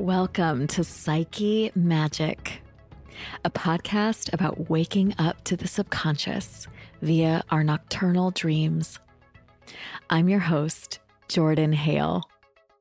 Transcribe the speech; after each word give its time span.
Welcome 0.00 0.66
to 0.68 0.82
Psyche 0.82 1.70
Magic, 1.76 2.60
a 3.44 3.50
podcast 3.50 4.32
about 4.32 4.68
waking 4.68 5.14
up 5.18 5.44
to 5.44 5.56
the 5.56 5.68
subconscious 5.68 6.66
via 7.00 7.44
our 7.52 7.62
nocturnal 7.62 8.32
dreams. 8.32 8.98
I'm 10.10 10.28
your 10.28 10.40
host, 10.40 10.98
Jordan 11.28 11.72
Hale. 11.72 12.28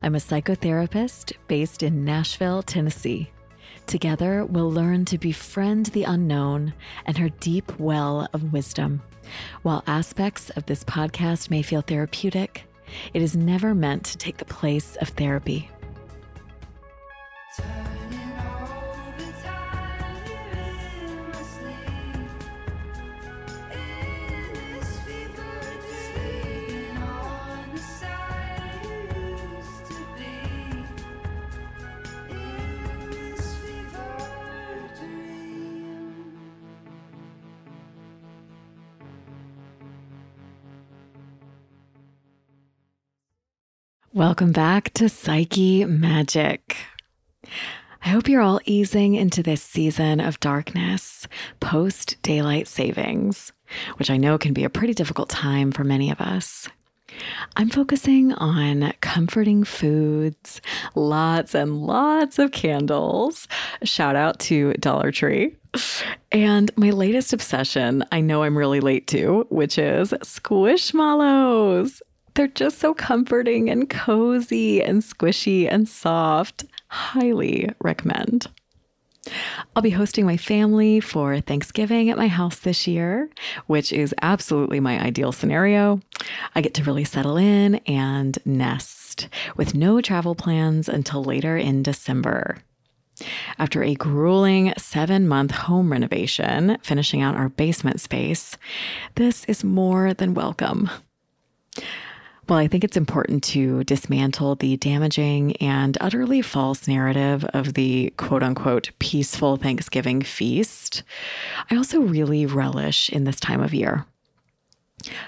I'm 0.02 0.16
a 0.16 0.18
psychotherapist 0.18 1.34
based 1.48 1.84
in 1.84 2.04
Nashville, 2.04 2.64
Tennessee. 2.64 3.32
Together, 3.86 4.44
we'll 4.46 4.72
learn 4.72 5.06
to 5.06 5.20
befriend 5.20 5.88
the 5.88 6.06
unknown 6.06 6.74
and 7.06 7.16
her 7.16 7.30
deep 7.30 7.80
well 7.80 8.28
of 8.34 8.52
wisdom. 8.52 9.04
While 9.62 9.84
aspects 9.86 10.50
of 10.52 10.66
this 10.66 10.84
podcast 10.84 11.52
may 11.52 11.62
feel 11.62 11.82
therapeutic, 11.82 12.64
it 13.14 13.22
is 13.22 13.38
never 13.38 13.76
meant 13.76 14.04
to 14.06 14.18
take 14.18 14.38
the 14.38 14.46
place 14.46 14.96
of 14.96 15.10
therapy. 15.10 15.70
Welcome 44.16 44.52
back 44.52 44.94
to 44.94 45.10
Psyche 45.10 45.86
Magic. 45.86 46.78
I 48.06 48.10
hope 48.10 48.30
you're 48.30 48.44
all 48.44 48.62
easing 48.64 49.16
into 49.16 49.42
this 49.42 49.64
season 49.64 50.20
of 50.20 50.40
darkness 50.40 51.28
post 51.60 52.22
daylight 52.22 52.68
savings, 52.68 53.52
which 53.98 54.12
I 54.12 54.18
know 54.18 54.38
can 54.38 54.54
be 54.54 54.66
a 54.66 54.70
pretty 54.70 54.94
difficult 54.94 55.30
time 55.30 55.72
for 55.72 55.84
many 55.84 56.12
of 56.12 56.22
us. 56.22 56.70
I'm 57.56 57.72
focusing 57.72 58.34
on 58.34 58.94
comforting 59.02 59.64
foods, 59.64 60.62
lots 60.94 61.56
and 61.56 61.82
lots 61.82 62.38
of 62.38 62.52
candles. 62.52 63.48
Shout 63.82 64.16
out 64.16 64.38
to 64.42 64.74
Dollar 64.74 65.12
Tree. 65.12 65.56
And 66.32 66.70
my 66.78 66.92
latest 66.92 67.34
obsession, 67.34 68.06
I 68.12 68.22
know 68.22 68.44
I'm 68.44 68.56
really 68.56 68.80
late 68.80 69.08
to, 69.08 69.48
which 69.50 69.80
is 69.80 70.12
squishmallows. 70.12 72.00
They're 72.36 72.48
just 72.48 72.80
so 72.80 72.94
comforting 72.94 73.70
and 73.70 73.90
cozy 73.90 74.82
and 74.82 75.02
squishy 75.02 75.68
and 75.72 75.88
soft. 75.88 76.66
Highly 76.88 77.70
recommend. 77.80 78.48
I'll 79.76 79.84
be 79.84 79.92
hosting 79.92 80.26
my 80.26 80.36
family 80.36 81.00
for 81.00 81.40
Thanksgiving 81.40 82.10
at 82.10 82.18
my 82.18 82.28
house 82.28 82.60
this 82.60 82.88
year, 82.88 83.30
which 83.68 83.94
is 83.94 84.14
absolutely 84.22 84.80
my 84.80 85.00
ideal 85.00 85.32
scenario. 85.32 86.02
I 86.56 86.62
get 86.62 86.74
to 86.76 86.84
really 86.84 87.04
settle 87.04 87.38
in 87.38 87.76
and 87.88 88.38
nest 88.46 89.30
with 89.56 89.76
no 89.76 90.02
travel 90.02 90.36
plans 90.36 90.90
until 90.90 91.24
later 91.24 91.56
in 91.56 91.84
December. 91.84 92.58
After 93.60 93.84
a 93.84 93.94
grueling 93.94 94.74
seven 94.78 95.28
month 95.28 95.52
home 95.52 95.92
renovation, 95.92 96.78
finishing 96.82 97.22
out 97.22 97.36
our 97.36 97.50
basement 97.50 98.02
space, 98.02 98.58
this 99.16 99.46
is 99.46 99.64
more 99.64 100.14
than 100.14 100.34
welcome. 100.34 100.90
Well, 102.54 102.62
I 102.62 102.68
think 102.68 102.84
it's 102.84 102.98
important 102.98 103.44
to 103.46 103.84
dismantle 103.84 104.54
the 104.58 104.78
damaging 104.78 105.56
and 105.56 105.98
utterly 106.00 106.44
false 106.44 106.88
narrative 106.88 107.44
of 107.46 107.74
the 107.74 108.14
quote 108.18 108.44
unquote 108.44 108.92
peaceful 109.00 109.58
Thanksgiving 109.58 110.22
feast. 110.22 111.02
I 111.72 111.76
also 111.76 112.02
really 112.02 112.46
relish 112.46 113.10
in 113.10 113.24
this 113.24 113.40
time 113.40 113.60
of 113.60 113.74
year. 113.74 114.06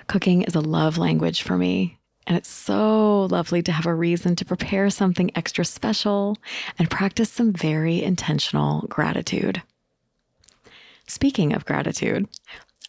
Cooking 0.05 0.43
is 0.43 0.53
a 0.53 0.59
love 0.61 0.99
language 0.99 1.41
for 1.41 1.57
me, 1.57 1.97
and 2.27 2.37
it's 2.37 2.47
so 2.47 3.23
lovely 3.23 3.63
to 3.63 3.71
have 3.71 3.87
a 3.87 3.95
reason 3.95 4.35
to 4.35 4.45
prepare 4.45 4.91
something 4.91 5.31
extra 5.35 5.65
special 5.65 6.37
and 6.77 6.91
practice 6.91 7.31
some 7.31 7.51
very 7.51 8.03
intentional 8.03 8.85
gratitude. 8.87 9.63
Speaking 11.07 11.53
of 11.53 11.65
gratitude, 11.65 12.27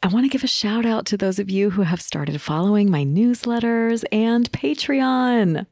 I 0.02 0.08
want 0.08 0.24
to 0.24 0.30
give 0.30 0.44
a 0.44 0.48
shout 0.48 0.84
out 0.84 1.06
to 1.06 1.16
those 1.16 1.38
of 1.38 1.48
you 1.48 1.70
who 1.70 1.82
have 1.82 2.02
started 2.02 2.40
following 2.40 2.90
my 2.90 3.02
newsletters 3.02 4.04
and 4.12 4.50
Patreon. 4.52 5.66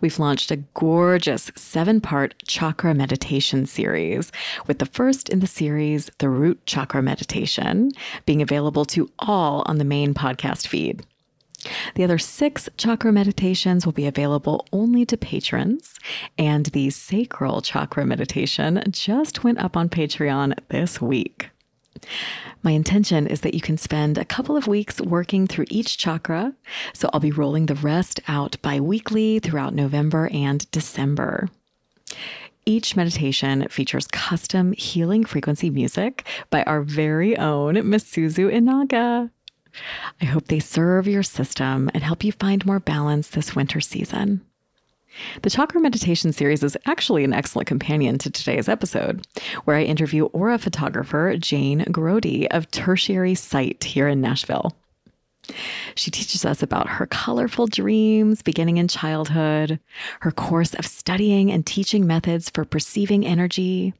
We've 0.00 0.18
launched 0.18 0.50
a 0.50 0.64
gorgeous 0.74 1.52
seven 1.54 2.00
part 2.00 2.34
chakra 2.46 2.94
meditation 2.94 3.66
series, 3.66 4.32
with 4.66 4.78
the 4.78 4.86
first 4.86 5.28
in 5.28 5.40
the 5.40 5.46
series, 5.46 6.10
the 6.18 6.30
Root 6.30 6.64
Chakra 6.64 7.02
Meditation, 7.02 7.92
being 8.24 8.40
available 8.40 8.86
to 8.86 9.10
all 9.18 9.62
on 9.66 9.76
the 9.76 9.84
main 9.84 10.14
podcast 10.14 10.66
feed. 10.66 11.04
The 11.94 12.04
other 12.04 12.18
six 12.18 12.70
chakra 12.78 13.12
meditations 13.12 13.84
will 13.84 13.92
be 13.92 14.06
available 14.06 14.66
only 14.72 15.04
to 15.06 15.16
patrons, 15.16 16.00
and 16.38 16.66
the 16.66 16.88
sacral 16.88 17.60
chakra 17.60 18.06
meditation 18.06 18.82
just 18.88 19.44
went 19.44 19.58
up 19.60 19.76
on 19.76 19.90
Patreon 19.90 20.54
this 20.70 21.00
week. 21.00 21.51
My 22.62 22.72
intention 22.72 23.26
is 23.26 23.40
that 23.40 23.54
you 23.54 23.60
can 23.60 23.76
spend 23.76 24.18
a 24.18 24.24
couple 24.24 24.56
of 24.56 24.66
weeks 24.66 25.00
working 25.00 25.46
through 25.46 25.66
each 25.68 25.98
chakra. 25.98 26.54
So 26.92 27.10
I'll 27.12 27.20
be 27.20 27.32
rolling 27.32 27.66
the 27.66 27.74
rest 27.74 28.20
out 28.28 28.56
bi 28.62 28.80
weekly 28.80 29.38
throughout 29.38 29.74
November 29.74 30.28
and 30.32 30.70
December. 30.70 31.48
Each 32.64 32.94
meditation 32.94 33.66
features 33.68 34.06
custom 34.06 34.72
healing 34.72 35.24
frequency 35.24 35.70
music 35.70 36.24
by 36.50 36.62
our 36.62 36.82
very 36.82 37.36
own 37.36 37.74
Misuzu 37.74 38.52
Inaga. 38.52 39.30
I 40.20 40.24
hope 40.24 40.46
they 40.46 40.60
serve 40.60 41.08
your 41.08 41.24
system 41.24 41.90
and 41.92 42.04
help 42.04 42.22
you 42.22 42.30
find 42.30 42.64
more 42.64 42.78
balance 42.78 43.28
this 43.28 43.56
winter 43.56 43.80
season. 43.80 44.42
The 45.42 45.50
Chakra 45.50 45.80
Meditation 45.80 46.32
series 46.32 46.62
is 46.62 46.76
actually 46.86 47.24
an 47.24 47.32
excellent 47.32 47.68
companion 47.68 48.18
to 48.18 48.30
today's 48.30 48.68
episode, 48.68 49.26
where 49.64 49.76
I 49.76 49.82
interview 49.82 50.26
aura 50.26 50.58
photographer 50.58 51.36
Jane 51.38 51.80
Grody 51.86 52.46
of 52.50 52.70
Tertiary 52.70 53.34
Sight 53.34 53.84
here 53.84 54.08
in 54.08 54.20
Nashville. 54.20 54.74
She 55.96 56.10
teaches 56.10 56.44
us 56.44 56.62
about 56.62 56.88
her 56.88 57.06
colorful 57.06 57.66
dreams 57.66 58.42
beginning 58.42 58.76
in 58.76 58.86
childhood, 58.86 59.80
her 60.20 60.30
course 60.30 60.72
of 60.74 60.86
studying 60.86 61.50
and 61.50 61.66
teaching 61.66 62.06
methods 62.06 62.48
for 62.48 62.64
perceiving 62.64 63.26
energy, 63.26 63.92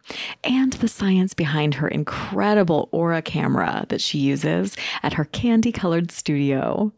and 0.45 0.73
the 0.75 0.89
science 0.89 1.35
behind 1.35 1.75
her 1.75 1.89
incredible 1.89 2.89
aura 2.93 3.23
camera 3.23 3.87
that 3.89 4.01
she 4.01 4.19
uses 4.19 4.77
at 5.03 5.15
her 5.15 5.25
candy 5.25 5.73
colored 5.73 6.13
studio. 6.13 6.93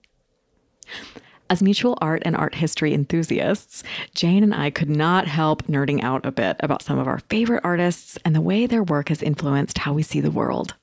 As 1.55 1.63
mutual 1.63 1.97
art 2.01 2.21
and 2.25 2.35
art 2.35 2.57
history 2.57 2.93
enthusiasts, 2.93 3.85
Jane 4.13 4.43
and 4.43 4.53
I 4.53 4.71
could 4.71 4.91
not 4.91 5.29
help 5.29 5.69
nerding 5.69 6.03
out 6.03 6.27
a 6.27 6.33
bit 6.33 6.57
about 6.59 6.83
some 6.83 6.99
of 6.99 7.07
our 7.07 7.21
favorite 7.31 7.61
artists 7.63 8.19
and 8.25 8.35
the 8.35 8.41
way 8.41 8.67
their 8.67 8.83
work 8.83 9.09
has 9.09 9.23
influenced 9.23 9.79
how 9.79 9.93
we 9.93 10.03
see 10.03 10.21
the 10.21 10.33
world. 10.33 10.75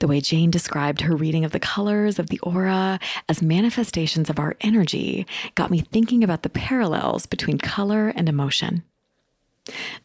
The 0.00 0.08
way 0.08 0.20
Jane 0.20 0.50
described 0.50 1.02
her 1.02 1.14
reading 1.14 1.44
of 1.44 1.52
the 1.52 1.60
colors 1.60 2.18
of 2.18 2.30
the 2.30 2.40
aura 2.40 2.98
as 3.28 3.42
manifestations 3.42 4.28
of 4.28 4.40
our 4.40 4.56
energy 4.60 5.24
got 5.54 5.70
me 5.70 5.82
thinking 5.82 6.24
about 6.24 6.42
the 6.42 6.50
parallels 6.50 7.26
between 7.26 7.56
color 7.56 8.08
and 8.08 8.28
emotion. 8.28 8.82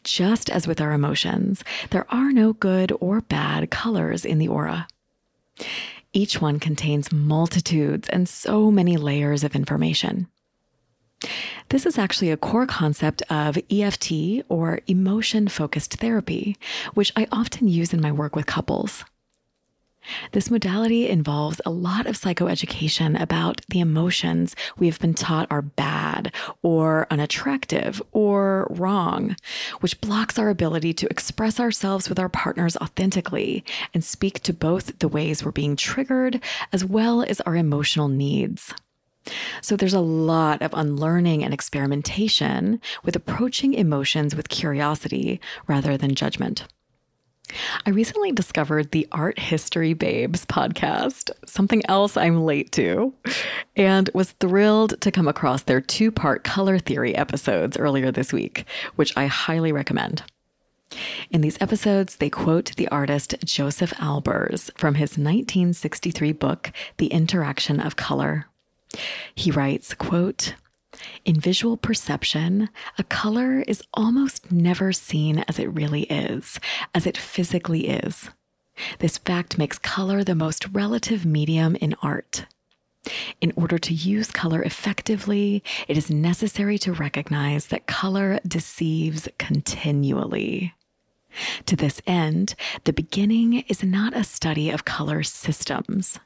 Just 0.04 0.48
as 0.48 0.68
with 0.68 0.80
our 0.80 0.92
emotions, 0.92 1.64
there 1.90 2.06
are 2.14 2.30
no 2.30 2.52
good 2.52 2.92
or 3.00 3.20
bad 3.20 3.72
colors 3.72 4.24
in 4.24 4.38
the 4.38 4.46
aura. 4.46 4.86
Each 6.16 6.40
one 6.40 6.58
contains 6.58 7.12
multitudes 7.12 8.08
and 8.08 8.26
so 8.26 8.70
many 8.70 8.96
layers 8.96 9.44
of 9.44 9.54
information. 9.54 10.28
This 11.68 11.84
is 11.84 11.98
actually 11.98 12.30
a 12.30 12.38
core 12.38 12.64
concept 12.66 13.20
of 13.28 13.58
EFT 13.70 14.42
or 14.48 14.80
emotion 14.86 15.46
focused 15.46 15.96
therapy, 15.96 16.56
which 16.94 17.12
I 17.16 17.26
often 17.30 17.68
use 17.68 17.92
in 17.92 18.00
my 18.00 18.12
work 18.12 18.34
with 18.34 18.46
couples. 18.46 19.04
This 20.32 20.50
modality 20.50 21.08
involves 21.08 21.60
a 21.64 21.70
lot 21.70 22.06
of 22.06 22.16
psychoeducation 22.16 23.20
about 23.20 23.60
the 23.68 23.80
emotions 23.80 24.54
we 24.78 24.86
have 24.86 24.98
been 25.00 25.14
taught 25.14 25.46
are 25.50 25.62
bad 25.62 26.32
or 26.62 27.06
unattractive 27.10 28.02
or 28.12 28.66
wrong, 28.70 29.36
which 29.80 30.00
blocks 30.00 30.38
our 30.38 30.48
ability 30.48 30.92
to 30.94 31.10
express 31.10 31.58
ourselves 31.60 32.08
with 32.08 32.18
our 32.18 32.28
partners 32.28 32.76
authentically 32.76 33.64
and 33.94 34.04
speak 34.04 34.40
to 34.40 34.52
both 34.52 34.98
the 34.98 35.08
ways 35.08 35.44
we're 35.44 35.52
being 35.52 35.76
triggered 35.76 36.42
as 36.72 36.84
well 36.84 37.22
as 37.22 37.40
our 37.42 37.56
emotional 37.56 38.08
needs. 38.08 38.74
So 39.60 39.76
there's 39.76 39.94
a 39.94 40.00
lot 40.00 40.62
of 40.62 40.72
unlearning 40.74 41.42
and 41.42 41.52
experimentation 41.52 42.80
with 43.04 43.16
approaching 43.16 43.74
emotions 43.74 44.36
with 44.36 44.48
curiosity 44.48 45.40
rather 45.66 45.96
than 45.96 46.14
judgment. 46.14 46.66
I 47.84 47.90
recently 47.90 48.32
discovered 48.32 48.90
the 48.90 49.06
Art 49.12 49.38
History 49.38 49.94
Babes 49.94 50.44
podcast, 50.44 51.30
something 51.44 51.82
else 51.88 52.16
I'm 52.16 52.44
late 52.44 52.72
to, 52.72 53.14
and 53.76 54.10
was 54.14 54.32
thrilled 54.32 55.00
to 55.00 55.12
come 55.12 55.28
across 55.28 55.62
their 55.62 55.80
two 55.80 56.10
part 56.10 56.44
color 56.44 56.78
theory 56.78 57.14
episodes 57.14 57.76
earlier 57.76 58.10
this 58.10 58.32
week, 58.32 58.64
which 58.96 59.16
I 59.16 59.26
highly 59.26 59.72
recommend. 59.72 60.22
In 61.30 61.40
these 61.40 61.60
episodes, 61.60 62.16
they 62.16 62.30
quote 62.30 62.74
the 62.76 62.88
artist 62.88 63.34
Josef 63.44 63.90
Albers 63.94 64.70
from 64.78 64.94
his 64.94 65.10
1963 65.12 66.32
book, 66.32 66.72
The 66.96 67.08
Interaction 67.08 67.80
of 67.80 67.96
Color. 67.96 68.46
He 69.34 69.50
writes, 69.50 69.94
quote, 69.94 70.54
in 71.24 71.40
visual 71.40 71.76
perception, 71.76 72.68
a 72.98 73.04
color 73.04 73.60
is 73.62 73.82
almost 73.94 74.50
never 74.52 74.92
seen 74.92 75.44
as 75.48 75.58
it 75.58 75.66
really 75.66 76.02
is, 76.02 76.58
as 76.94 77.06
it 77.06 77.16
physically 77.16 77.88
is. 77.88 78.30
This 78.98 79.18
fact 79.18 79.58
makes 79.58 79.78
color 79.78 80.22
the 80.22 80.34
most 80.34 80.66
relative 80.72 81.24
medium 81.24 81.76
in 81.76 81.94
art. 82.02 82.46
In 83.40 83.52
order 83.56 83.78
to 83.78 83.94
use 83.94 84.30
color 84.30 84.62
effectively, 84.62 85.62
it 85.88 85.96
is 85.96 86.10
necessary 86.10 86.76
to 86.78 86.92
recognize 86.92 87.66
that 87.66 87.86
color 87.86 88.40
deceives 88.46 89.28
continually. 89.38 90.74
To 91.66 91.76
this 91.76 92.00
end, 92.06 92.54
the 92.84 92.92
beginning 92.92 93.64
is 93.68 93.82
not 93.82 94.16
a 94.16 94.24
study 94.24 94.70
of 94.70 94.84
color 94.84 95.22
systems. 95.22 96.18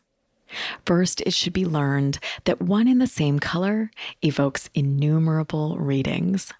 First, 0.84 1.20
it 1.22 1.32
should 1.32 1.52
be 1.52 1.64
learned 1.64 2.18
that 2.44 2.60
one 2.60 2.88
in 2.88 2.98
the 2.98 3.06
same 3.06 3.38
color 3.38 3.90
evokes 4.22 4.70
innumerable 4.74 5.76
readings. 5.78 6.52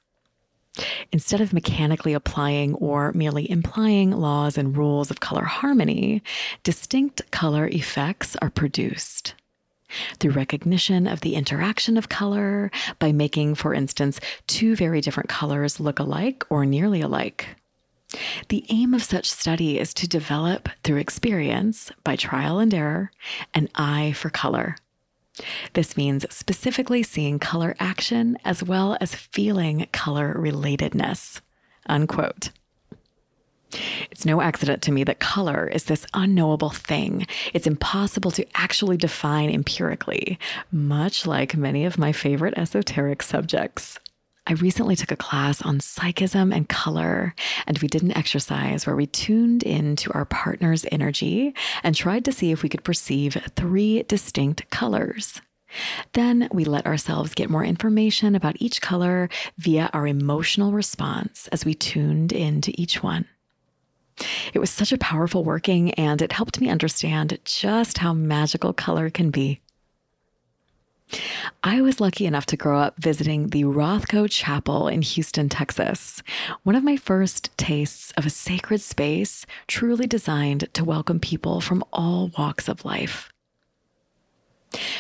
Instead 1.13 1.41
of 1.41 1.53
mechanically 1.53 2.13
applying 2.13 2.75
or 2.75 3.13
merely 3.13 3.51
implying 3.51 4.13
laws 4.13 4.57
and 4.57 4.77
rules 4.77 5.11
of 5.11 5.21
color 5.21 5.45
harmony, 5.45 6.23
distinct 6.63 7.29
color 7.31 7.67
effects 7.67 8.37
are 8.37 8.51
produced. 8.51 9.35
Through 10.21 10.33
recognition 10.33 11.09
of 11.09 11.21
the 11.21 11.35
interaction 11.35 11.97
of 11.97 12.09
color, 12.09 12.71
by 13.01 13.11
making, 13.11 13.57
for 13.57 13.75
instance, 13.75 14.21
two 14.47 14.77
very 14.77 15.01
different 15.01 15.29
colors 15.29 15.81
look 15.81 15.99
alike 15.99 16.45
or 16.49 16.65
nearly 16.65 17.01
alike. 17.01 17.49
The 18.49 18.65
aim 18.69 18.95
of 18.95 19.03
such 19.03 19.31
study 19.31 19.79
is 19.79 19.95
to 19.95 20.09
develop 20.09 20.69
through 20.83 20.99
experience, 20.99 21.93
by 22.03 22.17
trial 22.17 22.59
and 22.59 22.75
error, 22.75 23.11
an 23.55 23.69
eye 23.75 24.13
for 24.13 24.31
color. 24.31 24.77
This 25.75 25.97
means 25.97 26.27
specifically 26.31 27.03
seeing 27.03 27.39
color 27.39 27.77
action 27.79 28.37
as 28.45 28.63
well 28.63 28.97
as 29.01 29.15
feeling 29.15 29.87
color 29.93 30.35
relatedness. 30.35 31.41
Unquote. 31.87 32.51
It's 34.11 34.27
no 34.27 34.41
accident 34.41 34.83
to 34.83 34.93
me 34.93 35.05
that 35.05 35.21
color 35.21 35.69
is 35.69 35.85
this 35.85 36.07
unknowable 36.13 36.71
thing. 36.71 37.27
It's 37.55 37.69
impossible 37.69 38.33
to 38.33 38.47
actually 38.55 38.97
define 38.97 39.49
empirically, 39.49 40.39
much 40.73 41.27
like 41.27 41.57
many 41.57 41.85
of 41.85 41.99
my 41.99 42.11
favorite 42.11 42.55
esoteric 42.57 43.23
subjects. 43.23 44.01
I 44.47 44.55
recently 44.55 44.97
took 44.97 45.13
a 45.13 45.17
class 45.17 45.63
on 45.63 45.81
psychism 45.81 46.53
and 46.53 46.69
color, 46.69 47.35
and 47.67 47.79
we 47.79 47.89
did 47.89 48.03
an 48.03 48.17
exercise 48.17 48.87
where 48.87 48.97
we 48.97 49.07
tuned 49.07 49.63
into 49.63 50.13
our 50.13 50.25
partner's 50.25 50.87
energy 50.91 51.55
and 51.83 51.95
tried 51.95 52.25
to 52.25 52.33
see 52.33 52.51
if 52.51 52.63
we 52.63 52.69
could 52.69 52.83
perceive 52.83 53.37
three 53.55 54.03
distinct 54.05 54.69
colors. 54.71 55.41
Then 56.15 56.49
we 56.53 56.65
let 56.65 56.87
ourselves 56.87 57.35
get 57.35 57.51
more 57.51 57.65
information 57.65 58.35
about 58.35 58.57
each 58.59 58.81
color 58.81 59.29
via 59.59 59.89
our 59.93 60.07
emotional 60.07 60.73
response 60.73 61.49
as 61.53 61.65
we 61.65 61.75
tuned 61.75 62.33
into 62.33 62.73
each 62.81 63.03
one. 63.03 63.27
It 64.53 64.59
was 64.59 64.71
such 64.71 64.93
a 64.93 64.99
powerful 64.99 65.45
working, 65.45 65.93
and 65.93 66.21
it 66.21 66.33
helped 66.33 66.61
me 66.61 66.69
understand 66.69 67.39
just 67.45 67.99
how 67.99 68.13
magical 68.13 68.73
color 68.73 69.11
can 69.11 69.31
be. 69.31 69.61
I 71.63 71.81
was 71.81 72.01
lucky 72.01 72.27
enough 72.27 72.47
to 72.47 72.57
grow 72.57 72.79
up 72.79 72.95
visiting 72.99 73.49
the 73.49 73.65
Rothko 73.65 74.31
Chapel 74.31 74.89
in 74.89 75.03
Houston, 75.03 75.49
Texas, 75.49 76.23
one 76.63 76.77
of 76.77 76.85
my 76.85 76.97
first 76.97 77.57
tastes 77.57 78.13
of 78.17 78.27
a 78.27 78.31
sacred 78.31 78.81
space 78.81 79.47
truly 79.67 80.07
designed 80.07 80.73
to 80.75 80.85
welcome 80.85 81.21
people 81.21 81.61
from 81.61 81.85
all 81.93 82.31
walks 82.39 82.69
of 82.69 82.85
life. 82.85 83.33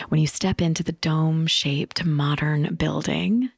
When 0.09 0.21
you 0.21 0.27
step 0.27 0.61
into 0.61 0.83
the 0.83 0.93
dome 0.93 1.47
shaped 1.47 2.05
modern 2.05 2.75
building, 2.75 3.51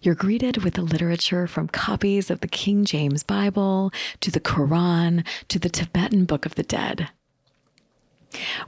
you're 0.00 0.14
greeted 0.14 0.64
with 0.64 0.74
the 0.74 0.82
literature 0.82 1.46
from 1.46 1.68
copies 1.68 2.30
of 2.30 2.40
the 2.40 2.48
King 2.48 2.86
James 2.86 3.22
Bible 3.22 3.92
to 4.20 4.30
the 4.30 4.40
Quran 4.40 5.26
to 5.48 5.58
the 5.58 5.68
Tibetan 5.68 6.24
Book 6.24 6.46
of 6.46 6.54
the 6.54 6.62
Dead. 6.62 7.10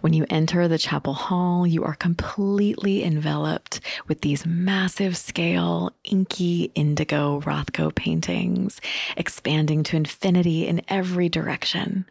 When 0.01 0.12
you 0.12 0.25
enter 0.31 0.69
the 0.69 0.79
chapel 0.79 1.12
hall, 1.12 1.67
you 1.67 1.85
are 1.85 1.95
completely 1.95 3.05
enveloped 3.05 3.81
with 4.09 4.23
these 4.23 4.47
massive 4.47 5.17
scale, 5.17 5.93
inky 6.05 6.73
indigo 6.75 7.41
Rothko 7.41 7.95
paintings, 7.95 8.81
expanding 9.17 9.83
to 9.85 9.97
infinity 9.97 10.67
in 10.67 10.83
every 10.89 11.29
direction. 11.29 12.07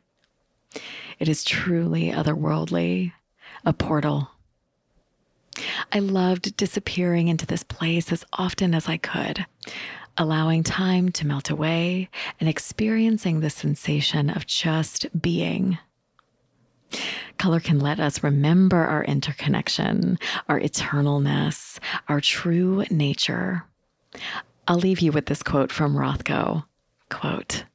It 1.18 1.28
is 1.28 1.44
truly 1.44 2.12
otherworldly, 2.12 3.14
a 3.66 3.74
portal. 3.74 4.30
I 5.92 6.00
loved 6.00 6.56
disappearing 6.56 7.28
into 7.28 7.46
this 7.46 7.64
place 7.64 8.12
as 8.12 8.24
often 8.34 8.74
as 8.74 8.88
I 8.88 8.98
could, 8.98 9.46
allowing 10.18 10.64
time 10.64 11.12
to 11.14 11.28
melt 11.28 11.50
away 11.50 12.10
and 12.40 12.48
experiencing 12.48 13.40
the 13.40 13.50
sensation 13.50 14.30
of 14.30 14.46
just 14.46 15.08
being. 15.20 15.80
Color 17.38 17.60
can 17.60 17.80
let 17.80 18.00
us 18.00 18.24
remember 18.24 18.78
our 18.78 19.04
interconnection, 19.04 20.18
our 20.48 20.60
eternalness, 20.60 21.80
our 22.08 22.20
true 22.20 22.84
nature. 22.90 23.66
I'll 24.68 24.78
leave 24.78 25.00
you 25.00 25.12
with 25.12 25.28
this 25.28 25.44
quote 25.44 25.72
from 25.72 25.96
Rothko. 25.96 26.66
Quote, 27.10 27.66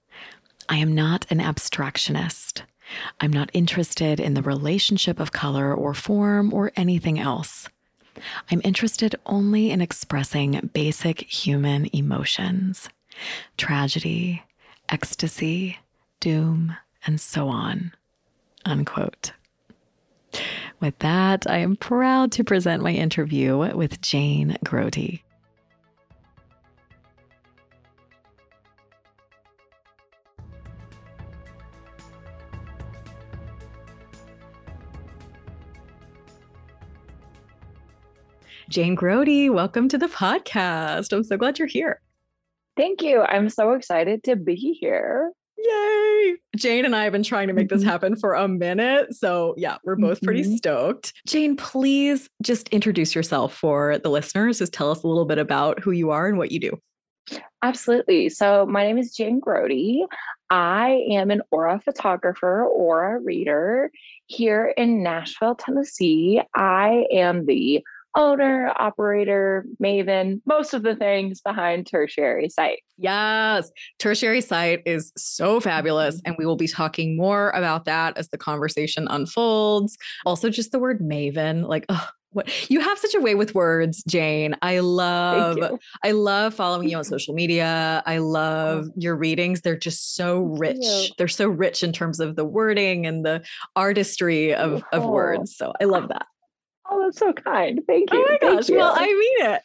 I 0.69 0.77
am 0.77 0.95
not 0.95 1.27
an 1.31 1.39
abstractionist. 1.39 2.63
I'm 3.21 3.33
not 3.33 3.51
interested 3.53 4.21
in 4.21 4.35
the 4.35 4.43
relationship 4.43 5.19
of 5.19 5.33
color 5.33 5.75
or 5.75 5.95
form 5.95 6.53
or 6.53 6.73
anything 6.77 7.19
else. 7.19 7.69
I'm 8.51 8.61
interested 8.65 9.15
only 9.27 9.71
in 9.71 9.81
expressing 9.81 10.71
basic 10.73 11.23
human 11.23 11.89
emotions 11.93 12.89
tragedy, 13.57 14.43
ecstasy, 14.89 15.79
doom, 16.21 16.77
and 17.07 17.21
so 17.21 17.49
on. 17.49 17.93
Unquote. 18.65 19.33
With 20.81 20.99
that, 21.01 21.49
I 21.49 21.59
am 21.59 21.77
proud 21.77 22.33
to 22.33 22.45
present 22.45 22.83
my 22.83 22.93
interview 22.93 23.57
with 23.75 24.01
Jane 24.01 24.57
Grody. 24.65 25.23
Jane 38.71 38.97
Grody, 38.97 39.53
welcome 39.53 39.89
to 39.91 39.99
the 39.99 40.09
podcast. 40.09 41.13
I'm 41.13 41.23
so 41.23 41.37
glad 41.37 41.59
you're 41.59 41.69
here. 41.69 42.01
Thank 42.77 43.03
you. 43.03 43.21
I'm 43.21 43.49
so 43.49 43.73
excited 43.75 44.25
to 44.25 44.37
be 44.37 44.57
here. 44.57 45.31
Yay! 45.65 46.35
Jane 46.57 46.85
and 46.85 46.95
I 46.95 47.05
have 47.05 47.13
been 47.13 47.23
trying 47.23 47.49
to 47.49 47.55
make 47.55 47.69
this 47.69 47.81
mm-hmm. 47.81 47.91
happen 47.91 48.17
for 48.17 48.35
a 48.35 48.47
minute. 48.47 49.15
So, 49.15 49.55
yeah, 49.57 49.79
we're 49.85 49.97
both 49.97 50.23
pretty 50.23 50.43
mm-hmm. 50.43 50.57
stoked. 50.57 51.15
Jane, 51.27 51.57
please 51.57 52.29
just 52.43 52.69
introduce 52.69 53.15
yourself 53.15 53.55
for 53.55 53.99
the 53.99 54.11
listeners. 54.11 54.59
Just 54.59 54.73
tell 54.73 54.91
us 54.91 55.03
a 55.03 55.09
little 55.09 55.25
bit 55.25 55.39
about 55.39 55.81
who 55.81 55.91
you 55.91 56.11
are 56.11 56.29
and 56.29 56.37
what 56.37 56.53
you 56.53 56.61
do. 56.61 56.79
Absolutely. 57.63 58.29
So, 58.29 58.67
my 58.67 58.85
name 58.85 58.99
is 58.99 59.15
Jane 59.17 59.41
Grody. 59.41 60.07
I 60.51 61.05
am 61.11 61.31
an 61.31 61.41
aura 61.51 61.81
photographer, 61.83 62.65
aura 62.67 63.19
reader 63.21 63.91
here 64.27 64.75
in 64.77 65.03
Nashville, 65.03 65.55
Tennessee. 65.55 66.43
I 66.55 67.07
am 67.11 67.47
the 67.47 67.83
owner, 68.17 68.73
operator, 68.77 69.67
maven, 69.83 70.41
most 70.47 70.75
of 70.75 70.83
the 70.83 70.95
things 70.97 71.41
behind 71.41 71.87
Tertiary 71.87 72.49
Sight. 72.49 72.81
Yes, 72.97 73.71
Tertiary 73.99 74.41
Sight 74.41 74.83
is 74.87 75.13
so 75.17 75.61
fabulous. 75.61 76.21
And 76.25 76.37
we 76.39 76.47
will 76.47 76.57
be 76.57 76.69
talking 76.69 77.17
more 77.17 77.51
about 77.51 77.85
that 77.87 78.17
as 78.17 78.29
the 78.29 78.39
conversation 78.39 79.09
unfolds. 79.09 79.97
Also, 80.25 80.51
just 80.51 80.73
the 80.73 80.79
word 80.79 81.01
maven, 81.01 81.67
like, 81.69 81.87
oh, 81.89 82.09
what 82.35 82.71
you 82.71 82.81
have 82.81 82.99
such 82.99 83.15
a 83.15 83.21
way 83.21 83.35
with 83.35 83.55
words, 83.55 84.03
Jane. 84.05 84.57
I 84.61 84.81
love 84.81 85.57
I 86.03 86.11
love 86.11 86.53
following 86.53 86.89
you 86.89 86.97
on 86.97 87.05
social 87.05 87.33
media. 87.33 88.03
I 88.07 88.19
love 88.19 88.87
oh. 88.89 88.93
your 88.97 89.17
readings. 89.17 89.61
They're 89.61 89.77
just 89.77 90.17
so 90.17 90.41
rich. 90.41 91.13
They're 91.17 91.29
so 91.29 91.49
rich 91.49 91.83
in 91.83 91.93
terms 91.93 92.21
of 92.21 92.37
the 92.37 92.45
wording 92.45 93.07
and 93.07 93.25
the 93.25 93.45
artistry 93.77 94.53
of, 94.53 94.83
of 94.93 95.05
words. 95.05 95.57
So 95.57 95.73
I 95.81 95.85
love 95.85 96.09
that. 96.09 96.27
Oh, 96.97 97.03
that's 97.05 97.19
so 97.19 97.33
kind. 97.33 97.81
Thank 97.89 98.13
you. 98.13 98.19
Oh 98.19 98.23
my 98.31 98.39
Thank 98.41 98.57
gosh. 98.61 98.69
You. 98.69 98.77
Well, 98.77 98.93
I 98.95 99.07
mean 99.07 99.51
it. 99.51 99.63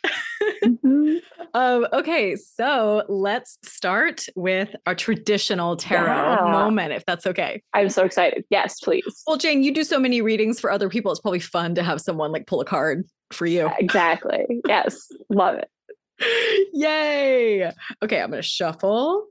mm-hmm. 0.84 1.16
Um, 1.56 1.88
okay, 1.94 2.36
so 2.36 3.04
let's 3.10 3.58
start 3.64 4.28
with 4.36 4.70
our 4.86 4.94
traditional 4.94 5.76
tarot 5.76 6.06
Yeah. 6.06 6.52
moment, 6.52 6.94
if 6.94 7.04
that's 7.08 7.26
okay. 7.26 7.64
I'm 7.74 7.90
so 7.90 8.06
excited. 8.06 8.44
Yes, 8.52 8.80
please. 8.80 9.24
Well, 9.26 9.36
Jane, 9.38 9.64
you 9.64 9.74
do 9.74 9.84
so 9.84 10.00
many 10.00 10.22
readings 10.22 10.60
for 10.60 10.72
other 10.72 10.90
people. 10.90 11.12
It's 11.12 11.20
probably 11.20 11.40
fun 11.40 11.74
to 11.74 11.82
have 11.82 12.02
someone 12.02 12.32
like 12.32 12.46
pull 12.46 12.62
a 12.62 12.66
card 12.66 13.04
for 13.32 13.48
you. 13.48 13.68
Exactly. 13.80 14.46
Yes. 14.68 15.08
Love 15.30 15.56
it. 15.56 16.70
Yay. 16.74 17.72
Okay, 18.04 18.22
I'm 18.22 18.30
going 18.30 18.44
to 18.44 18.48
shuffle. 18.48 19.26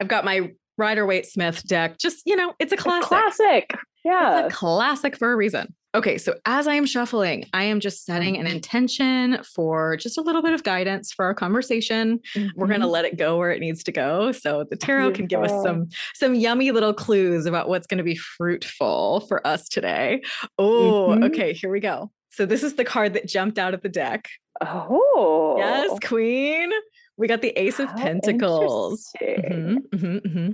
I've 0.00 0.08
got 0.08 0.24
my 0.24 0.52
Rider 0.78 1.04
Waite 1.04 1.26
Smith 1.26 1.62
deck. 1.66 1.98
Just, 1.98 2.22
you 2.24 2.36
know, 2.36 2.54
it's 2.58 2.72
a 2.72 2.76
classic. 2.78 3.08
Classic. 3.08 3.74
Yeah. 4.02 4.46
It's 4.46 4.54
a 4.54 4.56
classic 4.56 5.16
for 5.18 5.30
a 5.30 5.36
reason. 5.36 5.74
Okay, 5.98 6.16
so 6.16 6.36
as 6.44 6.68
I 6.68 6.74
am 6.74 6.86
shuffling, 6.86 7.46
I 7.52 7.64
am 7.64 7.80
just 7.80 8.08
uh-huh. 8.08 8.18
setting 8.18 8.36
an 8.36 8.46
intention 8.46 9.42
for 9.42 9.96
just 9.96 10.16
a 10.16 10.20
little 10.20 10.42
bit 10.42 10.52
of 10.52 10.62
guidance 10.62 11.12
for 11.12 11.24
our 11.24 11.34
conversation. 11.34 12.20
We're 12.54 12.68
going 12.68 12.78
to 12.78 12.86
mm-hmm. 12.86 12.92
let 12.92 13.04
it 13.04 13.16
go 13.18 13.36
where 13.36 13.50
it 13.50 13.58
needs 13.58 13.82
to 13.82 13.90
go 13.90 14.30
so 14.30 14.64
the 14.70 14.76
tarot 14.76 15.10
can 15.14 15.26
give 15.26 15.42
us 15.42 15.50
some 15.64 15.88
some 16.14 16.36
yummy 16.36 16.70
little 16.70 16.94
clues 16.94 17.46
about 17.46 17.68
what's 17.68 17.88
going 17.88 17.98
to 17.98 18.04
be 18.04 18.14
fruitful 18.14 19.26
for 19.26 19.44
us 19.44 19.68
today. 19.68 20.22
Oh, 20.56 21.16
Mhm. 21.16 21.24
okay, 21.30 21.52
here 21.52 21.68
we 21.68 21.80
go. 21.80 22.12
So 22.28 22.46
this 22.46 22.62
is 22.62 22.74
the 22.74 22.84
card 22.84 23.14
that 23.14 23.26
jumped 23.26 23.58
out 23.58 23.74
of 23.74 23.82
the 23.82 23.88
deck. 23.88 24.28
Oh. 24.60 25.56
Yes, 25.58 25.98
queen. 26.04 26.70
We 27.16 27.26
got 27.26 27.42
the 27.42 27.50
Ace 27.58 27.80
of 27.80 27.88
How 27.88 27.96
Pentacles. 27.96 29.10
Mm-hmm, 29.20 29.78
interesting. 29.92 30.20
Mm-hmm, 30.20 30.48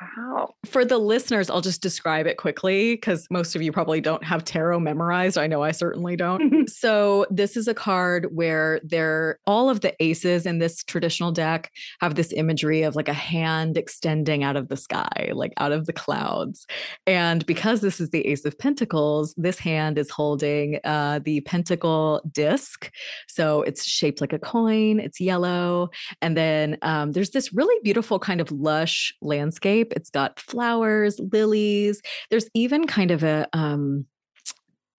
Wow. 0.00 0.54
For 0.66 0.84
the 0.84 0.98
listeners, 0.98 1.48
I'll 1.48 1.62
just 1.62 1.80
describe 1.80 2.26
it 2.26 2.36
quickly 2.36 2.94
because 2.94 3.26
most 3.30 3.56
of 3.56 3.62
you 3.62 3.72
probably 3.72 4.00
don't 4.00 4.22
have 4.24 4.44
tarot 4.44 4.80
memorized. 4.80 5.38
I 5.38 5.46
know 5.46 5.62
I 5.62 5.72
certainly 5.72 6.16
don't. 6.16 6.68
so 6.70 7.26
this 7.30 7.56
is 7.56 7.66
a 7.66 7.74
card 7.74 8.28
where 8.32 8.80
there 8.84 9.38
all 9.46 9.70
of 9.70 9.80
the 9.80 9.94
aces 10.02 10.44
in 10.44 10.58
this 10.58 10.84
traditional 10.84 11.32
deck 11.32 11.70
have 12.00 12.14
this 12.14 12.32
imagery 12.32 12.82
of 12.82 12.94
like 12.94 13.08
a 13.08 13.14
hand 13.14 13.78
extending 13.78 14.44
out 14.44 14.56
of 14.56 14.68
the 14.68 14.76
sky, 14.76 15.30
like 15.32 15.54
out 15.56 15.72
of 15.72 15.86
the 15.86 15.92
clouds. 15.92 16.66
And 17.06 17.46
because 17.46 17.80
this 17.80 18.00
is 18.00 18.10
the 18.10 18.26
Ace 18.26 18.44
of 18.44 18.58
Pentacles, 18.58 19.34
this 19.36 19.58
hand 19.58 19.98
is 19.98 20.10
holding 20.10 20.78
uh, 20.84 21.20
the 21.24 21.40
pentacle 21.42 22.20
disc. 22.32 22.90
So 23.28 23.62
it's 23.62 23.84
shaped 23.84 24.20
like 24.20 24.32
a 24.32 24.38
coin, 24.38 25.00
it's 25.00 25.20
yellow. 25.20 25.88
And 26.20 26.36
then 26.36 26.76
um, 26.82 27.12
there's 27.12 27.30
this 27.30 27.52
really 27.52 27.80
beautiful 27.82 28.18
kind 28.18 28.40
of 28.40 28.52
lush 28.52 29.14
landscape. 29.22 29.85
It's 29.94 30.10
got 30.10 30.40
flowers, 30.40 31.18
lilies. 31.32 32.00
There's 32.30 32.48
even 32.54 32.86
kind 32.86 33.10
of 33.10 33.22
a 33.22 33.46
um, 33.52 34.06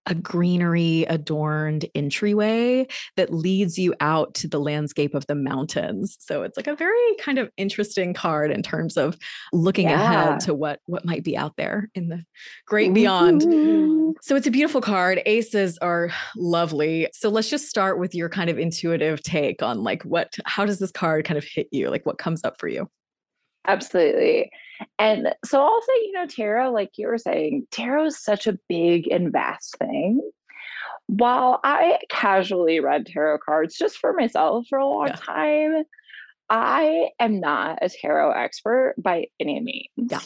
a 0.10 0.16
greenery 0.16 1.04
adorned 1.10 1.86
entryway 1.94 2.88
that 3.18 3.34
leads 3.34 3.78
you 3.78 3.94
out 4.00 4.34
to 4.36 4.48
the 4.48 4.60
landscape 4.60 5.14
of 5.14 5.28
the 5.28 5.36
mountains. 5.36 6.16
So 6.22 6.44
it's 6.44 6.56
like 6.56 6.68
a 6.68 6.76
very 6.76 7.16
kind 7.20 7.38
of 7.38 7.52
interesting 7.58 8.14
card 8.14 8.50
in 8.50 8.64
terms 8.64 8.96
of 8.96 9.18
looking 9.52 9.90
Yeah. 9.90 10.02
ahead 10.30 10.40
to 10.42 10.54
what 10.54 10.80
what 10.86 11.04
might 11.04 11.26
be 11.26 11.36
out 11.36 11.58
there 11.58 11.90
in 11.94 12.08
the 12.08 12.24
great 12.66 12.94
beyond. 12.94 13.44
Ooh. 13.44 14.16
So 14.22 14.38
it's 14.38 14.48
a 14.48 14.52
beautiful 14.52 14.80
card. 14.80 15.22
Aces 15.26 15.78
are 15.80 16.10
lovely. 16.38 17.10
So 17.12 17.28
let's 17.28 17.50
just 17.50 17.68
start 17.68 18.00
with 18.00 18.16
your 18.16 18.30
kind 18.30 18.50
of 18.50 18.58
intuitive 18.58 19.22
take 19.24 19.62
on 19.62 19.84
like 19.84 20.04
what 20.04 20.38
how 20.46 20.66
does 20.66 20.80
this 20.80 20.92
card 20.92 21.26
kind 21.26 21.38
of 21.38 21.44
hit 21.44 21.68
you? 21.72 21.90
Like 21.90 22.06
what 22.06 22.18
comes 22.18 22.42
up 22.46 22.58
for 22.62 22.70
you? 22.70 22.90
Absolutely. 23.68 24.50
And 24.98 25.34
so 25.44 25.62
I'll 25.62 25.82
say, 25.82 25.94
you 26.04 26.12
know, 26.14 26.26
tarot, 26.26 26.72
like 26.72 26.92
you 26.98 27.08
were 27.08 27.18
saying, 27.18 27.68
tarot 27.72 28.06
is 28.06 28.24
such 28.24 28.48
a 28.48 28.58
big 28.70 29.08
and 29.12 29.32
vast 29.32 29.78
thing. 29.78 30.22
While 31.08 31.60
I 31.64 32.00
casually 32.10 32.80
read 32.80 33.06
tarot 33.06 33.40
cards 33.40 33.78
just 33.78 33.98
for 33.98 34.14
myself 34.14 34.68
for 34.70 34.78
a 34.80 34.86
long 34.88 35.08
Yeah. 35.08 35.16
time, 35.16 35.84
I 36.50 37.10
am 37.20 37.40
not 37.40 37.80
a 37.82 37.90
tarot 37.90 38.32
expert 38.32 38.96
by 38.98 39.28
any 39.40 39.60
means. 39.60 39.90
Yeah. 39.98 40.20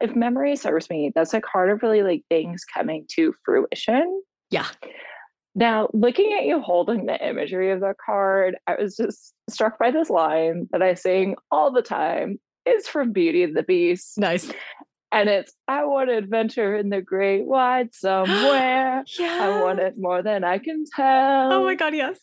If 0.00 0.16
memory 0.16 0.56
serves 0.56 0.88
me, 0.90 1.12
that's 1.14 1.34
a 1.34 1.40
card 1.40 1.70
of 1.70 1.82
really 1.82 2.02
like 2.02 2.24
things 2.28 2.64
coming 2.64 3.06
to 3.12 3.34
fruition. 3.44 4.22
Yeah. 4.50 4.66
Now, 5.54 5.88
looking 5.92 6.32
at 6.38 6.46
you 6.46 6.60
holding 6.60 7.06
the 7.06 7.26
imagery 7.26 7.70
of 7.70 7.80
the 7.80 7.94
card, 8.04 8.56
I 8.66 8.76
was 8.76 8.96
just 8.96 9.34
struck 9.48 9.78
by 9.78 9.90
this 9.90 10.08
line 10.08 10.68
that 10.72 10.82
I 10.82 10.94
sing 10.94 11.36
all 11.50 11.70
the 11.70 11.82
time. 11.82 12.38
It's 12.66 12.88
from 12.88 13.12
Beauty 13.12 13.42
and 13.42 13.56
the 13.56 13.62
Beast. 13.62 14.18
Nice. 14.18 14.50
And 15.12 15.28
it's, 15.28 15.52
I 15.66 15.84
want 15.84 16.08
to 16.08 16.16
adventure 16.16 16.76
in 16.76 16.88
the 16.88 17.02
great 17.02 17.44
wide 17.44 17.92
somewhere. 17.94 19.04
Yeah. 19.18 19.38
I 19.42 19.48
want 19.48 19.80
it 19.80 19.94
more 19.98 20.22
than 20.22 20.44
I 20.44 20.58
can 20.58 20.84
tell. 20.94 21.52
Oh 21.52 21.64
my 21.64 21.74
god, 21.74 21.94
yes. 21.94 22.20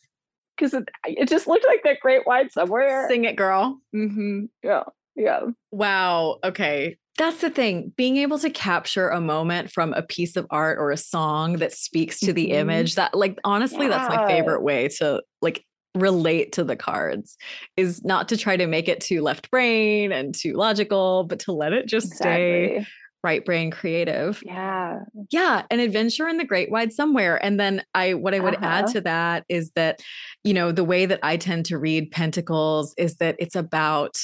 Because 0.55 0.73
it, 0.73 0.87
it 1.05 1.27
just 1.27 1.47
looked 1.47 1.65
like 1.65 1.81
that 1.83 1.99
great 1.99 2.25
wide 2.25 2.51
somewhere. 2.51 3.07
Sing 3.09 3.25
it, 3.25 3.35
girl. 3.35 3.79
hmm 3.91 4.45
Yeah. 4.63 4.83
Yeah. 5.15 5.41
Wow. 5.71 6.37
Okay. 6.43 6.97
That's 7.17 7.41
the 7.41 7.49
thing. 7.49 7.91
Being 7.97 8.17
able 8.17 8.37
to 8.39 8.49
capture 8.51 9.09
a 9.09 9.19
moment 9.19 9.71
from 9.71 9.91
a 9.93 10.03
piece 10.03 10.35
of 10.35 10.45
art 10.51 10.77
or 10.79 10.91
a 10.91 10.97
song 10.97 11.53
that 11.57 11.73
speaks 11.73 12.19
to 12.19 12.31
the 12.31 12.49
Mhm. 12.49 12.53
image, 12.53 12.95
that 12.95 13.15
like 13.15 13.37
honestly, 13.43 13.87
that's 13.87 14.07
my 14.07 14.27
favorite 14.27 14.61
way 14.61 14.87
to 14.99 15.21
like 15.41 15.65
relate 16.01 16.51
to 16.53 16.63
the 16.63 16.75
cards 16.75 17.37
is 17.75 18.03
not 18.03 18.29
to 18.29 18.37
try 18.37 18.57
to 18.57 18.67
make 18.67 18.87
it 18.87 19.01
too 19.01 19.21
left 19.21 19.49
brain 19.51 20.11
and 20.11 20.33
too 20.35 20.53
logical, 20.53 21.23
but 21.25 21.39
to 21.39 21.51
let 21.51 21.73
it 21.73 21.87
just 21.87 22.15
stay 22.15 22.85
right 23.23 23.43
brain 23.43 23.71
creative. 23.71 24.41
Yeah. 24.45 24.99
Yeah, 25.31 25.63
an 25.71 25.79
adventure 25.79 26.27
in 26.27 26.37
the 26.37 26.45
great 26.45 26.71
wide 26.71 26.93
somewhere. 26.93 27.43
And 27.43 27.59
then 27.59 27.83
I 27.93 28.13
what 28.13 28.33
I 28.33 28.39
would 28.39 28.55
add 28.63 28.85
Uh-huh. 28.85 28.93
to 28.93 29.01
that 29.01 29.43
is 29.49 29.71
that 29.71 29.99
you 30.43 30.53
know, 30.53 30.71
the 30.71 30.83
way 30.85 31.05
that 31.05 31.19
I 31.23 31.35
tend 31.37 31.65
to 31.65 31.77
read 31.77 32.11
pentacles 32.11 32.93
is 32.97 33.17
that 33.17 33.35
it's 33.39 33.55
about 33.55 34.17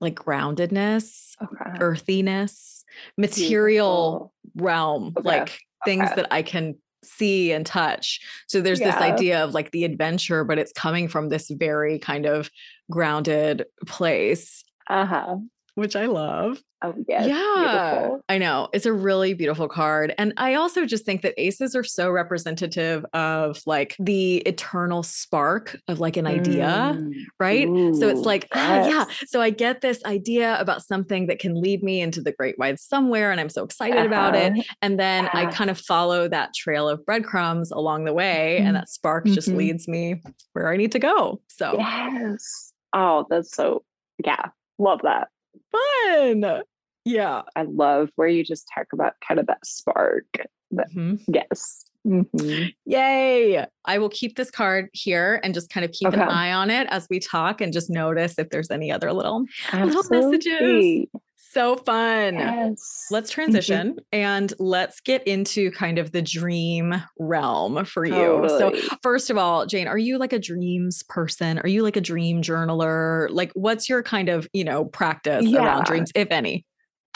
like 0.00 0.14
groundedness, 0.14 1.32
Okay. 1.42 1.78
earthiness, 1.80 2.84
material 3.16 4.32
Beautiful. 4.54 4.64
realm, 4.64 5.14
Okay, 5.18 5.26
like 5.28 5.58
things 5.84 6.10
okay. 6.10 6.14
that 6.16 6.28
I 6.30 6.42
can 6.42 6.76
see 7.04 7.52
and 7.52 7.64
touch. 7.66 8.20
So 8.46 8.60
there's 8.60 8.80
this 8.80 8.96
idea 8.96 9.44
of 9.44 9.54
like 9.54 9.70
the 9.70 9.84
adventure, 9.84 10.44
but 10.44 10.58
it's 10.58 10.72
coming 10.72 11.08
from 11.08 11.28
this 11.28 11.50
very 11.50 11.98
kind 11.98 12.26
of 12.26 12.50
grounded 12.90 13.66
place, 13.86 14.64
Uh-huh. 14.88 15.36
Which 15.78 15.94
I 15.94 16.06
love. 16.06 16.60
Oh, 16.82 16.94
yes. 17.08 17.26
yeah, 17.26 17.90
Beautiful. 17.98 18.20
I 18.28 18.38
know. 18.38 18.68
It's 18.72 18.86
a 18.86 18.92
really 18.92 19.34
beautiful 19.34 19.68
card. 19.68 20.14
And 20.16 20.32
I 20.36 20.54
also 20.54 20.84
just 20.86 21.04
think 21.04 21.22
that 21.22 21.34
aces 21.36 21.74
are 21.74 21.82
so 21.82 22.08
representative 22.10 23.04
of 23.14 23.60
like 23.66 23.96
the 23.98 24.36
eternal 24.38 25.02
spark 25.02 25.76
of 25.88 25.98
like 25.98 26.16
an 26.16 26.26
idea 26.26 26.96
Mm. 26.98 27.12
right? 27.40 27.66
so 27.96 28.08
it's 28.08 28.20
Ooh, 28.20 28.24
like, 28.24 28.46
ah, 28.54 28.86
yeah. 28.88 29.04
So 29.26 29.40
I 29.40 29.50
get 29.50 29.80
this 29.80 30.04
idea 30.04 30.56
about 30.60 30.82
something 30.82 31.26
that 31.28 31.38
can 31.40 31.60
lead 31.60 31.82
me 31.82 32.00
into 32.00 32.20
the 32.20 32.32
great 32.32 32.56
wide 32.58 32.78
somewhere, 32.78 33.30
and 33.32 33.40
I'm 33.40 33.48
so 33.48 33.64
excited 33.64 34.04
about 34.06 34.34
it. 34.36 34.52
Uh-huh. 34.52 34.62
And 34.82 34.98
then 35.00 35.28
I 35.32 35.46
kind 35.46 35.70
of 35.70 35.78
follow 35.78 36.28
that 36.28 36.54
trail 36.54 36.88
of 36.88 37.04
breadcrumbs 37.06 37.70
along 37.72 38.04
the 38.04 38.12
way, 38.12 38.58
Mhm. 38.60 38.66
and 38.66 38.76
that 38.76 38.88
spark 38.88 39.26
just 39.26 39.48
Mhm. 39.48 39.56
leads 39.56 39.88
me 39.88 40.20
where 40.52 40.68
I 40.72 40.76
need 40.76 40.92
to 40.92 40.98
go. 41.00 41.40
So 41.48 41.74
Yes. 41.78 42.72
Oh, 42.92 43.26
that's 43.30 43.54
so, 43.54 43.84
yeah. 44.24 44.46
Love 44.78 45.00
that. 45.02 45.28
Fun. 45.72 46.62
Yeah. 47.04 47.42
I 47.56 47.62
love 47.62 48.10
where 48.16 48.28
you 48.28 48.44
just 48.44 48.68
talk 48.74 48.86
about 48.92 49.14
kind 49.26 49.40
of 49.40 49.46
that 49.46 49.64
spark. 49.64 50.26
That, 50.70 50.90
Mhm. 50.90 51.20
yes. 51.32 51.84
Mhm. 52.06 52.72
Yay. 52.84 53.66
I 53.84 53.98
will 53.98 54.08
keep 54.10 54.36
this 54.36 54.50
card 54.50 54.88
here 54.92 55.40
and 55.42 55.54
just 55.54 55.70
kind 55.70 55.84
of 55.84 55.92
keep 55.92 56.08
an 56.12 56.20
eye 56.20 56.52
on 56.52 56.70
it 56.70 56.86
as 56.90 57.06
we 57.10 57.18
talk 57.20 57.60
and 57.60 57.72
just 57.72 57.88
notice 57.90 58.38
if 58.38 58.50
there's 58.50 58.70
any 58.70 58.92
other 58.92 59.12
little 59.12 59.44
little 59.72 60.02
messages. 60.10 61.06
So 61.40 61.76
fun. 61.76 62.34
Yes. 62.34 63.06
Let's 63.10 63.30
transition 63.30 63.96
and 64.12 64.52
let's 64.58 65.00
get 65.00 65.26
into 65.26 65.70
kind 65.70 65.98
of 65.98 66.12
the 66.12 66.20
dream 66.20 66.94
realm 67.18 67.84
for 67.84 68.04
you. 68.04 68.44
So, 68.48 68.72
first 69.02 69.30
of 69.30 69.38
all, 69.38 69.64
Jane, 69.64 69.86
are 69.86 69.96
you 69.96 70.18
like 70.18 70.32
a 70.32 70.38
dreams 70.38 71.02
person? 71.08 71.58
Are 71.60 71.68
you 71.68 71.82
like 71.82 71.96
a 71.96 72.00
dream 72.00 72.42
journaler? 72.42 73.28
Like, 73.30 73.52
what's 73.54 73.88
your 73.88 74.02
kind 74.02 74.28
of, 74.28 74.48
you 74.52 74.64
know, 74.64 74.84
practice 74.86 75.46
Yeah. 75.46 75.64
around 75.64 75.84
dreams, 75.84 76.10
if 76.14 76.28
any? 76.30 76.66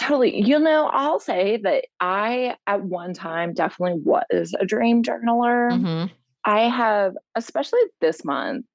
Totally. 0.00 0.40
You 0.40 0.58
know, 0.58 0.88
I'll 0.92 1.20
say 1.20 1.58
that 1.64 1.84
I, 2.00 2.56
at 2.66 2.82
one 2.82 3.14
time, 3.14 3.52
definitely 3.54 4.00
was 4.02 4.54
a 4.58 4.64
dream 4.64 5.02
journaler. 5.02 5.72
Mhm. 5.72 6.10
I 6.44 6.60
have, 6.62 7.14
especially 7.34 7.80
this 8.00 8.24
month, 8.24 8.66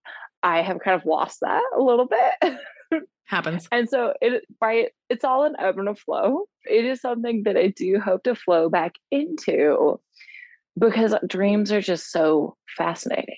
I 0.43 0.61
have 0.61 0.79
kind 0.79 0.99
of 0.99 1.05
lost 1.05 1.39
that 1.41 1.63
a 1.75 1.81
little 1.81 2.07
bit. 2.07 2.53
Happens. 3.25 3.67
and 3.73 3.89
so 3.89 4.13
it 4.21 4.43
right, 4.61 4.89
it's 5.09 5.25
all 5.25 5.43
an 5.43 5.55
ebb 5.59 5.77
and 5.79 5.89
a 5.89 5.95
flow. 5.95 6.45
It 6.65 6.85
is 6.85 7.01
something 7.01 7.43
that 7.43 7.57
I 7.57 7.67
do 7.67 7.99
hope 7.99 8.23
to 8.23 8.35
flow 8.35 8.69
back 8.69 8.93
into 9.11 9.99
because 10.79 11.13
dreams 11.27 11.71
are 11.71 11.81
just 11.81 12.11
so 12.11 12.55
fascinating. 12.77 13.35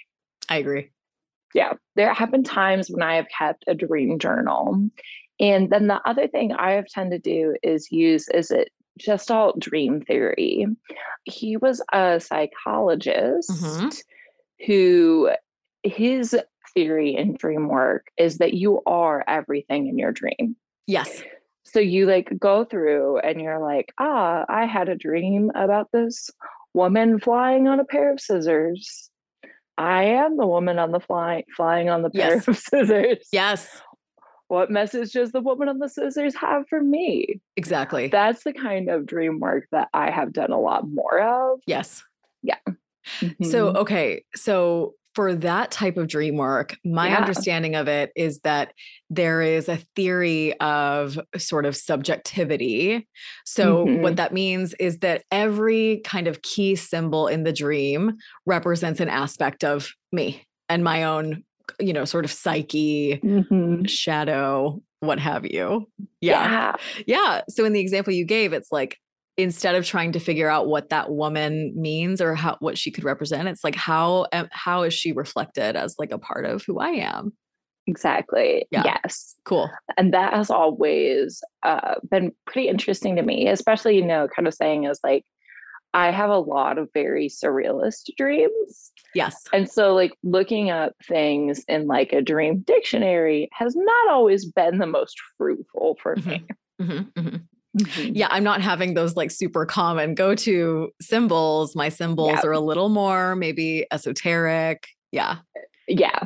I 0.47 0.57
agree. 0.57 0.89
Yeah. 1.55 1.73
There 1.95 2.13
have 2.13 2.29
been 2.31 2.43
times 2.43 2.89
when 2.91 3.01
I 3.01 3.15
have 3.15 3.25
kept 3.35 3.63
a 3.67 3.73
dream 3.73 4.19
journal. 4.19 4.89
And 5.39 5.69
then 5.71 5.87
the 5.87 5.99
other 6.05 6.27
thing 6.27 6.51
I 6.53 6.71
have 6.73 6.85
tend 6.85 7.09
to 7.11 7.17
do 7.19 7.55
is 7.63 7.91
use 7.91 8.27
is 8.29 8.51
it 8.51 8.69
just 8.99 9.31
all 9.31 9.53
dream 9.57 10.01
theory. 10.01 10.67
He 11.23 11.57
was 11.57 11.81
a 11.93 12.19
psychologist 12.19 13.49
Mhm. 13.49 14.03
who 14.67 15.31
his 15.83 16.37
theory 16.73 17.15
in 17.15 17.33
dream 17.35 17.67
work 17.67 18.07
is 18.17 18.37
that 18.39 18.53
you 18.53 18.81
are 18.85 19.23
everything 19.27 19.87
in 19.87 19.97
your 19.97 20.11
dream. 20.11 20.55
Yes. 20.87 21.21
So 21.63 21.79
you 21.79 22.05
like 22.07 22.31
go 22.39 22.65
through 22.65 23.19
and 23.19 23.39
you're 23.41 23.59
like, 23.59 23.93
ah, 23.99 24.45
I 24.49 24.65
had 24.65 24.89
a 24.89 24.95
dream 24.95 25.51
about 25.55 25.87
this 25.93 26.29
woman 26.73 27.19
flying 27.19 27.67
on 27.67 27.79
a 27.79 27.85
pair 27.85 28.11
of 28.11 28.19
scissors. 28.19 29.09
I 29.77 30.03
am 30.05 30.35
the 30.37 30.47
woman 30.47 30.79
on 30.79 30.91
the 30.91 30.99
flying 30.99 31.43
flying 31.55 31.89
on 31.89 32.01
the 32.01 32.09
pair 32.09 32.35
Yes. 32.35 32.47
of 32.47 32.57
scissors. 32.57 33.27
Yes. 33.31 33.81
What 34.47 34.71
message 34.71 35.11
does 35.11 35.31
the 35.31 35.41
woman 35.41 35.69
on 35.69 35.77
the 35.77 35.87
scissors 35.89 36.33
have 36.35 36.63
for 36.67 36.81
me? 36.81 37.39
Exactly. 37.55 38.07
That's 38.07 38.43
the 38.43 38.51
kind 38.53 38.89
of 38.89 39.05
dream 39.05 39.39
work 39.39 39.67
that 39.71 39.89
I 39.93 40.09
have 40.09 40.33
done 40.33 40.51
a 40.51 40.59
lot 40.59 40.89
more 40.89 41.21
of. 41.21 41.59
yes. 41.67 42.03
Mhm. 43.21 43.45
So, 43.45 43.69
okay. 43.69 44.23
So, 44.35 44.93
for 45.19 45.35
that 45.35 45.69
type 45.69 45.97
of 45.97 46.07
dream 46.07 46.37
work, 46.37 46.77
my 46.85 47.09
Yeah. 47.09 47.17
understanding 47.17 47.75
of 47.75 47.89
it 47.89 48.09
is 48.15 48.39
that 48.45 48.71
there 49.09 49.41
is 49.41 49.67
a 49.67 49.75
theory 49.93 50.57
of 50.61 51.19
sort 51.37 51.65
of 51.65 51.75
subjectivity. 51.75 53.05
So, 53.43 53.85
Mhm. 53.85 54.01
what 54.01 54.15
that 54.15 54.31
means 54.31 54.73
is 54.75 54.99
that 54.99 55.23
every 55.29 55.99
kind 56.05 56.29
of 56.29 56.41
key 56.41 56.77
symbol 56.77 57.27
in 57.27 57.43
the 57.43 57.51
dream 57.51 58.13
represents 58.45 59.01
an 59.01 59.09
aspect 59.09 59.65
of 59.65 59.91
me 60.13 60.45
and 60.69 60.85
my 60.85 61.03
own, 61.03 61.43
you 61.81 61.91
know, 61.91 62.05
sort 62.05 62.23
of 62.23 62.31
psyche, 62.31 63.19
Mhm. 63.21 63.89
shadow, 63.89 64.81
what 65.01 65.19
have 65.19 65.45
you. 65.45 65.89
Yeah. 66.21 66.49
yeah. 66.49 66.75
Yeah. 67.07 67.41
So 67.49 67.65
in 67.65 67.73
the 67.73 67.81
example 67.81 68.13
you 68.13 68.23
gave, 68.23 68.53
it's 68.53 68.71
like 68.71 68.95
instead 69.39 69.75
of 69.75 69.85
trying 69.85 70.11
to 70.11 70.19
figure 70.19 70.49
out 70.49 70.67
what 70.67 70.89
that 70.89 71.11
woman 71.11 71.73
means 71.75 72.21
or 72.21 72.35
how 72.35 72.57
what 72.59 72.77
she 72.77 72.91
could 72.91 73.03
represent, 73.03 73.47
it's 73.47 73.63
like 73.63 73.75
how 73.75 74.27
how 74.51 74.83
is 74.83 74.93
she 74.93 75.11
reflected 75.13 75.75
as 75.75 75.95
like 75.97 76.11
a 76.11 76.17
part 76.19 76.45
of 76.45 76.63
who 76.65 76.79
I 76.79 76.89
am? 76.89 77.33
Exactly. 77.87 78.67
Yeah. 78.69 78.83
Yes. 78.85 79.35
Cool. 79.45 79.69
and 79.97 80.13
that 80.13 80.33
has 80.33 80.51
always 80.51 81.41
uh, 81.63 81.95
been 82.11 82.31
pretty 82.45 82.67
interesting 82.67 83.15
to 83.15 83.23
me 83.23 83.47
especially 83.47 83.95
you 83.95 84.05
know 84.05 84.27
kind 84.27 84.47
of 84.47 84.53
saying 84.53 84.83
is 84.83 84.99
like 85.03 85.23
i 85.95 86.11
have 86.11 86.29
a 86.29 86.37
lot 86.37 86.77
of 86.77 86.87
very 86.93 87.27
surrealist 87.29 88.11
dreams 88.15 88.91
Yes. 89.15 89.43
and 89.51 89.67
so 89.67 89.95
like 89.95 90.11
looking 90.21 90.69
up 90.69 90.93
things 91.07 91.63
in 91.67 91.87
like 91.87 92.13
a 92.13 92.21
dream 92.21 92.59
dictionary 92.59 93.49
has 93.53 93.75
not 93.75 94.09
always 94.09 94.45
been 94.45 94.77
the 94.77 94.85
most 94.85 95.15
fruitful 95.37 95.97
for 96.03 96.15
me 96.17 96.45
Mhm, 96.79 97.11
mhm. 97.13 97.41
Mhm. 97.77 98.11
Yeah, 98.15 98.27
I'm 98.31 98.43
not 98.43 98.61
having 98.61 98.93
those 98.95 99.15
like 99.15 99.29
super 99.31 99.65
common 99.65 100.15
go-to 100.15 100.89
symbols. 101.01 101.75
My 101.75 101.89
symbols 101.89 102.31
Yeah. 102.43 102.49
are 102.49 102.51
a 102.51 102.59
little 102.59 102.89
more 102.89 103.35
maybe 103.35 103.85
esoteric. 103.91 104.87
Yeah. 105.11 105.37
yeah 105.87 106.19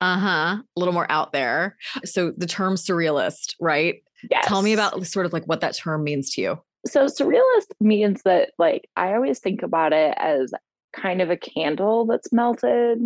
Uh-huh. 0.00 0.56
A 0.58 0.64
little 0.76 0.92
more 0.94 1.06
out 1.10 1.32
there. 1.32 1.76
So 2.04 2.32
the 2.36 2.46
term 2.46 2.74
surrealist, 2.74 3.54
right? 3.60 3.96
yes. 4.30 4.44
Tell 4.46 4.62
me 4.62 4.72
about 4.72 5.04
sort 5.06 5.26
of 5.26 5.32
like 5.32 5.44
what 5.46 5.60
that 5.62 5.74
term 5.76 6.04
means 6.04 6.30
to 6.34 6.40
you. 6.42 6.62
so 6.86 7.06
surrealist 7.06 7.68
means 7.80 8.22
that 8.24 8.50
like 8.58 8.88
i 8.96 9.14
always 9.14 9.38
think 9.38 9.62
about 9.62 9.92
it 9.92 10.14
as 10.18 10.52
kind 10.92 11.22
of 11.22 11.30
a 11.30 11.36
candle 11.36 12.04
that's 12.06 12.32
melted 12.32 12.98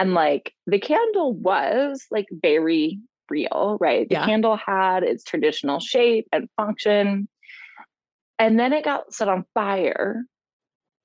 and 0.00 0.14
like 0.14 0.52
the 0.66 0.78
candle 0.80 1.32
was 1.34 2.04
like 2.10 2.26
very 2.42 2.98
real 3.30 3.78
right 3.80 4.08
the 4.08 4.16
Yeah. 4.16 4.26
candle 4.26 4.56
had 4.56 5.02
its 5.02 5.24
traditional 5.24 5.80
shape 5.80 6.26
and 6.32 6.48
function 6.56 7.28
and 8.38 8.58
then 8.58 8.72
it 8.72 8.84
got 8.84 9.12
set 9.12 9.28
on 9.28 9.44
fire 9.54 10.24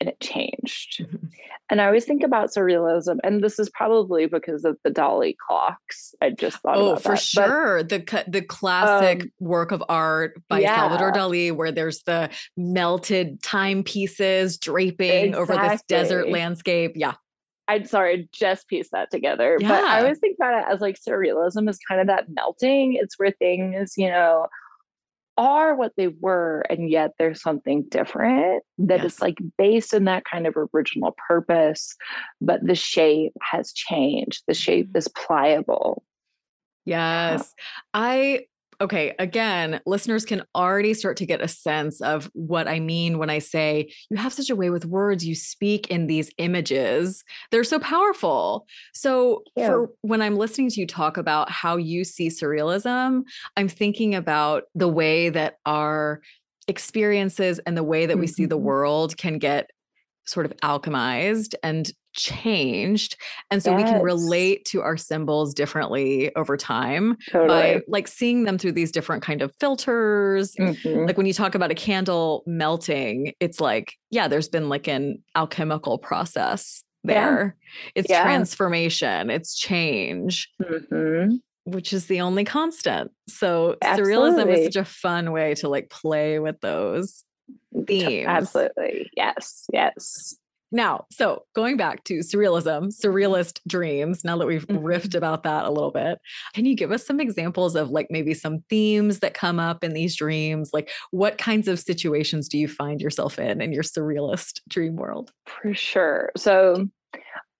and 0.01 0.09
it 0.09 0.19
changed 0.19 0.99
Mhm. 1.01 1.29
and 1.69 1.79
i 1.81 1.85
always 1.85 2.03
think 2.05 2.23
about 2.23 2.49
surrealism 2.49 3.17
and 3.23 3.41
this 3.43 3.59
is 3.59 3.69
probably 3.69 4.25
because 4.25 4.65
of 4.65 4.77
the 4.83 4.91
Dali 4.91 5.35
clocks 5.47 6.13
i 6.21 6.29
just 6.31 6.57
thought 6.61 6.77
Oh, 6.77 6.91
about 6.91 7.01
for 7.03 7.09
that. 7.09 7.29
But 7.35 7.45
sure. 7.47 7.83
the 7.83 8.23
the 8.27 8.41
classic 8.41 9.23
Um, 9.23 9.31
work 9.39 9.71
of 9.71 9.81
art 9.87 10.33
by 10.49 10.65
Salvador. 10.65 11.11
Dali, 11.13 11.51
where 11.55 11.71
there's 11.71 12.03
the 12.03 12.29
melted 12.57 13.41
timepieces 13.41 14.57
draping 14.57 15.33
over 15.35 15.55
this 15.55 15.81
desert 15.87 16.29
landscape. 16.29 16.93
Yeah. 16.95 17.13
I'm 17.67 17.85
sorry, 17.85 18.29
just 18.31 18.67
pieced 18.67 18.91
that 18.91 19.09
together. 19.11 19.57
Yeah. 19.59 19.69
But 19.69 19.83
I 19.85 19.99
always 20.01 20.19
think 20.19 20.37
about 20.39 20.59
it 20.59 20.65
as 20.71 20.81
like 20.81 20.97
surrealism 20.99 21.67
is 21.69 21.79
kind 21.87 21.99
of 22.01 22.07
that 22.07 22.25
melting. 22.29 22.93
It's 22.93 23.17
where 23.17 23.31
things, 23.31 23.93
you 23.97 24.07
know, 24.09 24.47
are 25.37 25.75
what 25.75 25.91
they 25.97 26.07
were, 26.07 26.63
and 26.69 26.89
yet 26.89 27.11
there's 27.19 27.41
something 27.41 27.83
different 27.89 28.63
that 28.77 29.01
Yes. 29.03 29.15
is 29.15 29.21
like 29.21 29.37
based 29.57 29.93
in 29.93 30.05
that 30.05 30.23
kind 30.23 30.47
of 30.47 30.55
original 30.73 31.13
purpose, 31.27 31.93
but 32.39 32.65
the 32.65 32.75
shape 32.75 33.33
has 33.41 33.73
changed. 33.73 34.43
The 34.47 34.53
shape 34.53 34.93
Mhm. 34.93 34.97
is 34.97 35.07
pliable. 35.09 36.03
Yes. 36.85 37.53
I 37.93 38.45
okay, 38.81 39.13
again, 39.19 39.79
listeners 39.85 40.25
can 40.25 40.43
already 40.55 40.93
start 40.93 41.17
to 41.17 41.25
get 41.25 41.41
a 41.41 41.47
sense 41.47 42.01
of 42.01 42.29
what 42.33 42.67
I 42.67 42.79
mean 42.79 43.17
when 43.17 43.29
I 43.29 43.39
say 43.39 43.91
you 44.09 44.17
have 44.17 44.33
such 44.33 44.49
a 44.49 44.55
way 44.55 44.69
with 44.69 44.85
words, 44.85 45.25
you 45.25 45.35
speak 45.35 45.87
in 45.87 46.07
these 46.07 46.31
images. 46.37 47.23
They're 47.51 47.63
so 47.63 47.79
powerful. 47.79 48.65
So 48.93 49.43
Yeah. 49.55 49.67
for 49.67 49.89
when 50.01 50.21
I'm 50.21 50.35
listening 50.37 50.69
to 50.69 50.79
you 50.79 50.87
talk 50.87 51.17
about 51.17 51.49
how 51.49 51.77
you 51.77 52.03
see 52.03 52.27
surrealism, 52.27 53.23
I'm 53.57 53.67
thinking 53.67 54.15
about 54.15 54.63
the 54.75 54.89
way 54.89 55.29
that 55.29 55.57
our 55.65 56.21
experiences 56.67 57.59
and 57.59 57.77
the 57.77 57.83
way 57.83 58.05
that 58.05 58.17
we 58.17 58.27
see 58.27 58.45
the 58.45 58.57
Mhm. 58.57 58.61
world 58.63 59.17
can 59.17 59.37
get 59.37 59.69
sort 60.25 60.45
of 60.45 60.53
alchemized 60.57 61.53
and 61.63 61.91
changed 62.13 63.17
and 63.51 63.61
so 63.61 63.75
we 63.75 63.83
can 63.83 64.01
relate 64.01 64.63
to 64.63 64.81
our 64.81 64.95
symbols 64.95 65.53
differently 65.53 66.33
over 66.37 66.55
time 66.55 67.17
Totally. 67.29 67.47
by 67.49 67.81
like 67.89 68.07
seeing 68.07 68.45
them 68.45 68.57
through 68.57 68.71
these 68.71 68.89
different 68.89 69.21
kind 69.21 69.41
of 69.41 69.53
filters 69.59 70.55
Mhm. 70.55 71.07
like 71.07 71.17
when 71.17 71.25
you 71.25 71.33
talk 71.33 71.55
about 71.55 71.71
a 71.71 71.75
candle 71.75 72.41
melting 72.47 73.33
it's 73.41 73.59
like 73.59 73.93
yeah 74.11 74.29
there's 74.29 74.47
been 74.47 74.69
like 74.69 74.87
an 74.87 75.21
alchemical 75.35 75.97
process 75.97 76.83
Yeah. 77.03 77.13
there 77.13 77.55
it's 77.95 78.09
Yeah. 78.09 78.23
transformation 78.23 79.29
it's 79.29 79.53
change 79.55 80.49
Mhm. 80.61 81.39
which 81.65 81.91
is 81.91 82.05
the 82.07 82.21
only 82.21 82.45
constant 82.45 83.11
so 83.27 83.75
surrealism 83.83 84.47
is 84.57 84.63
such 84.63 84.77
a 84.77 84.85
fun 84.85 85.33
way 85.33 85.53
to 85.55 85.67
like 85.67 85.89
play 85.89 86.39
with 86.39 86.61
those 86.61 87.24
themes 87.87 88.25
Absolutely. 88.27 89.09
Yes. 89.15 89.65
Yes. 89.71 90.35
Now, 90.71 91.05
so 91.11 91.43
going 91.55 91.77
back 91.77 92.03
to 92.05 92.15
surrealism, 92.19 92.87
surrealist 92.87 93.59
dreams, 93.67 94.25
now 94.25 94.37
that 94.37 94.47
we've 94.47 94.67
Mhm. 94.67 94.81
riffed 94.81 95.15
about 95.15 95.43
that 95.43 95.63
a 95.65 95.69
little 95.69 95.91
bit, 95.91 96.19
can 96.53 96.65
you 96.65 96.75
give 96.75 96.91
us 96.91 97.05
some 97.05 97.19
examples 97.19 97.75
of 97.75 97.91
like 97.91 98.07
maybe 98.09 98.33
some 98.33 98.63
themes 98.69 99.19
that 99.19 99.33
come 99.35 99.59
up 99.59 99.83
in 99.83 99.93
these 99.93 100.15
dreams? 100.15 100.71
Like 100.73 100.89
what 101.11 101.37
kinds 101.37 101.67
of 101.67 101.79
situations 101.79 102.49
do 102.49 102.57
you 102.57 102.67
find 102.67 102.99
yourself 102.99 103.37
in 103.39 103.61
in 103.61 103.71
your 103.71 103.83
surrealist 103.83 104.59
dream 104.67 104.95
world? 104.95 105.31
For 105.45 105.73
sure. 105.73 106.31
So, 106.35 106.89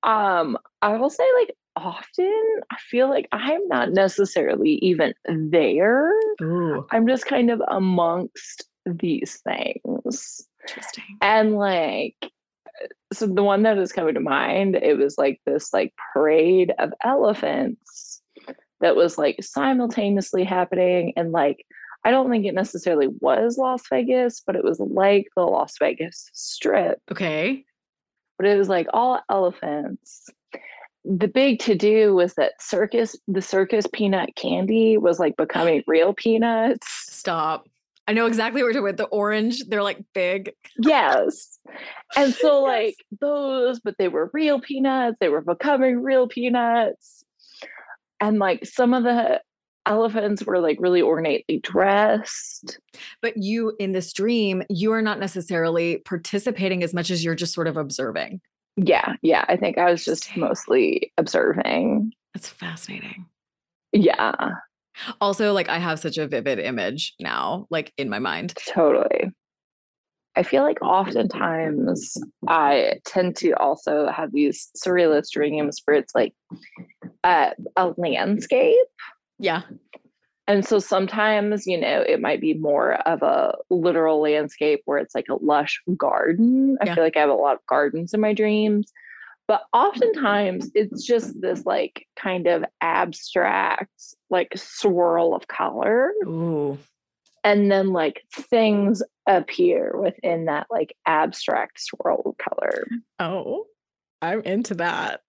um, 0.04 0.58
I 0.82 0.98
will 0.98 1.10
say, 1.10 1.26
like, 1.40 1.56
often 1.78 2.60
I 2.72 2.78
feel 2.90 3.10
like 3.10 3.28
I'm 3.32 3.66
not 3.68 3.92
necessarily 3.92 4.72
even 4.82 5.14
there. 5.26 6.12
Ooh, 6.42 6.86
I'm 6.92 7.08
just 7.08 7.26
kind 7.28 7.50
of 7.52 7.62
amongst 7.70 8.66
these 8.86 9.42
things. 9.44 10.48
interesting. 10.68 11.18
And, 11.22 11.56
like, 11.56 12.16
so 13.14 13.28
the 13.28 13.44
one 13.44 13.64
that 13.64 13.78
is 13.78 13.92
coming 13.92 14.14
to 14.16 14.20
mind, 14.20 14.76
it 14.76 14.98
was 14.98 15.18
like 15.18 15.42
this, 15.46 15.74
like, 15.74 15.94
parade 16.14 16.74
of 16.80 16.94
elephants 17.04 18.22
that 18.82 18.96
was 18.96 19.18
like 19.18 19.38
simultaneously 19.42 20.44
happening. 20.44 21.14
And, 21.16 21.32
like, 21.32 21.66
I 22.04 22.12
don't 22.12 22.30
think 22.30 22.46
it 22.46 22.54
necessarily 22.54 23.08
was 23.20 23.58
Las 23.58 23.84
Vegas, 23.90 24.42
but 24.46 24.56
it 24.56 24.64
was 24.64 24.80
like 24.80 25.28
the 25.36 25.44
Las 25.44 25.76
Vegas 25.80 26.30
strip 26.34 27.00
Okay. 27.12 27.66
but 28.38 28.46
it 28.46 28.58
was 28.58 28.70
like 28.70 28.88
all 28.94 29.22
elephants. 29.30 30.30
The 31.04 31.28
big 31.28 31.60
to 31.60 31.76
do 31.76 32.14
was 32.14 32.34
that 32.36 32.62
circus, 32.62 33.16
the 33.28 33.42
circus 33.42 33.86
peanut 33.92 34.36
candy 34.36 34.98
was 34.98 35.20
like 35.20 35.38
becoming 35.38 35.84
real 35.88 36.14
peanuts. 36.14 36.88
Stop. 37.10 37.68
I 38.08 38.14
know 38.14 38.28
exactly 38.28 38.62
what 38.62 38.74
you're 38.74 38.88
about. 38.88 38.98
The 38.98 39.06
orange, 39.06 39.64
they're 39.68 39.82
like 39.84 40.00
big. 40.14 40.54
Yes. 40.78 41.58
And 42.16 42.34
so, 42.34 42.62
Yes. 42.68 42.68
like 42.68 42.96
those, 43.20 43.80
but 43.80 43.96
they 43.98 44.08
were 44.08 44.30
real 44.34 44.60
peanuts, 44.60 45.18
they 45.20 45.30
were 45.30 45.42
becoming 45.42 46.04
real 46.04 46.28
peanuts. 46.28 47.24
And 48.22 48.40
like 48.40 48.66
some 48.66 48.94
of 48.94 49.04
the 49.04 49.42
elephants 49.88 50.44
were 50.44 50.60
like 50.60 50.78
really 50.80 51.02
ornately 51.02 51.60
dressed. 51.60 52.80
But 53.22 53.38
you 53.38 53.74
in 53.80 53.92
this 53.92 54.14
dream, 54.14 54.64
you 54.70 54.92
are 54.94 55.02
not 55.02 55.20
necessarily 55.20 55.98
participating 56.06 56.84
as 56.84 56.94
much 56.94 57.12
as 57.12 57.24
you're 57.24 57.36
just 57.36 57.54
sort 57.54 57.68
of 57.68 57.78
observing. 57.78 58.40
Yeah. 58.78 59.16
Yeah. 59.22 59.46
I 59.48 59.58
think 59.58 59.78
I 59.78 59.90
was 59.92 60.04
just 60.04 60.36
mostly 60.38 61.12
observing. 61.18 62.14
That's 62.34 62.50
fascinating. 62.50 63.26
Yeah. 63.94 64.34
Also, 65.22 65.54
like 65.54 65.70
I 65.70 65.80
have 65.80 66.00
such 66.00 66.18
a 66.18 66.28
vivid 66.28 66.60
image 66.60 67.14
now, 67.20 67.68
like 67.70 67.94
in 67.98 68.10
my 68.10 68.20
mind. 68.20 68.54
Totally. 68.68 69.32
I 70.38 70.44
feel 70.44 70.64
like 70.64 70.82
oftentimes 70.82 72.18
I 72.48 72.96
tend 73.06 73.38
to 73.38 73.54
also 73.54 74.08
have 74.10 74.34
these 74.34 74.70
surrealist 74.76 75.32
dreams 75.32 75.82
where 75.86 75.96
it's 75.96 76.14
like 76.14 76.34
uh, 77.24 77.52
a 77.78 77.94
landscape. 77.98 78.76
Yeah. 79.40 79.62
And 80.48 80.66
so 80.66 80.78
sometimes, 80.80 81.66
you 81.66 81.80
know, 81.80 82.02
it 82.02 82.22
might 82.22 82.42
be 82.42 82.54
more 82.54 82.96
of 83.08 83.24
a 83.24 83.56
literal 83.70 84.22
landscape 84.22 84.82
where 84.86 84.98
it's 85.00 85.16
like 85.16 85.28
a 85.30 85.44
lush 85.44 85.82
garden. 85.98 86.78
I 86.82 86.86
Yeah. 86.86 86.96
feel 86.96 87.04
like 87.04 87.18
I 87.18 87.22
have 87.22 87.30
a 87.30 87.34
lot 87.34 87.56
of 87.56 87.66
gardens 87.68 88.14
in 88.14 88.20
my 88.20 88.34
dreams. 88.34 88.92
But 89.48 89.64
oftentimes 89.74 90.72
it's 90.74 91.06
just 91.06 91.40
this 91.40 91.66
like 91.66 92.08
kind 92.20 92.48
of 92.48 92.66
abstract, 92.82 94.16
like 94.30 94.52
swirl 94.56 95.36
of 95.36 95.48
color. 95.48 96.12
Ooh. 96.26 96.78
And 97.44 97.72
then 97.72 97.94
like 97.94 98.24
things 98.32 99.04
appear 99.28 99.96
within 100.00 100.46
that 100.46 100.66
like 100.72 100.96
abstract 101.06 101.80
swirl 101.80 102.24
of 102.26 102.38
color. 102.38 102.88
Oh, 103.20 103.68
I'm 104.22 104.42
into 104.42 104.76
that. 104.76 105.22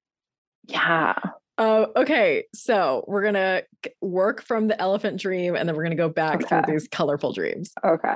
Yeah. 0.66 1.18
Uh, 1.58 1.86
okay, 1.96 2.44
so 2.54 3.02
we're 3.08 3.22
gonna 3.24 3.62
work 4.02 4.42
from 4.42 4.68
the 4.68 4.78
elephant 4.80 5.18
dream 5.18 5.56
and 5.56 5.66
then 5.66 5.74
we're 5.74 5.82
gonna 5.84 5.94
go 5.94 6.08
back 6.10 6.46
through 6.46 6.62
these 6.66 6.86
colorful 6.88 7.32
dreams. 7.32 7.72
Okay. 7.82 8.14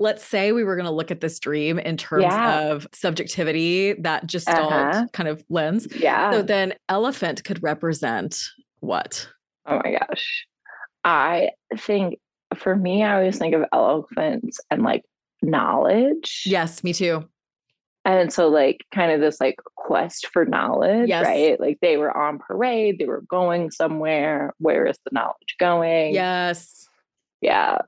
Let's 0.00 0.24
say 0.24 0.50
we 0.50 0.64
were 0.64 0.74
gonna 0.76 0.90
look 0.90 1.12
at 1.12 1.20
this 1.20 1.38
dream 1.38 1.78
in 1.78 1.96
terms 1.96 2.24
Yeah. 2.24 2.62
of 2.70 2.86
subjectivity, 2.92 3.92
that 4.00 4.26
gestalt 4.26 4.72
Uh-huh. 4.72 5.06
kind 5.12 5.28
of 5.28 5.44
lens. 5.48 5.86
Yeah. 5.96 6.32
So 6.32 6.42
then 6.42 6.74
elephant 6.88 7.44
could 7.44 7.62
represent 7.62 8.40
what? 8.80 9.28
Oh 9.66 9.80
my 9.84 9.92
gosh. 9.92 10.46
I 11.04 11.50
think 11.78 12.18
for 12.56 12.74
me, 12.74 13.04
I 13.04 13.14
always 13.16 13.38
think 13.38 13.54
of 13.54 13.64
elephants 13.72 14.58
and 14.70 14.82
like 14.82 15.02
knowledge. 15.42 16.42
Yes, 16.46 16.82
me 16.82 16.92
too. 16.92 17.24
And 18.04 18.32
so, 18.32 18.48
like, 18.48 18.84
kind 18.94 19.12
of 19.12 19.20
this 19.20 19.40
like 19.40 19.56
quest 19.76 20.26
for 20.26 20.44
knowledge, 20.44 21.08
Yes. 21.08 21.24
right? 21.24 21.58
Like, 21.58 21.78
they 21.80 21.96
were 21.96 22.14
on 22.14 22.38
parade, 22.38 22.98
they 22.98 23.06
were 23.06 23.22
going 23.22 23.70
somewhere. 23.70 24.52
Where 24.58 24.86
is 24.86 24.98
the 25.04 25.10
knowledge 25.12 25.56
going? 25.58 26.12
Yes. 26.14 26.86
Yeah. 27.40 27.78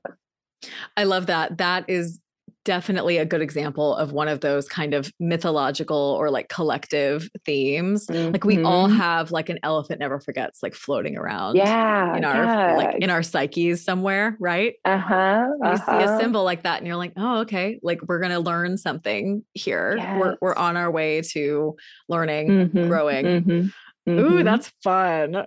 I 0.96 1.04
love 1.04 1.26
that. 1.26 1.58
That 1.58 1.84
is 1.88 2.18
definitely 2.66 3.16
a 3.16 3.24
good 3.24 3.40
example 3.40 3.94
of 3.96 4.12
one 4.12 4.26
of 4.28 4.40
those 4.40 4.68
kind 4.68 4.92
of 4.92 5.10
mythological 5.20 5.96
or 6.18 6.30
like 6.30 6.48
collective 6.48 7.30
themes. 7.46 8.06
Like 8.10 8.44
we 8.44 8.62
all 8.62 8.88
Mhm. 8.88 8.96
have 8.96 9.30
like 9.30 9.48
an 9.48 9.58
elephant 9.62 10.00
never 10.00 10.20
forgets 10.20 10.62
like 10.62 10.74
floating 10.74 11.16
around 11.16 11.56
yeah. 11.56 12.14
in 12.16 12.24
our 12.24 12.76
like 12.76 12.96
in 13.00 13.08
our 13.08 13.22
psyches 13.22 13.84
somewhere, 13.84 14.36
right? 14.40 14.74
uh 14.84 14.98
huh. 14.98 15.46
You 15.64 15.76
see 15.76 16.02
a 16.02 16.18
symbol 16.18 16.44
like 16.44 16.64
that 16.64 16.78
and 16.78 16.86
you're 16.86 16.96
like, 16.96 17.12
"Oh, 17.16 17.38
okay, 17.42 17.78
like 17.82 18.00
we're 18.06 18.18
going 18.18 18.32
to 18.32 18.40
learn 18.40 18.76
something 18.76 19.42
here. 19.54 19.96
We're 20.18 20.36
we're 20.42 20.54
on 20.56 20.76
our 20.76 20.90
way 20.90 21.22
to 21.32 21.76
learning, 22.08 22.70
growing." 22.88 23.26
Ooh, 23.26 23.72
Mm-hmm. 24.08 24.44
that's 24.44 24.70
fun. 24.84 25.46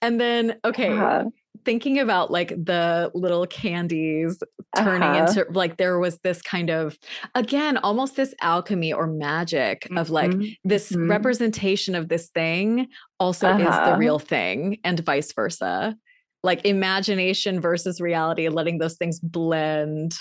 And 0.00 0.20
then 0.20 0.56
okay, 0.64 0.88
Uh-huh. 0.90 1.24
Thinking 1.64 1.98
about 1.98 2.30
like 2.30 2.48
the 2.50 3.10
little 3.14 3.46
candies 3.46 4.42
turning 4.76 5.02
Uh-huh. 5.02 5.26
into 5.28 5.46
like 5.52 5.76
there 5.76 5.98
was 5.98 6.18
this 6.20 6.42
kind 6.42 6.70
of 6.70 6.98
again 7.34 7.76
almost 7.78 8.16
this 8.16 8.34
alchemy 8.40 8.92
or 8.92 9.06
magic 9.06 9.88
of 9.96 10.10
like 10.10 10.32
this 10.64 10.92
mhm. 10.92 11.08
representation 11.08 11.94
of 11.94 12.08
this 12.08 12.28
thing 12.30 12.86
also 13.18 13.48
is 13.48 13.56
the 13.58 13.64
Uh-huh. 13.64 13.96
real 13.98 14.18
thing 14.18 14.78
and 14.84 15.00
vice 15.00 15.32
versa 15.32 15.96
like 16.42 16.64
imagination 16.64 17.60
versus 17.60 18.00
reality 18.00 18.48
letting 18.48 18.78
those 18.78 18.96
things 18.96 19.18
blend 19.20 20.14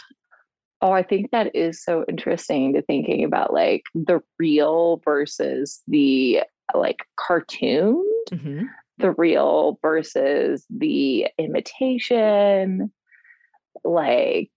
Oh, 0.82 0.94
I 0.94 1.04
think 1.04 1.32
that 1.32 1.54
is 1.54 1.84
so 1.84 2.06
interesting 2.08 2.74
to 2.74 2.82
thinking 2.82 3.26
about 3.26 3.52
like 3.54 3.84
the 3.94 4.22
real 4.40 5.02
versus 5.04 5.82
the 5.90 6.40
like 6.74 7.00
cartoon, 7.20 8.02
the 9.00 9.12
real 9.12 9.80
versus 9.82 10.66
the 10.70 11.28
imitation, 11.38 12.92
like 13.84 14.52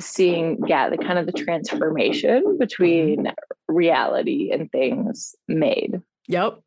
seeing, 0.00 0.58
yeah, 0.66 0.88
the 0.88 0.98
kind 0.98 1.18
of 1.18 1.26
the 1.26 1.32
transformation 1.32 2.58
between 2.58 3.32
reality 3.68 4.50
and 4.52 4.70
things 4.70 5.34
made. 5.48 6.00
yep 6.28 6.58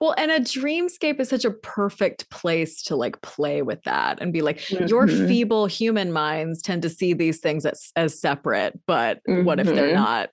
well 0.00 0.12
and 0.18 0.32
a 0.32 0.40
dreamscape 0.40 1.20
is 1.20 1.28
such 1.28 1.44
a 1.44 1.50
perfect 1.52 2.28
place 2.30 2.82
to 2.82 2.96
like 2.96 3.20
play 3.22 3.62
with 3.62 3.80
that 3.84 4.20
and 4.20 4.32
be 4.32 4.42
like 4.42 4.58
your 4.70 5.06
Mhm. 5.06 5.28
feeble 5.28 5.66
human 5.66 6.12
minds 6.12 6.60
tend 6.62 6.82
to 6.82 6.88
see 6.88 7.12
these 7.12 7.38
things 7.38 7.64
as, 7.64 7.92
as 7.94 8.20
separate 8.20 8.78
but 8.88 9.20
what 9.24 9.60
if 9.60 9.66
they're 9.66 9.90
Mhm. 9.90 9.94
not 9.94 10.30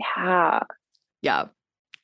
Yeah. 0.00 0.60
Yeah. 1.22 1.44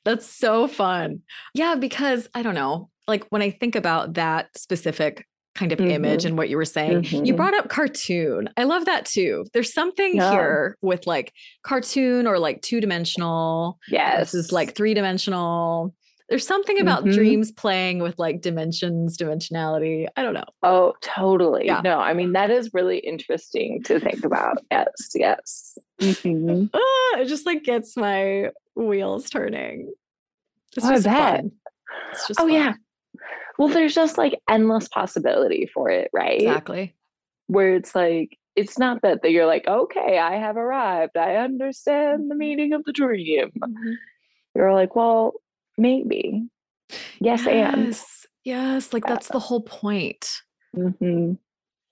That's 0.05 0.25
so 0.25 0.67
fun. 0.69 1.21
Yeah, 1.53 1.75
because 1.75 2.29
I 2.33 2.43
don't 2.43 2.55
know, 2.55 2.89
like 3.07 3.25
when 3.29 3.41
I 3.41 3.51
think 3.51 3.75
about 3.75 4.13
that 4.15 4.49
specific 4.57 5.25
kind 5.55 5.71
of 5.71 5.79
image 5.81 6.21
Mhm. 6.21 6.25
and 6.27 6.37
what 6.37 6.49
you 6.49 6.57
were 6.57 6.65
saying, 6.65 7.03
you 7.05 7.33
Mhm. 7.33 7.35
brought 7.37 7.55
up 7.55 7.67
cartoon. 7.69 8.47
I 8.57 8.63
love 8.65 8.85
that 8.85 9.05
too. 9.05 9.43
There's 9.53 9.73
something 9.73 10.17
Yeah. 10.17 10.31
here 10.31 10.77
with 10.81 11.07
like 11.07 11.33
cartoon 11.63 12.27
or 12.27 12.37
like 12.37 12.61
two 12.61 12.79
dimensional 12.79 13.79
Yes. 13.89 14.31
This 14.31 14.45
is 14.45 14.51
like 14.51 14.75
three 14.75 14.93
dimensional. 14.93 15.95
There's 16.29 16.45
something 16.45 16.79
about 16.79 17.05
Mhm. 17.05 17.13
dreams 17.13 17.51
playing 17.51 17.99
with 17.99 18.19
like 18.19 18.41
dimensions, 18.41 19.17
dimensionality. 19.17 20.05
I 20.15 20.21
don't 20.21 20.33
know. 20.35 20.43
Oh, 20.61 20.93
totally. 21.01 21.65
Yeah. 21.65 21.81
No, 21.83 21.97
I 21.99 22.13
mean, 22.13 22.33
that 22.33 22.51
is 22.51 22.71
really 22.73 22.99
interesting 22.99 23.81
to 23.83 23.99
think 23.99 24.23
about. 24.25 24.59
Yes, 24.69 25.11
yes. 25.15 25.77
Mhm. 26.01 26.69
Ah, 26.73 27.19
it 27.19 27.25
just 27.25 27.45
like 27.47 27.63
gets 27.63 27.97
my 27.97 28.51
wheels 28.75 29.27
turning. 29.29 29.91
It's 30.75 30.85
Oh, 30.85 30.91
just 30.91 31.05
fun. 31.07 31.51
It's 32.11 32.27
just 32.27 32.39
Oh, 32.39 32.43
fun. 32.43 32.53
yeah. 32.53 32.73
Well, 33.57 33.69
there's 33.69 33.95
just 33.95 34.17
like 34.17 34.39
endless 34.49 34.87
possibility 34.87 35.69
for 35.73 35.89
it, 35.89 36.09
right? 36.13 36.41
Exactly. 36.41 36.95
Where 37.47 37.75
it's 37.75 37.95
like, 37.95 38.37
it's 38.55 38.77
not 38.77 39.01
that, 39.01 39.21
that 39.21 39.31
you're 39.31 39.45
like, 39.45 39.67
okay, 39.67 40.17
I 40.17 40.35
have 40.35 40.57
arrived. 40.57 41.17
I 41.17 41.35
understand 41.35 42.29
the 42.29 42.33
mm-hmm. 42.33 42.39
meaning 42.39 42.73
of 42.73 42.83
the 42.85 42.93
dream. 42.93 43.51
Mm-hmm. 43.59 43.91
You're 44.55 44.73
like, 44.73 44.95
well, 44.95 45.33
maybe. 45.77 46.47
Yes, 47.19 47.45
yes, 47.45 48.25
yes. 48.43 48.93
Like 48.93 49.05
that's 49.05 49.27
the 49.27 49.37
uh. 49.37 49.39
whole 49.39 49.61
point 49.61 50.29
and. 50.73 50.95
hmm 50.99 51.33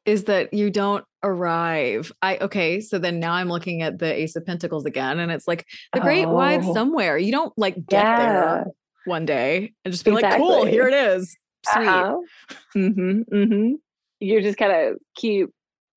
is 0.06 0.25
that 0.25 0.54
you 0.54 0.69
don't 0.69 1.04
arrive. 1.23 2.12
I 2.21 2.38
okay. 2.38 2.80
So 2.80 2.99
then 2.99 3.19
now 3.19 3.34
I'm 3.34 3.49
looking 3.49 3.82
at 3.82 3.97
the 3.97 4.13
Ace 4.13 4.36
of 4.36 4.45
Pentacles 4.45 4.86
again, 4.86 5.19
and 5.19 5.32
it's 5.32 5.47
like 5.47 5.65
the 5.93 5.99
Great 5.99 6.28
Wide 6.28 6.62
Oh. 6.63 6.73
Somewhere. 6.73 7.17
You 7.17 7.32
don't 7.32 7.51
like 7.58 7.75
get 7.88 8.04
Yeah. 8.04 8.17
there 8.17 8.65
one 9.06 9.25
day 9.25 9.73
and 9.84 9.91
just 9.91 10.06
be 10.06 10.12
like, 10.12 10.38
cool, 10.38 10.65
here 10.65 10.88
it 10.88 10.93
is. 10.93 11.36
Sweet. 11.73 11.88
Uh-huh. 11.88 12.17
hmm 12.73 13.21
hmm 13.32 13.71
You 14.19 14.41
just 14.41 14.58
kind 14.58 14.71
of 14.71 14.97
keep, 15.15 15.49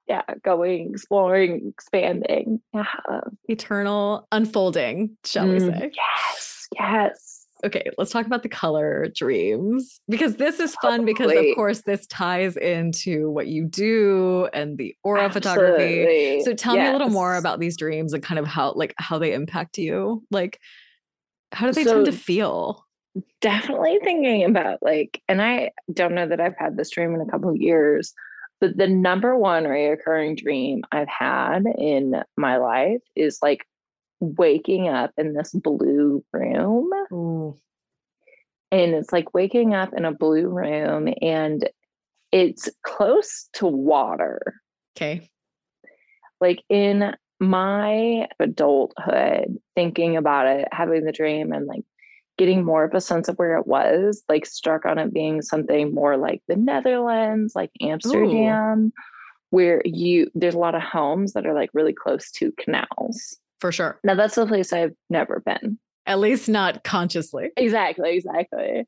yeah, 0.09 0.23
going, 0.43 0.91
exploring, 0.93 1.73
expanding. 1.75 2.61
Yeah. 2.75 2.85
Eternal 3.49 4.27
unfolding, 4.33 5.17
shall 5.25 5.49
we 5.49 5.59
Mm, 5.59 5.67
say? 5.79 5.91
Yes. 5.95 6.69
Yes. 6.79 7.35
Okay, 7.65 7.83
let's 7.99 8.13
talk 8.13 8.25
about 8.25 8.45
the 8.45 8.49
color 8.49 9.09
dreams 9.17 10.01
because 10.09 10.37
this 10.37 10.61
is 10.61 10.77
fun 10.77 11.05
because 11.05 11.35
of 11.35 11.57
course 11.57 11.83
this 11.83 12.07
ties 12.07 12.57
into 12.57 13.31
what 13.33 13.49
you 13.49 13.65
do 13.65 14.49
and 14.53 14.79
the 14.79 14.95
aura 15.03 15.29
photography. 15.33 16.43
So 16.45 16.55
tell 16.55 16.77
me 16.77 16.87
a 16.87 16.93
little 16.93 17.09
more 17.09 17.35
about 17.35 17.59
these 17.59 17.77
dreams 17.77 18.13
and 18.13 18.23
kind 18.23 18.39
of 18.39 18.47
how 18.47 18.75
like 18.75 18.95
how 18.99 19.19
they 19.19 19.33
impact 19.35 19.77
you. 19.77 20.23
Like 20.31 20.61
how 21.51 21.67
do 21.67 21.73
they 21.73 21.83
tend 21.83 22.05
to 22.07 22.13
feel? 22.13 22.87
Definitely 23.41 23.99
thinking 24.03 24.45
about 24.45 24.79
like, 24.83 25.23
and 25.29 25.41
I 25.43 25.71
don't 25.93 26.15
know 26.15 26.27
that 26.29 26.41
I've 26.41 26.57
had 26.57 26.77
this 26.77 26.91
dream 26.91 27.15
in 27.15 27.21
a 27.21 27.27
couple 27.27 27.51
of 27.51 27.57
years, 27.57 28.15
but 28.61 28.77
the 28.77 28.89
number 28.89 29.37
one 29.37 29.65
reoccurring 29.65 30.37
dream 30.37 30.83
I've 30.91 31.09
had 31.09 31.65
in 31.79 32.23
my 32.37 32.57
life 32.57 33.03
is 33.15 33.39
like 33.43 33.67
waking 34.21 34.89
up 34.89 35.13
in 35.17 35.35
this 35.35 35.53
blue 35.53 36.25
room. 36.33 36.91
And 38.71 38.95
it's 38.95 39.13
like 39.13 39.33
waking 39.33 39.75
up 39.75 39.95
in 39.97 40.05
a 40.05 40.13
blue 40.13 40.49
room 40.49 41.09
and 41.23 41.69
it's 42.33 42.69
close 42.83 43.49
to 43.55 43.67
water. 43.67 44.41
Okay. 44.97 45.31
like 46.41 46.63
in 46.69 47.15
my 47.41 48.27
adulthood, 48.41 49.57
thinking 49.77 50.17
about 50.17 50.47
it, 50.47 50.69
having 50.73 51.05
the 51.05 51.13
dream 51.13 51.53
and 51.53 51.67
like 51.67 51.85
getting 52.39 52.65
more 52.65 52.85
of 52.85 52.95
a 52.95 53.01
sense 53.01 53.29
of 53.29 53.37
where 53.37 53.59
it 53.59 53.67
was, 53.67 54.23
like 54.29 54.47
struck 54.47 54.87
on 54.87 54.97
it 54.99 55.13
being 55.13 55.43
something 55.43 55.93
more 55.93 56.17
like 56.17 56.41
the 56.49 56.57
Netherlands, 56.57 57.55
like 57.55 57.71
Amsterdam, 57.83 58.93
where 59.51 59.83
you 59.85 60.31
there's 60.35 60.55
a 60.55 60.59
lot 60.59 60.75
of 60.75 60.83
homes 60.83 61.33
that 61.35 61.47
are 61.47 61.55
like 61.55 61.71
really 61.75 61.93
close 61.93 62.31
to 62.33 62.53
canals. 62.53 63.37
For 63.61 63.73
sure. 63.73 63.99
Now 64.05 64.15
that's 64.15 64.39
a 64.39 64.47
place 64.47 64.73
I've 64.73 64.95
never 65.11 65.41
been. 65.41 65.79
At 66.07 66.21
least 66.21 66.49
not 66.49 66.85
consciously. 66.85 67.51
Exactly, 67.57 68.17
exactly. 68.17 68.87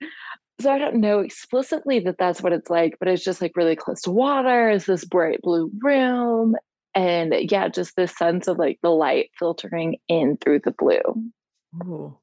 So 0.60 0.72
I 0.72 0.78
don't 0.78 0.96
know 0.96 1.20
explicitly 1.20 2.00
that 2.00 2.18
that's 2.18 2.42
what 2.42 2.52
it's 2.52 2.70
like, 2.70 2.96
but 2.98 3.08
it's 3.08 3.24
just 3.24 3.42
like 3.42 3.56
really 3.56 3.76
close 3.76 4.02
to 4.02 4.10
water. 4.10 4.70
It's 4.70 4.86
this 4.86 5.04
bright 5.04 5.40
blue 5.42 5.70
room, 5.82 6.54
and 6.94 7.34
yeah, 7.50 7.68
just 7.68 7.96
this 7.96 8.16
sense 8.16 8.46
of 8.46 8.58
like 8.58 8.78
the 8.82 8.90
light 8.90 9.30
filtering 9.38 9.96
in 10.08 10.36
through 10.36 10.60
the 10.60 10.72
blue. 10.72 11.00
Ooh. 11.82 12.16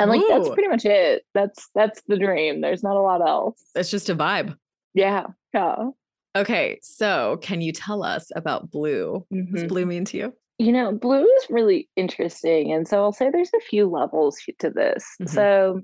And 0.00 0.10
like 0.10 0.22
that's 0.28 0.48
pretty 0.50 0.68
much 0.68 0.84
it. 0.84 1.22
That's 1.34 1.68
that's 1.74 2.02
the 2.08 2.18
dream. 2.18 2.60
There's 2.60 2.82
not 2.82 2.96
a 2.96 3.00
lot 3.00 3.20
else. 3.26 3.62
It's 3.74 3.90
just 3.90 4.08
a 4.08 4.14
vibe. 4.14 4.56
Yeah. 4.94 5.26
Yeah. 5.54 5.90
Okay, 6.36 6.78
so 6.82 7.38
can 7.42 7.60
you 7.60 7.72
tell 7.72 8.02
us 8.04 8.30
about 8.36 8.70
blue? 8.70 9.24
What 9.28 9.52
does 9.52 9.64
Mhm. 9.64 9.68
blue 9.68 9.86
mean 9.86 10.04
to 10.06 10.16
you? 10.16 10.32
You 10.58 10.72
know, 10.72 10.92
blue 10.92 11.24
is 11.24 11.46
really 11.50 11.88
interesting. 11.96 12.72
And 12.72 12.86
so 12.86 13.02
I'll 13.02 13.12
say 13.12 13.30
there's 13.30 13.52
a 13.54 13.60
few 13.60 13.88
levels 13.88 14.38
to 14.60 14.70
this. 14.70 15.04
Mhm. 15.22 15.28
So 15.28 15.80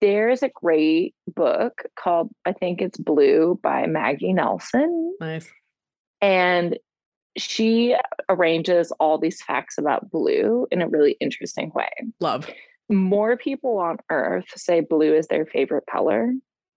there's 0.00 0.42
a 0.42 0.48
great 0.48 1.14
book 1.34 1.82
called, 1.98 2.30
I 2.44 2.52
think 2.52 2.80
it's 2.80 2.98
Blue 2.98 3.58
by 3.62 3.86
Maggie 3.86 4.32
Nelson. 4.32 5.14
Nice. 5.20 5.50
And 6.22 6.78
she 7.36 7.96
arranges 8.30 8.92
all 8.92 9.18
these 9.18 9.42
facts 9.42 9.76
about 9.76 10.10
blue 10.10 10.66
in 10.70 10.80
a 10.80 10.88
really 10.88 11.16
interesting 11.20 11.70
way. 11.74 11.90
Love. 12.20 12.48
More 12.88 13.36
people 13.36 13.78
on 13.78 13.98
earth 14.10 14.46
say 14.56 14.80
blue 14.80 15.14
is 15.14 15.26
their 15.26 15.46
favorite 15.46 15.84
color 15.90 16.32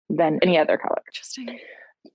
than 0.10 0.40
any 0.42 0.58
other 0.58 0.78
color. 0.78 1.02
Interesting. 1.08 1.60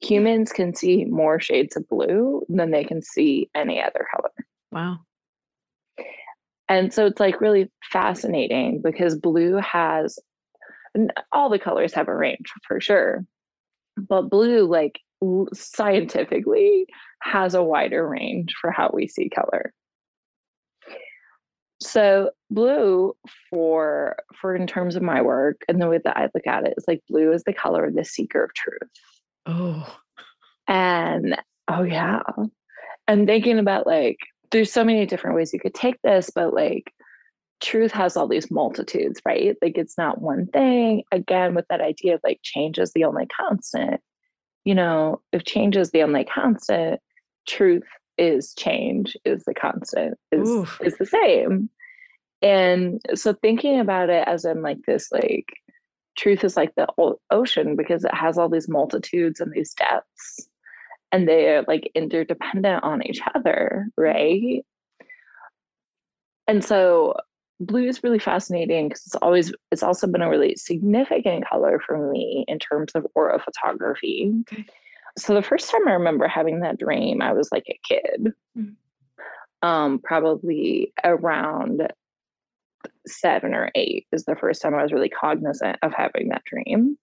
Humans 0.03 0.53
can 0.53 0.75
see 0.75 1.05
more 1.05 1.39
shades 1.39 1.77
of 1.77 1.89
blue 1.89 2.45
than 2.49 2.71
they 2.71 2.85
can 2.85 3.03
see 3.03 3.51
any 3.55 3.81
other 3.81 4.07
color. 4.15 4.33
Wow. 4.73 4.99
And 6.69 6.93
so 6.93 7.07
it's 7.07 7.21
like 7.21 7.41
really 7.41 7.71
fascinating 7.93 8.81
because 8.83 9.15
blue 9.17 9.57
has 9.57 10.19
all 11.31 11.51
the 11.51 11.59
colors 11.59 11.93
have 11.93 12.09
a 12.09 12.17
range 12.17 12.51
for 12.67 12.81
sure. 12.81 13.25
But 13.97 14.31
blue, 14.31 14.67
like 14.67 15.01
scientifically, 15.53 16.87
has 17.21 17.55
a 17.55 17.63
wider 17.63 18.09
range 18.09 18.55
for 18.61 18.71
how 18.71 18.91
we 18.93 19.07
see 19.07 19.29
color. 19.29 19.73
So 21.85 22.31
blue 22.51 23.15
for 23.51 24.17
for 24.41 24.57
in 24.57 24.67
terms 24.67 24.97
of 24.97 25.03
my 25.03 25.21
work 25.21 25.63
and 25.69 25.81
the 25.81 25.89
way 25.89 26.01
that 26.03 26.17
I 26.17 26.29
look 26.35 26.47
at 26.47 26.67
it 26.67 26.75
is 26.77 26.85
like 26.89 27.03
blue 27.09 27.33
is 27.33 27.43
the 27.45 27.53
color 27.53 27.85
of 27.85 27.95
the 27.95 28.05
seeker 28.05 28.45
of 28.45 28.55
truth. 28.55 28.91
Oh, 29.47 29.99
And 30.67 31.37
oh 31.69 31.83
yeah. 31.83 32.23
And 33.07 33.27
thinking 33.27 33.59
about 33.59 33.87
like 33.87 34.17
there's 34.51 34.73
so 34.73 34.85
many 34.85 35.05
different 35.05 35.37
ways 35.37 35.53
you 35.53 35.61
could 35.61 35.75
take 35.75 36.01
this, 36.03 36.31
but 36.35 36.55
like 36.55 36.93
truth 37.61 37.93
has 37.93 38.17
all 38.17 38.29
these 38.29 38.51
multitudes, 38.51 39.21
right? 39.27 39.57
Like 39.61 39.77
it's 39.77 39.99
not 39.99 40.23
one 40.23 40.47
thing. 40.47 41.03
Again, 41.13 41.55
with 41.55 41.67
that 41.69 41.81
idea 41.81 42.15
of 42.15 42.21
like 42.25 42.41
change 42.43 42.79
is 42.79 42.93
the 42.93 43.05
only 43.05 43.27
constant. 43.27 44.01
You 44.65 44.75
know, 44.75 45.21
if 45.33 45.45
change 45.45 45.77
is 45.77 45.91
the 45.91 46.03
only 46.03 46.25
constant, 46.25 47.01
truth 47.47 47.85
is 48.17 48.55
change, 48.55 49.17
is 49.25 49.45
the 49.45 49.55
constant, 49.55 50.17
is 50.31 50.49
Oof. 50.49 50.81
is 50.83 50.97
the 50.99 51.07
same. 51.07 51.69
And 52.45 53.01
so 53.15 53.33
thinking 53.33 53.81
about 53.81 54.11
it 54.11 54.29
as 54.29 54.45
in 54.45 54.61
like 54.63 54.77
this 54.87 55.11
like 55.11 55.47
truth 56.17 56.45
is 56.45 56.57
like 56.57 56.75
the 56.77 56.87
ocean 57.31 57.75
because 57.75 58.05
it 58.05 58.15
has 58.15 58.37
all 58.39 58.49
these 58.51 58.69
multitudes 58.69 59.41
and 59.41 59.51
these 59.51 59.73
depths 59.75 60.47
and 61.11 61.27
they're 61.27 61.65
like 61.67 61.91
interdependent 61.95 62.85
on 62.85 63.03
each 63.05 63.21
other 63.35 63.87
right 63.97 64.65
and 66.47 66.65
so 66.65 67.15
blue 67.61 67.89
is 67.89 68.03
really 68.05 68.19
fascinating 68.19 68.89
because 68.89 69.07
it's 69.07 69.15
always 69.17 69.53
it's 69.73 69.83
also 69.83 70.07
been 70.07 70.23
a 70.23 70.29
really 70.31 70.55
significant 70.57 71.45
color 71.49 71.81
for 71.85 72.11
me 72.13 72.45
in 72.47 72.59
terms 72.59 72.93
of 72.95 73.07
aura 73.17 73.41
photography 73.41 74.33
Okay. 74.53 74.65
so 75.19 75.35
the 75.35 75.43
first 75.43 75.71
time 75.71 75.89
i 75.89 75.93
remember 75.93 76.29
having 76.29 76.61
that 76.61 76.79
dream 76.79 77.23
i 77.23 77.33
was 77.33 77.49
like 77.51 77.65
a 77.69 77.81
kid 77.89 78.33
Mm. 78.57 78.77
um 79.63 79.99
probably 79.99 80.93
around 81.03 81.89
seven 83.07 83.55
or 83.55 83.71
eight 83.75 84.07
is 84.13 84.25
the 84.25 84.37
first 84.37 84.63
time 84.63 84.75
I 84.75 84.83
was 84.83 84.93
really 84.93 85.09
cognizant 85.09 85.79
of 85.83 85.93
having 85.93 86.29
that 86.29 86.45
dream. 86.45 86.97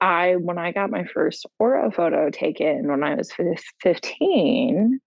I, 0.00 0.36
when 0.36 0.58
I 0.58 0.72
got 0.72 0.90
my 0.90 1.04
first 1.04 1.46
aura 1.58 1.90
photo 1.90 2.30
taken 2.30 2.88
when 2.88 3.02
I 3.02 3.14
was 3.14 3.32
fif- 3.32 3.62
15, 3.82 4.98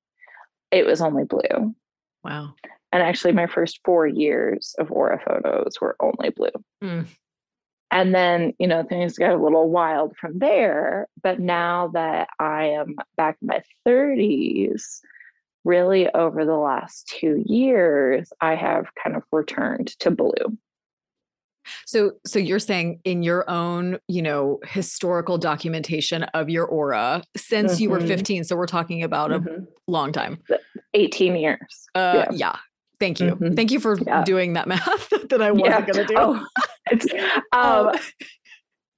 it 0.72 0.86
was 0.86 1.02
only 1.02 1.24
blue. 1.24 1.76
wow. 2.24 2.54
And 2.92 3.02
actually, 3.02 3.32
my 3.32 3.48
first 3.48 3.80
four 3.84 4.06
years 4.06 4.76
of 4.78 4.92
aura 4.92 5.20
photos 5.26 5.82
were 5.82 5.96
only 6.00 6.30
blue. 6.30 6.52
Mm. 6.84 7.08
And 7.90 8.14
then, 8.14 8.54
you 8.60 8.68
know, 8.68 8.84
things 8.84 9.18
got 9.18 9.34
a 9.34 9.44
little 9.44 9.70
wild 9.70 10.16
from 10.18 10.38
there. 10.38 11.08
But 11.22 11.40
now 11.40 11.90
that 11.94 12.28
I 12.40 12.66
am 12.66 12.96
back 13.18 13.38
in 13.42 13.48
my 13.48 13.62
30s, 13.88 15.00
really 15.64 16.10
over 16.14 16.46
the 16.46 16.56
last 16.58 17.08
two 17.08 17.44
years, 17.46 18.32
I 18.42 18.56
have 18.56 18.88
kind 19.02 19.16
of 19.16 19.24
returned 19.32 19.88
to 20.00 20.12
blue. 20.12 20.58
So, 21.86 22.12
so 22.26 22.40
you're 22.40 22.60
saying 22.60 23.00
in 23.06 23.24
your 23.24 23.50
own, 23.50 23.98
you 24.10 24.22
know, 24.22 24.60
historical 24.66 25.38
documentation 25.38 26.24
of 26.24 26.50
your 26.50 26.66
aura 26.66 27.24
since 27.38 27.80
you 27.80 27.90
were 27.90 28.00
Mhm. 28.00 28.08
15. 28.08 28.44
So 28.44 28.58
we're 28.58 28.68
talking 28.68 29.02
about 29.02 29.32
a 29.32 29.40
Mhm. 29.40 29.68
long 29.88 30.12
time. 30.12 30.40
18 30.94 31.36
years. 31.38 31.88
Uh, 31.96 32.26
Yeah. 32.32 32.36
yeah. 32.36 32.56
Thank 33.00 33.22
you. 33.22 33.36
Mhm. 33.36 33.56
Thank 33.56 33.72
you 33.72 33.80
for 33.80 33.98
Yeah. 34.06 34.24
doing 34.26 34.54
that 34.54 34.68
math 34.68 35.10
that 35.30 35.42
I 35.42 35.52
wasn't 35.52 35.88
Yeah. 35.88 35.94
going 35.94 36.06
to 36.08 36.14
do. 36.14 36.20
Oh, 36.20 36.46
it's, 36.92 37.08
Um, 37.54 37.88
um, 37.94 37.96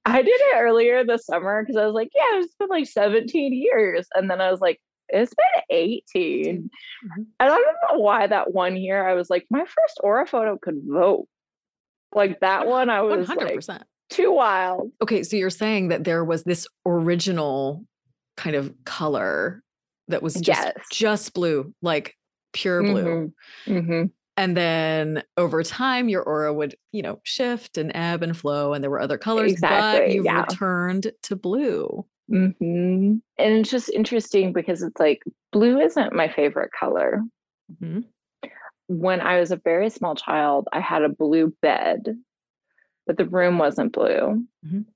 I 0.04 0.22
did 0.22 0.34
it 0.34 0.56
earlier 0.56 1.04
this 1.04 1.24
summer 1.26 1.62
because 1.62 1.76
I 1.76 1.84
was 1.86 1.94
like, 1.94 2.10
yeah, 2.14 2.40
it's 2.40 2.54
been 2.56 2.68
like 2.68 2.86
17 2.86 3.52
years. 3.52 4.08
And 4.14 4.28
then 4.28 4.40
I 4.40 4.50
was 4.50 4.60
like, 4.60 4.80
it's 5.08 5.32
been 5.34 5.62
18. 5.70 6.70
Mhm. 7.04 7.16
And 7.16 7.28
I 7.38 7.46
don't 7.46 7.76
know 7.92 7.98
why 8.00 8.26
that 8.26 8.52
one 8.52 8.76
year 8.76 9.06
I 9.08 9.14
was 9.14 9.30
like, 9.30 9.46
my 9.50 9.60
first 9.60 10.00
aura 10.02 10.26
photo 10.26 10.58
could 10.60 10.80
vote. 10.86 11.26
Like 12.14 12.40
that 12.40 12.66
one, 12.66 12.90
I 12.90 13.02
was 13.02 13.28
100%. 13.28 13.82
too 14.10 14.32
wild. 14.32 14.92
okay. 15.02 15.22
So 15.22 15.36
you're 15.36 15.50
saying 15.50 15.88
that 15.88 16.04
there 16.04 16.24
was 16.24 16.44
this 16.44 16.66
original 16.86 17.84
kind 18.36 18.56
of 18.56 18.72
color 18.84 19.62
that 20.08 20.22
was 20.22 20.34
just, 20.34 20.46
Yes. 20.62 20.74
just 20.92 21.34
blue, 21.34 21.74
like 21.82 22.14
pure 22.52 22.82
blue. 22.82 23.32
Mhm. 23.66 23.86
Mhm. 23.86 24.10
And 24.38 24.54
then 24.56 25.22
over 25.38 25.62
time, 25.62 26.08
your 26.10 26.22
aura 26.22 26.52
would, 26.52 26.76
you 26.92 27.00
know, 27.00 27.20
shift 27.24 27.78
and 27.78 27.90
ebb 27.94 28.22
and 28.22 28.36
flow, 28.36 28.74
and 28.74 28.84
there 28.84 28.90
were 28.90 29.00
other 29.00 29.16
colors, 29.16 29.54
but 29.60 30.10
you 30.10 30.24
yeah. 30.24 30.42
returned 30.42 31.10
to 31.22 31.36
blue. 31.36 32.04
Mhm. 32.30 33.20
And 33.38 33.52
it's 33.54 33.70
just 33.70 33.88
interesting 33.90 34.52
because 34.52 34.82
it's 34.82 34.98
like 34.98 35.22
blue 35.52 35.78
isn't 35.80 36.12
my 36.12 36.28
favorite 36.28 36.70
color. 36.78 37.22
Mhm. 37.72 38.04
When 38.88 39.20
I 39.20 39.38
was 39.40 39.50
a 39.50 39.56
very 39.56 39.90
small 39.90 40.14
child, 40.14 40.68
I 40.72 40.80
had 40.80 41.02
a 41.02 41.08
blue 41.08 41.54
bed, 41.62 42.16
but 43.06 43.16
the 43.16 43.26
room 43.26 43.58
wasn't 43.58 43.92
blue. 43.92 44.44
Mhm. 44.64 44.86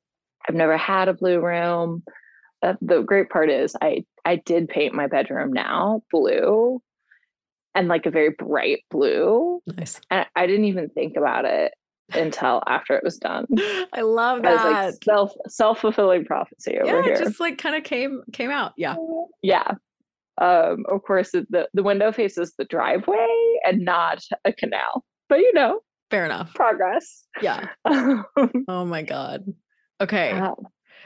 I've 0.49 0.55
never 0.55 0.77
had 0.77 1.09
a 1.09 1.15
blue 1.15 1.41
room. 1.41 2.03
Uh, 2.63 2.75
the 2.81 3.03
great 3.03 3.31
part 3.31 3.51
is 3.51 3.77
I 3.81 4.05
I 4.25 4.37
did 4.37 4.69
paint 4.69 4.95
my 4.95 5.07
bedroom 5.07 5.53
now 5.53 6.03
blue 6.11 6.83
and 7.75 7.89
like 7.89 8.07
a 8.07 8.11
very 8.11 8.31
bright 8.31 8.85
blue. 8.91 9.63
Nice. 9.67 10.01
And 10.11 10.27
I 10.37 10.47
didn't 10.47 10.67
even 10.67 10.91
think 10.91 11.17
about 11.17 11.45
it 11.45 11.73
until 12.15 12.63
after 12.67 12.95
it 12.97 13.05
was 13.05 13.19
done. 13.19 13.47
I 13.93 14.01
love 14.03 14.39
I 14.41 14.43
that. 14.43 14.65
like 14.65 14.95
self 15.05 15.33
self-fulfilling 15.49 16.25
prophecy 16.25 16.79
over 16.79 16.87
yeah, 16.87 17.03
here. 17.03 17.15
it 17.15 17.19
just 17.25 17.41
like 17.41 17.59
kind 17.59 17.75
of 17.77 17.85
came 17.85 18.23
came 18.33 18.51
out. 18.51 18.73
Yeah. 18.77 18.97
Yeah. 19.43 19.73
Um, 20.41 20.85
of 20.89 21.03
course, 21.03 21.33
the, 21.33 21.69
the 21.75 21.83
window 21.83 22.13
faces 22.13 22.55
the 22.57 22.65
driveway 22.65 23.59
and 23.65 23.85
not 23.85 24.23
a 24.45 24.53
canal. 24.53 25.05
But 25.29 25.41
you 25.41 25.53
know, 25.53 25.81
Fair 26.11 26.25
enough. 26.25 26.55
progress. 26.55 27.25
Yeah. 27.43 27.67
Um, 27.85 28.25
Oh 28.69 28.85
my 28.85 29.03
God. 29.03 29.45
Okay. 30.01 30.33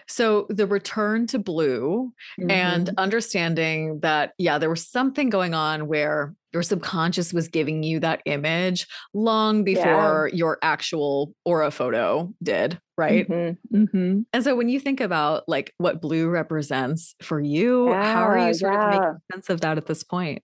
So 0.09 0.47
the 0.51 0.67
return 0.67 1.27
to 1.29 1.39
blue 1.39 2.13
and 2.49 2.89
Mhm. 2.89 2.95
understanding 2.99 4.01
that, 4.01 4.33
yeah, 4.39 4.59
there 4.59 4.71
was 4.71 4.87
something 4.87 5.31
going 5.31 5.55
on 5.55 5.87
where 5.89 6.35
your 6.53 6.63
subconscious 6.63 7.33
was 7.33 7.49
giving 7.49 7.83
you 7.83 7.99
that 8.01 8.23
image 8.27 8.87
long 9.15 9.67
Yeah. 9.67 9.75
before 9.75 10.31
your 10.33 10.59
actual 10.63 11.35
aura 11.45 11.71
photo 11.71 12.33
did. 12.43 12.79
Right. 12.97 13.29
Mhm. 13.29 13.57
Mhm. 13.73 14.25
And 14.33 14.45
so 14.45 14.55
when 14.55 14.69
you 14.69 14.79
think 14.79 15.01
about 15.01 15.43
like 15.49 15.75
what 15.79 16.01
blue 16.01 16.29
represents 16.29 17.17
for 17.23 17.41
you, 17.41 17.93
how 17.93 18.23
are 18.23 18.39
you 18.39 18.55
sort 18.55 18.75
of 18.75 18.89
making 18.89 19.17
sense 19.33 19.51
of 19.51 19.63
that 19.63 19.79
at 19.79 19.87
this 19.87 20.05
point? 20.05 20.43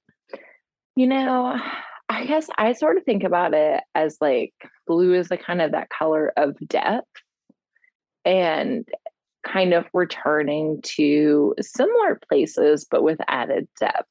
You 0.97 1.07
know, 1.07 1.57
I 2.09 2.27
guess 2.27 2.49
I 2.59 2.73
sort 2.73 2.97
of 2.97 3.05
think 3.05 3.23
about 3.23 3.55
it 3.55 3.85
as 3.95 4.17
like 4.21 4.53
blue 4.89 5.15
is 5.15 5.29
the 5.29 5.37
kind 5.39 5.63
of 5.63 5.71
that 5.73 5.91
color 5.91 6.33
of 6.37 6.57
depth 6.67 7.07
and 8.25 8.87
kind 9.47 9.73
of 9.75 9.87
returning 9.95 10.81
to 10.83 11.55
similar 11.61 12.21
places, 12.29 12.87
but 12.91 13.03
with 13.03 13.19
added 13.29 13.69
depth. 13.79 14.09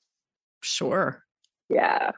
Sure. 0.62 1.26
Yeah. 1.70 2.12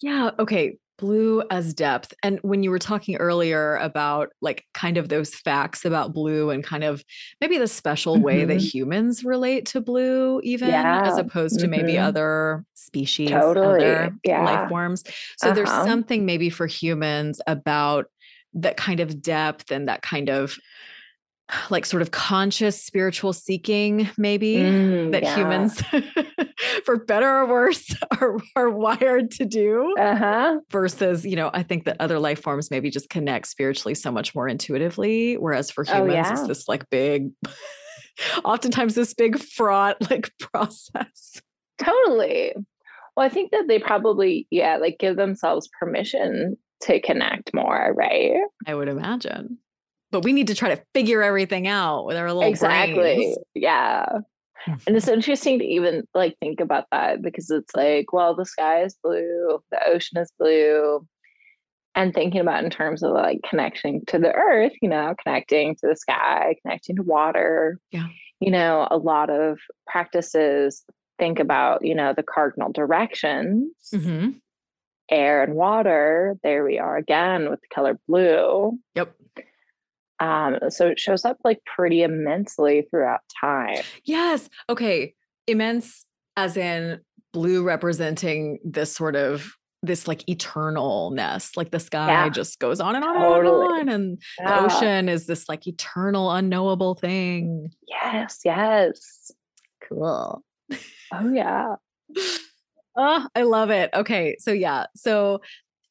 Yeah. 0.00 0.30
Okay. 0.38 0.78
Blue 0.98 1.42
as 1.50 1.74
depth. 1.74 2.12
And 2.22 2.38
when 2.42 2.62
you 2.62 2.70
were 2.70 2.78
talking 2.78 3.16
earlier 3.16 3.76
about 3.76 4.30
like 4.40 4.64
kind 4.74 4.96
of 4.98 5.08
those 5.08 5.34
facts 5.34 5.84
about 5.84 6.12
blue 6.12 6.50
and 6.50 6.62
kind 6.62 6.84
of 6.84 7.02
maybe 7.40 7.58
the 7.58 7.66
special 7.66 8.20
way 8.20 8.44
that 8.44 8.56
Mhm. 8.56 8.72
humans 8.74 9.24
relate 9.24 9.66
to 9.66 9.80
blue, 9.80 10.40
even 10.44 11.00
as 11.02 11.18
opposed 11.18 11.58
to 11.60 11.68
maybe 11.68 11.98
Mhm. 11.98 11.98
other 11.98 12.64
species, 12.74 13.52
Totally. 13.60 13.80
other 13.80 14.16
Yeah. 14.24 14.42
life 14.42 14.60
forms. 14.68 15.02
So 15.38 15.50
there's 15.50 15.72
Uh-huh. 15.72 15.82
something 15.82 16.24
maybe 16.24 16.50
for 16.50 16.66
humans 16.66 17.40
about 17.46 18.06
that 18.54 18.76
kind 18.76 19.00
of 19.00 19.22
depth 19.22 19.72
and 19.72 19.88
that 19.88 20.02
kind 20.02 20.28
of 20.28 20.56
like 21.70 21.84
sort 21.86 22.02
of 22.02 22.10
conscious 22.10 22.82
spiritual 22.82 23.32
seeking 23.32 24.08
maybe 24.16 24.56
Mm, 24.56 25.12
that 25.12 25.22
yeah. 25.22 25.34
humans 25.34 25.82
for 26.84 27.04
better 27.04 27.28
or 27.28 27.46
worse 27.46 27.94
are, 28.20 28.36
are 28.56 28.70
wired 28.70 29.30
to 29.32 29.44
do 29.44 29.94
Uh-huh. 29.98 30.58
versus 30.70 31.24
you 31.26 31.36
know 31.36 31.50
i 31.52 31.62
think 31.62 31.84
that 31.84 31.96
other 32.00 32.18
life 32.18 32.40
forms 32.42 32.70
maybe 32.70 32.90
just 32.90 33.08
connect 33.10 33.46
spiritually 33.46 33.94
so 33.94 34.10
much 34.12 34.34
more 34.34 34.48
intuitively 34.48 35.36
whereas 35.36 35.70
for 35.70 35.84
Oh, 35.88 36.04
humans 36.06 36.30
it's 36.30 36.46
this 36.48 36.68
like 36.68 36.88
big 36.90 37.30
oftentimes 38.44 38.94
this 38.94 39.14
big 39.14 39.38
fraught 39.38 39.96
like 40.10 40.30
process 40.38 41.40
Totally. 41.78 42.52
Well, 43.16 43.26
I 43.26 43.28
think 43.28 43.50
that 43.50 43.66
they 43.66 43.78
probably, 43.80 44.46
yeah, 44.50 44.76
like 44.76 44.98
give 45.00 45.16
themselves 45.16 45.68
permission 45.80 46.56
to 46.82 47.00
connect 47.00 47.52
more, 47.52 47.92
right? 47.96 48.32
i 48.66 48.74
would 48.74 48.88
imagine 48.88 49.58
but 50.12 50.22
we 50.22 50.32
need 50.32 50.46
to 50.46 50.54
try 50.54 50.72
to 50.74 50.80
figure 50.94 51.22
everything 51.22 51.66
out 51.66 52.06
with 52.06 52.16
our 52.16 52.32
little 52.32 52.48
exactly. 52.48 52.94
brains. 52.94 53.38
Yeah. 53.54 54.06
And 54.86 54.96
it's 54.96 55.08
interesting 55.08 55.58
to 55.58 55.64
even 55.64 56.04
like 56.14 56.36
think 56.38 56.60
about 56.60 56.84
that 56.92 57.20
because 57.20 57.50
it's 57.50 57.74
like, 57.74 58.12
well, 58.12 58.36
the 58.36 58.46
sky 58.46 58.84
is 58.84 58.96
blue, 59.02 59.58
the 59.72 59.80
ocean 59.88 60.18
is 60.18 60.30
blue. 60.38 61.04
And 61.94 62.14
thinking 62.14 62.40
about 62.40 62.62
in 62.64 62.70
terms 62.70 63.02
of 63.02 63.10
like 63.12 63.40
connecting 63.48 64.02
to 64.06 64.18
the 64.18 64.32
earth, 64.32 64.72
you 64.80 64.88
know, 64.88 65.14
connecting 65.22 65.74
to 65.76 65.88
the 65.88 65.96
sky, 65.96 66.54
connecting 66.62 66.96
to 66.96 67.02
water. 67.02 67.78
Yeah. 67.90 68.06
You 68.40 68.50
know, 68.50 68.86
a 68.90 68.96
lot 68.96 69.30
of 69.30 69.58
practices 69.88 70.84
think 71.18 71.38
about, 71.38 71.84
you 71.84 71.94
know, 71.94 72.14
the 72.16 72.22
cardinal 72.22 72.72
directions, 72.72 73.66
Mhm. 73.92 74.40
air 75.10 75.42
and 75.42 75.54
water. 75.54 76.36
There 76.42 76.64
we 76.64 76.78
are 76.78 76.96
again 76.96 77.50
with 77.50 77.60
the 77.60 77.74
color 77.74 77.98
blue. 78.08 78.78
yep 78.94 79.14
Um, 80.22 80.58
so 80.70 80.86
it 80.86 81.00
shows 81.00 81.24
up 81.24 81.38
like 81.44 81.58
pretty 81.64 82.02
immensely 82.02 82.86
throughout 82.90 83.20
time. 83.40 83.82
Yes. 84.04 84.48
Okay. 84.70 85.14
Immense, 85.48 86.06
as 86.36 86.56
in 86.56 87.00
blue 87.32 87.64
representing 87.64 88.58
this 88.64 88.94
sort 88.94 89.16
of 89.16 89.52
this 89.82 90.06
like 90.06 90.20
eternalness, 90.26 91.56
like 91.56 91.72
the 91.72 91.80
sky 91.80 92.06
Yeah. 92.06 92.28
just 92.28 92.60
goes 92.60 92.80
on 92.80 92.94
and 92.94 93.04
on 93.04 93.14
Totally. 93.16 93.80
and 93.80 93.88
on, 93.90 93.94
and 93.94 94.18
the 94.38 94.62
ocean 94.64 95.08
is 95.08 95.26
this 95.26 95.48
like 95.48 95.66
eternal, 95.66 96.30
unknowable 96.30 96.94
thing. 96.94 97.70
Yes, 97.88 98.40
yes. 98.44 99.32
Cool. 99.88 100.44
Oh 101.12 101.32
yeah. 101.32 101.74
Oh, 102.96 103.26
I 103.34 103.42
love 103.42 103.70
it. 103.70 103.90
Okay. 103.92 104.36
So 104.38 104.52
yeah. 104.52 104.86
So 104.94 105.40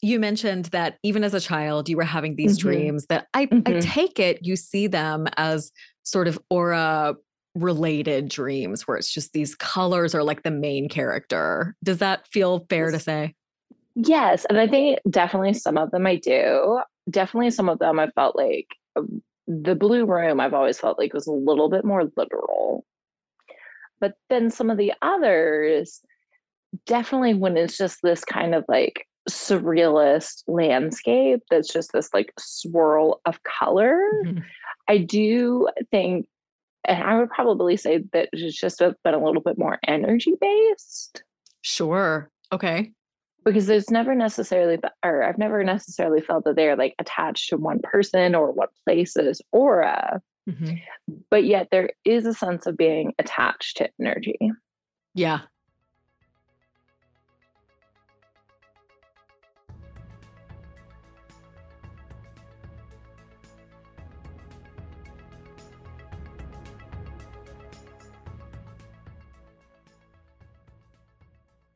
you 0.02 0.20
mentioned 0.20 0.66
that 0.66 0.98
even 1.04 1.24
as 1.24 1.34
a 1.34 1.40
child, 1.40 1.88
you 1.88 1.98
were 1.98 2.04
having 2.04 2.36
these 2.36 2.58
Mhm. 2.58 2.62
dreams 2.62 3.06
that 3.08 3.28
I, 3.34 3.42
I 3.66 3.74
Mhm. 3.74 3.82
take 3.82 4.20
it 4.20 4.46
you 4.46 4.56
see 4.56 4.88
them 4.88 5.28
as 5.38 5.72
sort 6.04 6.28
of 6.28 6.40
aura 6.50 7.16
related 7.54 8.30
dreams 8.30 8.88
where 8.88 8.98
it's 8.98 9.12
just 9.14 9.34
these 9.34 9.56
colors 9.56 10.16
are 10.16 10.24
like 10.24 10.44
the 10.44 10.52
main 10.52 10.90
character. 10.90 11.76
Does 11.84 12.00
that 12.00 12.28
feel 12.28 12.66
fair 12.70 12.92
to 12.92 13.00
say? 13.00 13.36
Yes, 13.96 14.46
and 14.46 14.58
I 14.58 14.68
think 14.68 15.00
definitely 15.10 15.54
some 15.54 15.78
of 15.78 15.92
them 15.92 16.08
I 16.08 16.16
do. 16.16 16.80
Definitely 17.10 17.52
some 17.52 17.68
of 17.70 17.80
them 17.80 18.00
I 18.00 18.08
felt 18.12 18.36
like 18.38 18.68
um, 18.96 19.22
the 19.48 19.76
blue 19.76 20.06
room 20.06 20.40
I've 20.40 20.54
always 20.54 20.80
felt 20.80 20.98
like 20.98 21.14
was 21.14 21.28
a 21.28 21.32
little 21.34 21.70
bit 21.70 21.84
more 21.84 22.10
literal. 22.16 22.86
But 24.00 24.14
then 24.30 24.50
some 24.50 24.70
of 24.70 24.78
the 24.78 24.94
others 25.02 26.02
definitely 26.86 27.34
when 27.34 27.58
it's 27.58 27.78
just 27.78 28.00
this 28.02 28.24
kind 28.24 28.56
of 28.56 28.64
like 28.70 29.06
surrealist 29.30 30.44
landscape 30.48 31.42
that's 31.50 31.72
just 31.72 31.92
this 31.94 32.10
like 32.14 32.34
swirl 32.40 33.22
of 33.26 33.42
color. 33.44 34.02
Mhm. 34.26 34.44
I 34.88 34.98
do 34.98 35.68
think, 35.92 36.28
and 36.86 37.04
I 37.04 37.18
would 37.20 37.30
probably 37.30 37.78
say 37.78 38.04
that 38.14 38.30
it's 38.34 38.60
just 38.60 38.82
a- 38.82 38.96
been 39.04 39.14
a 39.14 39.24
little 39.24 39.42
bit 39.42 39.58
more 39.58 39.80
energy 39.88 40.34
based 40.42 41.24
Sure. 41.62 42.30
Okay. 42.52 42.92
because 43.46 43.66
there's 43.68 43.90
never 43.90 44.14
necessarily, 44.14 44.78
or 45.04 45.24
I've 45.24 45.38
never 45.38 45.64
necessarily 45.64 46.22
felt 46.22 46.44
that 46.46 46.56
they're 46.56 46.76
like 46.76 46.94
attached 47.00 47.50
to 47.50 47.58
one 47.58 47.80
person 47.82 48.36
or 48.36 48.52
one 48.52 48.68
place's 48.86 49.42
aura, 49.52 50.22
Mhm. 50.50 50.80
but 51.30 51.44
yet 51.46 51.70
there 51.72 51.90
is 52.06 52.26
a 52.26 52.34
sense 52.34 52.66
of 52.68 52.78
being 52.78 53.14
attached 53.20 53.78
to 53.78 53.90
energy. 54.00 54.38
Yeah. 55.16 55.42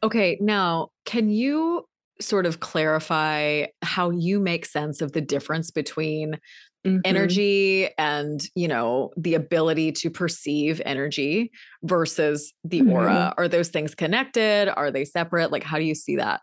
Okay, 0.06 0.38
now 0.40 0.90
can 1.06 1.30
you 1.30 1.86
sort 2.22 2.46
of 2.46 2.60
clarify 2.60 3.66
how 3.82 4.12
you 4.12 4.40
make 4.40 4.66
sense 4.66 5.02
of 5.02 5.12
the 5.14 5.20
difference 5.22 5.72
between 5.72 6.40
Mhm. 6.86 7.02
energy 7.04 7.90
and 7.98 8.42
you 8.56 8.68
know 8.68 9.10
the 9.18 9.34
ability 9.34 9.92
to 9.92 10.10
perceive 10.12 10.80
energy 10.86 11.52
versus 11.84 12.54
the 12.64 12.82
Mhm. 12.84 12.92
aura 12.92 13.34
are 13.38 13.48
those 13.48 13.70
things 13.70 13.96
connected 13.96 14.70
are 14.78 14.92
they 14.92 15.04
separate 15.04 15.52
like 15.52 15.64
how 15.64 15.78
do 15.80 15.84
you 15.84 15.96
see 15.96 16.16
that 16.16 16.42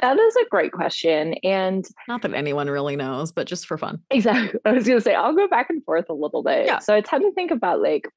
That 0.00 0.18
is 0.18 0.36
a 0.36 0.44
great 0.50 0.72
question. 0.72 1.34
And 1.44 1.84
not 2.08 2.22
that 2.22 2.34
anyone 2.34 2.70
really 2.70 2.94
knows 2.96 3.32
but 3.32 3.46
just 3.48 3.66
for 3.66 3.76
fun 3.76 3.98
exactly, 4.10 4.60
I 4.64 4.72
was 4.72 4.86
going 4.86 4.98
to 4.98 5.02
say, 5.04 5.14
I'll 5.14 5.34
go 5.34 5.48
back 5.48 5.68
and 5.70 5.84
forth 5.84 6.06
a 6.08 6.14
little 6.14 6.42
bit. 6.44 6.66
Yeah. 6.66 6.78
So 6.78 6.94
I 6.94 7.00
tend 7.00 7.22
to 7.24 7.32
think 7.32 7.50
about 7.50 7.80
like 7.82 8.08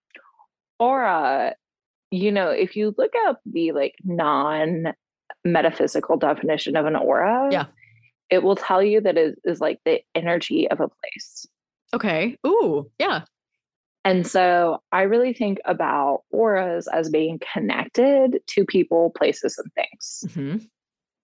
aura, 0.80 1.56
you 2.12 2.32
know, 2.32 2.50
if 2.50 2.76
you 2.76 2.94
look 2.98 3.14
up 3.28 3.42
the 3.46 3.72
like 3.72 3.96
non 4.04 4.94
metaphysical 5.46 6.18
definition 6.18 6.76
of 6.76 6.86
an 6.86 6.96
aura, 6.96 7.50
Yeah. 7.52 7.66
it 8.30 8.44
will 8.44 8.56
tell 8.56 8.82
you 8.84 9.02
that 9.02 9.18
it 9.18 9.40
is 9.46 9.60
like 9.62 9.80
the 9.86 10.02
energy 10.16 10.70
of 10.70 10.80
a 10.80 10.88
place. 10.90 11.46
okay 11.94 12.38
ooh 12.46 12.90
yeah 13.00 13.22
And 14.06 14.26
so 14.28 14.82
I 14.92 15.02
really 15.04 15.34
think 15.34 15.60
about 15.66 16.24
auras 16.32 16.88
as 16.88 17.10
being 17.10 17.40
connected 17.54 18.40
to 18.48 18.66
people, 18.66 19.12
places, 19.18 19.58
and 19.58 19.72
things. 19.74 20.24
Mhm. 20.28 20.68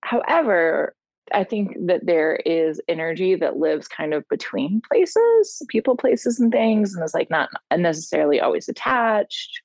However, 0.01 0.95
I 1.31 1.43
think 1.45 1.75
that 1.87 2.05
there 2.05 2.35
is 2.45 2.81
energy 2.89 3.35
that 3.35 3.55
lives 3.57 3.87
kind 3.87 4.13
of 4.13 4.27
between 4.29 4.81
places, 4.89 5.61
people, 5.69 5.95
places, 5.95 6.39
and 6.39 6.51
things, 6.51 6.93
and 6.93 7.03
is 7.03 7.13
like 7.13 7.29
not 7.29 7.49
necessarily 7.77 8.41
always 8.41 8.67
attached. 8.67 9.61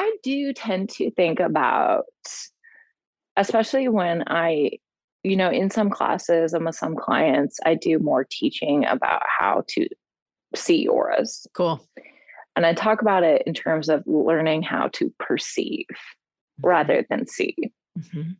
I 0.00 0.16
do 0.22 0.54
tend 0.54 0.88
to 0.90 1.10
think 1.10 1.40
about, 1.40 2.04
especially 3.36 3.86
when 3.88 4.24
I, 4.28 4.78
you 5.22 5.36
know, 5.36 5.50
in 5.50 5.68
some 5.68 5.90
classes 5.90 6.54
and 6.54 6.64
with 6.64 6.74
some 6.74 6.96
clients, 6.96 7.60
I 7.66 7.74
do 7.74 7.98
more 7.98 8.26
teaching 8.28 8.86
about 8.86 9.20
how 9.26 9.62
to 9.68 9.86
see 10.56 10.88
auras. 10.88 11.46
cool 11.52 11.86
And 12.56 12.64
I 12.64 12.72
talk 12.72 13.02
about 13.02 13.24
it 13.24 13.42
in 13.46 13.52
terms 13.52 13.90
of 13.90 14.02
learning 14.06 14.62
how 14.62 14.88
to 14.94 15.12
perceive 15.18 15.84
rather 16.62 17.06
than 17.10 17.26
see 17.26 17.54
Mhm. 17.98 18.36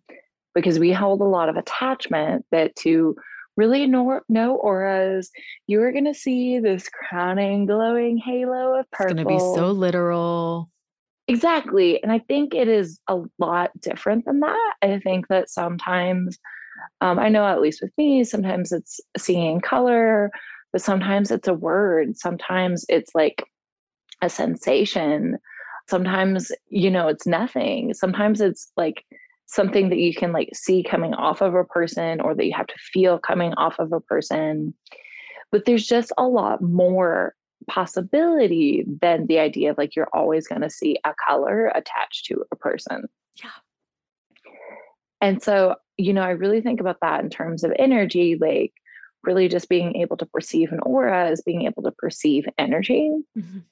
because 0.55 0.79
we 0.79 0.93
hold 0.93 1.21
a 1.21 1.25
lot 1.25 1.51
of 1.51 1.57
attachment 1.57 2.47
that 2.53 2.75
to 2.77 3.17
really 3.59 3.87
know, 3.87 4.21
know 4.31 4.57
auras, 4.57 5.31
you 5.67 5.83
are 5.83 5.93
going 5.93 6.07
to 6.07 6.15
see 6.15 6.59
this 6.59 6.89
crowning, 6.89 7.67
glowing 7.67 8.17
halo 8.17 8.79
of 8.79 8.91
purple. 8.91 9.13
it's 9.13 9.25
gonna 9.25 9.37
be 9.37 9.39
so 9.39 9.73
literal 9.73 10.71
Exactly. 11.31 12.03
And 12.03 12.11
I 12.11 12.19
think 12.19 12.55
it 12.57 12.67
is 12.67 12.99
a 13.07 13.21
lot 13.39 13.71
different 13.81 14.25
than 14.25 14.41
that. 14.41 14.75
I 14.83 14.99
think 14.99 15.29
that 15.29 15.49
sometimes, 15.49 16.41
um, 17.01 17.21
I 17.21 17.29
know 17.29 17.47
at 17.47 17.61
least 17.61 17.83
with 17.83 17.93
me, 17.97 18.25
sometimes 18.25 18.73
it's 18.73 19.01
seeing 19.17 19.61
color, 19.61 20.33
but 20.73 20.83
sometimes 20.83 21.31
it's 21.31 21.47
a 21.47 21.55
word. 21.55 22.17
Sometimes 22.17 22.85
it's 22.89 23.13
like 23.15 23.45
a 24.23 24.29
sensation. 24.29 25.39
Sometimes, 25.89 26.51
you 26.69 26.91
know, 26.91 27.07
it's 27.09 27.29
nothing. 27.29 27.95
Sometimes 27.95 28.41
it's 28.41 28.73
like 28.77 29.05
something 29.47 29.91
that 29.91 29.99
you 29.99 30.15
can 30.15 30.33
like 30.33 30.51
see 30.55 30.83
coming 30.83 31.15
off 31.15 31.43
of 31.43 31.55
a 31.55 31.65
person 31.65 32.21
or 32.21 32.35
that 32.35 32.47
you 32.47 32.55
have 32.57 32.67
to 32.67 32.75
feel 32.93 33.21
coming 33.21 33.55
off 33.55 33.79
of 33.79 33.93
a 33.93 34.01
person. 34.01 34.75
But 35.53 35.65
there's 35.67 35.87
just 35.87 36.13
a 36.19 36.25
lot 36.27 36.61
more 36.61 37.35
possibility 37.69 38.85
than 39.01 39.27
the 39.27 39.39
idea 39.39 39.71
of 39.71 39.79
like 39.79 39.95
you're 39.95 40.09
always 40.13 40.47
going 40.47 40.63
to 40.63 40.71
see 40.71 40.97
a 41.05 41.13
color 41.27 41.67
attached 41.75 42.27
to 42.27 42.45
a 42.53 42.57
person. 42.57 43.09
Yeah. 43.43 43.51
And 45.21 45.43
so, 45.43 45.77
you 45.97 46.13
know, 46.13 46.23
I 46.23 46.31
really 46.31 46.61
think 46.61 46.81
about 46.81 46.99
that 47.03 47.23
in 47.23 47.31
terms 47.31 47.63
of 47.63 47.73
energy, 47.79 48.37
like 48.41 48.73
really 49.23 49.49
just 49.49 49.69
being 49.69 49.97
able 49.97 50.17
to 50.17 50.27
perceive 50.27 50.73
an 50.73 50.81
aura 50.81 51.31
is 51.31 51.43
being 51.43 51.63
able 51.63 51.83
to 51.83 51.93
perceive 51.93 52.47
energy. 52.57 53.13
Mhm. 53.37 53.65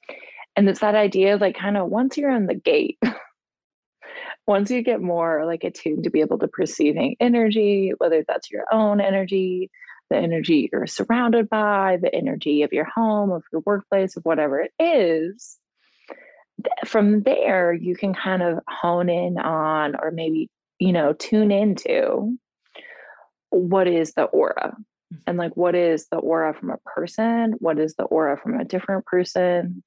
And 0.55 0.69
it's 0.69 0.79
that 0.81 0.95
idea 0.95 1.35
of 1.35 1.41
like 1.41 1.55
kind 1.55 1.77
of 1.77 1.89
once 1.89 2.17
you're 2.17 2.31
in 2.31 2.47
the 2.47 2.55
gate, 2.55 2.99
once 4.47 4.69
you 4.69 4.81
get 4.81 5.01
more 5.01 5.45
like 5.45 5.63
attuned 5.63 6.03
to 6.03 6.09
be 6.09 6.21
able 6.21 6.37
to 6.39 6.47
perceiving 6.47 7.15
energy, 7.19 7.93
whether 7.97 8.23
that's 8.27 8.51
your 8.51 8.65
own 8.71 9.01
energy, 9.01 9.71
the 10.09 10.17
energy 10.17 10.69
you're 10.71 10.87
surrounded 10.87 11.49
by, 11.49 11.97
the 12.01 12.13
energy 12.13 12.63
of 12.63 12.73
your 12.73 12.85
home, 12.85 13.31
of 13.31 13.43
your 13.51 13.61
workplace, 13.65 14.17
of 14.17 14.23
whatever 14.23 14.59
it 14.59 14.71
is, 14.79 15.57
from 16.85 17.23
there, 17.23 17.73
you 17.73 17.95
can 17.95 18.13
kind 18.13 18.41
of 18.41 18.59
hone 18.67 19.09
in 19.09 19.37
on, 19.37 19.95
or 20.01 20.11
maybe, 20.11 20.49
you 20.79 20.91
know, 20.91 21.13
tune 21.13 21.51
into 21.51 22.37
what 23.49 23.87
is 23.87 24.13
the 24.13 24.23
aura 24.23 24.75
mm-hmm. 24.75 25.15
and 25.25 25.37
like 25.37 25.55
what 25.55 25.75
is 25.75 26.07
the 26.11 26.17
aura 26.17 26.53
from 26.53 26.69
a 26.69 26.77
person? 26.85 27.53
What 27.59 27.79
is 27.79 27.95
the 27.95 28.03
aura 28.03 28.37
from 28.37 28.59
a 28.59 28.65
different 28.65 29.05
person? 29.05 29.83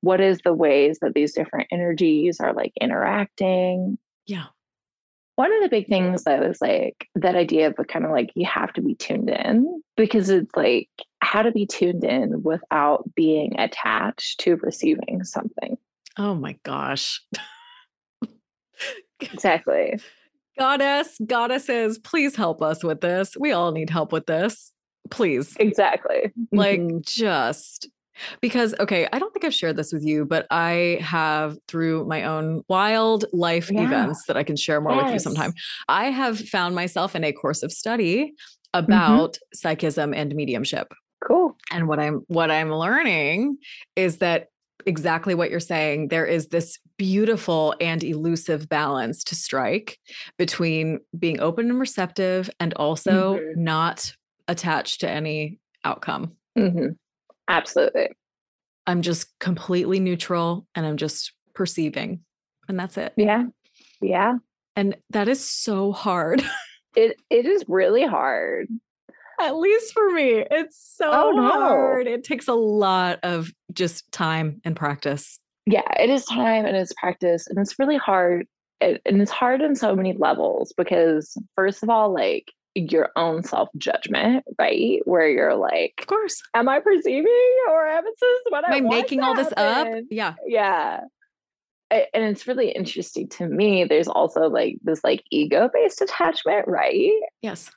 What 0.00 0.20
is 0.20 0.40
the 0.44 0.52
ways 0.52 0.98
that 1.00 1.14
these 1.14 1.32
different 1.32 1.68
energies 1.70 2.40
are 2.40 2.52
like 2.52 2.72
interacting? 2.80 3.98
Yeah 4.26 4.46
one 5.36 5.52
of 5.52 5.62
the 5.62 5.68
big 5.68 5.88
things 5.88 6.24
that 6.24 6.40
was 6.46 6.60
like 6.60 7.08
that 7.16 7.34
idea 7.34 7.68
of 7.68 7.86
kind 7.88 8.04
of 8.04 8.10
like 8.10 8.30
you 8.34 8.46
have 8.46 8.72
to 8.74 8.82
be 8.82 8.94
tuned 8.94 9.30
in 9.30 9.82
because 9.96 10.30
it's 10.30 10.54
like 10.54 10.88
how 11.20 11.42
to 11.42 11.50
be 11.50 11.66
tuned 11.66 12.04
in 12.04 12.42
without 12.42 13.12
being 13.14 13.58
attached 13.58 14.40
to 14.40 14.56
receiving 14.56 15.24
something. 15.24 15.76
Oh 16.16 16.34
my 16.34 16.56
gosh. 16.62 17.20
exactly. 19.20 19.98
Goddess, 20.56 21.18
goddesses, 21.26 21.98
please 21.98 22.36
help 22.36 22.62
us 22.62 22.84
with 22.84 23.00
this. 23.00 23.36
We 23.36 23.50
all 23.50 23.72
need 23.72 23.90
help 23.90 24.12
with 24.12 24.26
this. 24.26 24.72
Please. 25.10 25.56
Exactly. 25.58 26.32
Like 26.52 26.80
mm-hmm. 26.80 26.98
just 27.02 27.88
because, 28.40 28.74
okay, 28.80 29.08
I 29.12 29.18
don't 29.18 29.32
think 29.32 29.44
I've 29.44 29.54
shared 29.54 29.76
this 29.76 29.92
with 29.92 30.04
you, 30.04 30.24
but 30.24 30.46
I 30.50 30.98
have 31.00 31.56
through 31.68 32.06
my 32.06 32.24
own 32.24 32.62
wild 32.68 33.24
life 33.32 33.70
yeah. 33.70 33.84
events 33.84 34.24
that 34.26 34.36
I 34.36 34.42
can 34.42 34.56
share 34.56 34.80
more 34.80 34.92
yes. 34.92 35.04
with 35.04 35.12
you 35.14 35.18
sometime. 35.18 35.52
I 35.88 36.06
have 36.06 36.38
found 36.38 36.74
myself 36.74 37.14
in 37.16 37.24
a 37.24 37.32
course 37.32 37.62
of 37.62 37.72
study 37.72 38.34
mm-hmm. 38.74 38.84
about 38.84 39.34
mm-hmm. 39.34 39.54
psychism 39.54 40.14
and 40.14 40.34
mediumship. 40.34 40.92
Cool. 41.26 41.56
And 41.70 41.88
what 41.88 41.98
I'm 41.98 42.22
what 42.26 42.50
I'm 42.50 42.70
learning 42.70 43.56
is 43.96 44.18
that 44.18 44.48
exactly 44.86 45.34
what 45.34 45.50
you're 45.50 45.60
saying. 45.60 46.08
There 46.08 46.26
is 46.26 46.48
this 46.48 46.78
beautiful 46.96 47.74
and 47.80 48.02
elusive 48.04 48.68
balance 48.68 49.24
to 49.24 49.34
strike 49.34 49.98
between 50.38 51.00
being 51.18 51.40
open 51.40 51.70
and 51.70 51.80
receptive 51.80 52.50
and 52.60 52.74
also 52.74 53.36
mm-hmm. 53.36 53.64
not 53.64 54.12
attached 54.48 55.00
to 55.00 55.08
any 55.08 55.58
outcome. 55.84 56.32
Mm-hmm. 56.58 56.88
Absolutely. 57.48 58.08
I'm 58.86 59.02
just 59.02 59.38
completely 59.38 60.00
neutral 60.00 60.66
and 60.74 60.86
I'm 60.86 60.96
just 60.96 61.32
perceiving. 61.54 62.20
And 62.68 62.78
that's 62.78 62.96
it. 62.96 63.12
Yeah. 63.16 63.44
Yeah. 64.00 64.34
And 64.76 64.96
that 65.10 65.28
is 65.28 65.44
so 65.44 65.92
hard. 65.92 66.42
it 66.96 67.16
it 67.30 67.46
is 67.46 67.64
really 67.68 68.06
hard. 68.06 68.68
At 69.40 69.56
least 69.56 69.92
for 69.92 70.10
me. 70.10 70.44
It's 70.50 70.96
oh, 71.00 71.04
so 71.04 71.28
oh, 71.28 71.32
no. 71.32 71.50
hard. 71.50 72.06
It 72.06 72.24
takes 72.24 72.48
a 72.48 72.54
lot 72.54 73.18
of 73.22 73.52
just 73.72 74.10
time 74.12 74.60
and 74.64 74.76
practice. 74.76 75.40
Yeah, 75.66 75.82
it 75.98 76.10
is 76.10 76.24
time 76.26 76.66
and 76.66 76.76
it's 76.76 76.92
practice. 76.92 77.46
And 77.48 77.58
it's 77.58 77.78
really 77.78 77.96
hard. 77.96 78.46
It, 78.80 79.00
and 79.06 79.20
it's 79.20 79.30
hard 79.30 79.62
on 79.62 79.74
so 79.74 79.96
many 79.96 80.12
levels 80.12 80.72
because, 80.76 81.36
first 81.56 81.82
of 81.82 81.88
all, 81.88 82.12
like 82.12 82.52
your 82.74 83.10
own 83.16 83.42
self 83.42 83.68
judgment, 83.76 84.44
right? 84.58 85.00
Where 85.04 85.28
you're 85.28 85.54
like, 85.54 85.94
of 86.00 86.06
course, 86.06 86.42
am 86.54 86.68
I 86.68 86.80
perceiving 86.80 87.56
or 87.70 87.86
am 87.86 88.04
am 88.64 88.72
I 88.72 88.80
making 88.80 89.20
all 89.20 89.34
this 89.34 89.52
up? 89.56 89.88
Yeah, 90.10 90.34
yeah. 90.46 91.00
And 91.90 92.24
it's 92.24 92.48
really 92.48 92.70
interesting 92.70 93.28
to 93.30 93.46
me. 93.46 93.84
There's 93.84 94.08
also 94.08 94.48
like 94.48 94.78
this 94.82 95.04
like 95.04 95.22
ego 95.30 95.70
based 95.72 96.00
attachment, 96.00 96.66
right? 96.66 97.12
Yes. 97.42 97.70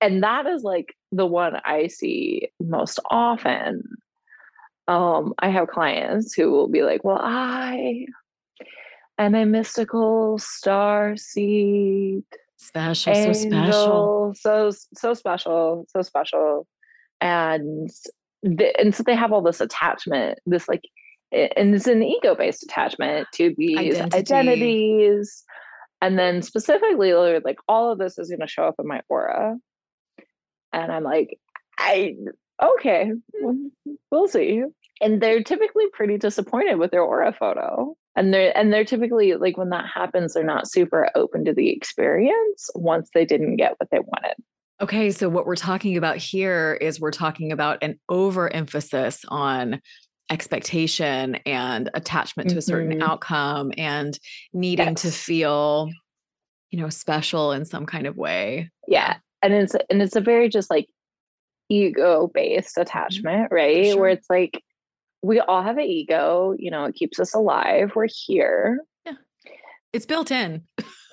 And 0.00 0.22
that 0.22 0.46
is 0.46 0.62
like 0.62 0.94
the 1.12 1.26
one 1.26 1.60
I 1.64 1.86
see 1.86 2.48
most 2.58 2.98
often. 3.10 3.82
Um, 4.88 5.34
I 5.38 5.50
have 5.50 5.68
clients 5.68 6.34
who 6.34 6.50
will 6.50 6.68
be 6.68 6.82
like, 6.82 7.04
well, 7.04 7.20
I 7.20 8.06
am 9.18 9.36
a 9.36 9.44
mystical 9.44 10.38
star 10.38 11.16
seed 11.16 12.24
Special, 12.62 13.12
Angel, 13.14 13.34
so 13.34 13.40
special. 13.40 14.34
So 14.34 14.50
oh, 14.52 14.72
so 14.94 15.14
special, 15.14 15.86
so 15.88 16.02
special. 16.02 16.66
And 17.20 17.90
the, 18.42 18.78
and 18.78 18.94
so 18.94 19.02
they 19.02 19.14
have 19.14 19.32
all 19.32 19.40
this 19.40 19.62
attachment, 19.62 20.38
this 20.44 20.68
like 20.68 20.82
and 21.32 21.74
it's 21.74 21.86
an 21.86 22.02
ego-based 22.02 22.62
attachment 22.64 23.28
to 23.34 23.54
these 23.56 23.78
Identity. 23.78 24.16
identities. 24.16 25.44
And 26.02 26.18
then 26.18 26.42
specifically 26.42 27.12
like 27.44 27.58
all 27.68 27.92
of 27.92 27.98
this 27.98 28.18
is 28.18 28.28
going 28.28 28.40
to 28.40 28.46
show 28.46 28.64
up 28.64 28.74
in 28.78 28.86
my 28.86 29.00
aura. 29.08 29.56
And 30.72 30.92
I'm 30.92 31.04
like, 31.04 31.38
I 31.78 32.14
okay, 32.62 33.12
mm. 33.42 33.70
we'll 34.10 34.28
see. 34.28 34.64
And 35.00 35.20
they're 35.22 35.42
typically 35.42 35.86
pretty 35.92 36.18
disappointed 36.18 36.76
with 36.76 36.90
their 36.90 37.02
aura 37.02 37.32
photo 37.32 37.96
and 38.16 38.34
they're 38.34 38.56
and 38.56 38.72
they're 38.72 38.84
typically 38.84 39.34
like 39.34 39.56
when 39.56 39.70
that 39.70 39.86
happens 39.86 40.34
they're 40.34 40.44
not 40.44 40.70
super 40.70 41.08
open 41.14 41.44
to 41.44 41.52
the 41.52 41.70
experience 41.70 42.70
once 42.74 43.10
they 43.14 43.24
didn't 43.24 43.56
get 43.56 43.74
what 43.78 43.88
they 43.90 43.98
wanted 43.98 44.34
okay 44.80 45.10
so 45.10 45.28
what 45.28 45.46
we're 45.46 45.56
talking 45.56 45.96
about 45.96 46.16
here 46.16 46.78
is 46.80 47.00
we're 47.00 47.10
talking 47.10 47.52
about 47.52 47.78
an 47.82 47.98
overemphasis 48.08 49.24
on 49.28 49.80
expectation 50.30 51.36
and 51.46 51.90
attachment 51.94 52.48
to 52.50 52.58
a 52.58 52.62
certain 52.62 52.92
mm-hmm. 52.92 53.02
outcome 53.02 53.72
and 53.76 54.18
needing 54.52 54.90
yes. 54.90 55.02
to 55.02 55.10
feel 55.10 55.90
you 56.70 56.80
know 56.80 56.88
special 56.88 57.52
in 57.52 57.64
some 57.64 57.84
kind 57.84 58.06
of 58.06 58.16
way 58.16 58.70
yeah 58.86 59.16
and 59.42 59.52
it's 59.52 59.74
and 59.90 60.00
it's 60.00 60.16
a 60.16 60.20
very 60.20 60.48
just 60.48 60.70
like 60.70 60.86
ego 61.68 62.30
based 62.32 62.76
mm-hmm. 62.76 62.82
attachment 62.82 63.48
right 63.50 63.86
sure. 63.86 64.00
where 64.00 64.10
it's 64.10 64.30
like 64.30 64.62
we 65.22 65.40
all 65.40 65.62
have 65.62 65.78
an 65.78 65.84
ego, 65.84 66.54
you 66.58 66.70
know, 66.70 66.84
it 66.84 66.94
keeps 66.94 67.20
us 67.20 67.34
alive. 67.34 67.92
We're 67.94 68.08
here. 68.08 68.80
Yeah. 69.04 69.14
It's 69.92 70.06
built 70.06 70.30
in. 70.30 70.62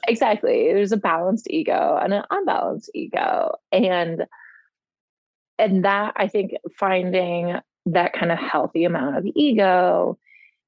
exactly. 0.08 0.72
There's 0.74 0.92
a 0.92 0.98
balanced 0.98 1.48
ego 1.50 2.00
and 2.02 2.14
an 2.14 2.24
unbalanced 2.30 2.92
ego. 2.94 3.56
And 3.72 4.26
and 5.60 5.84
that 5.84 6.14
I 6.16 6.28
think 6.28 6.52
finding 6.78 7.56
that 7.88 8.14
kind 8.14 8.32
of 8.32 8.38
healthy 8.38 8.84
amount 8.84 9.18
of 9.18 9.26
ego 9.36 10.18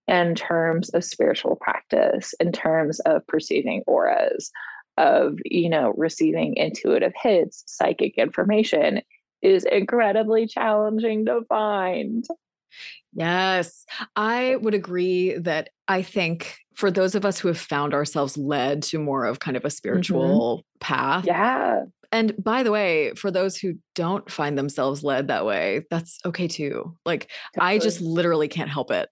in 0.07 0.33
terms 0.33 0.89
of 0.89 1.03
spiritual 1.03 1.55
practice, 1.57 2.33
in 2.39 2.51
terms 2.51 2.99
of 3.01 3.25
perceiving 3.27 3.83
auras, 3.85 4.51
of 4.97 5.37
you 5.45 5.69
know, 5.69 5.93
receiving 5.95 6.55
intuitive 6.57 7.13
hits, 7.21 7.63
psychic 7.67 8.17
information 8.17 9.01
is 9.41 9.63
incredibly 9.65 10.47
challenging 10.47 11.25
to 11.25 11.41
find. 11.47 12.25
Yes, 13.13 13.85
I 14.15 14.57
would 14.57 14.73
agree 14.73 15.37
that 15.37 15.69
I 15.87 16.01
think 16.01 16.57
for 16.75 16.91
those 16.91 17.15
of 17.15 17.25
us 17.25 17.39
who 17.39 17.47
have 17.49 17.59
found 17.59 17.93
ourselves 17.93 18.37
led 18.37 18.83
to 18.83 18.99
more 18.99 19.25
of 19.25 19.39
kind 19.39 19.57
of 19.57 19.63
a 19.63 19.67
mm-hmm. 19.67 19.73
spiritual 19.73 20.57
mm-hmm. 20.57 20.79
path. 20.79 21.25
Yeah. 21.25 21.83
And 22.11 22.41
by 22.43 22.63
the 22.63 22.71
way, 22.71 23.13
for 23.15 23.29
those 23.29 23.57
who 23.57 23.73
don't 23.95 24.31
find 24.31 24.57
themselves 24.57 25.03
led 25.03 25.27
that 25.27 25.45
way, 25.45 25.85
that's 25.91 26.19
okay 26.25 26.47
too. 26.47 26.97
Like, 27.05 27.29
I 27.59 27.77
just 27.77 28.01
literally 28.01 28.47
can't 28.47 28.69
help 28.69 28.91
it. 28.91 29.09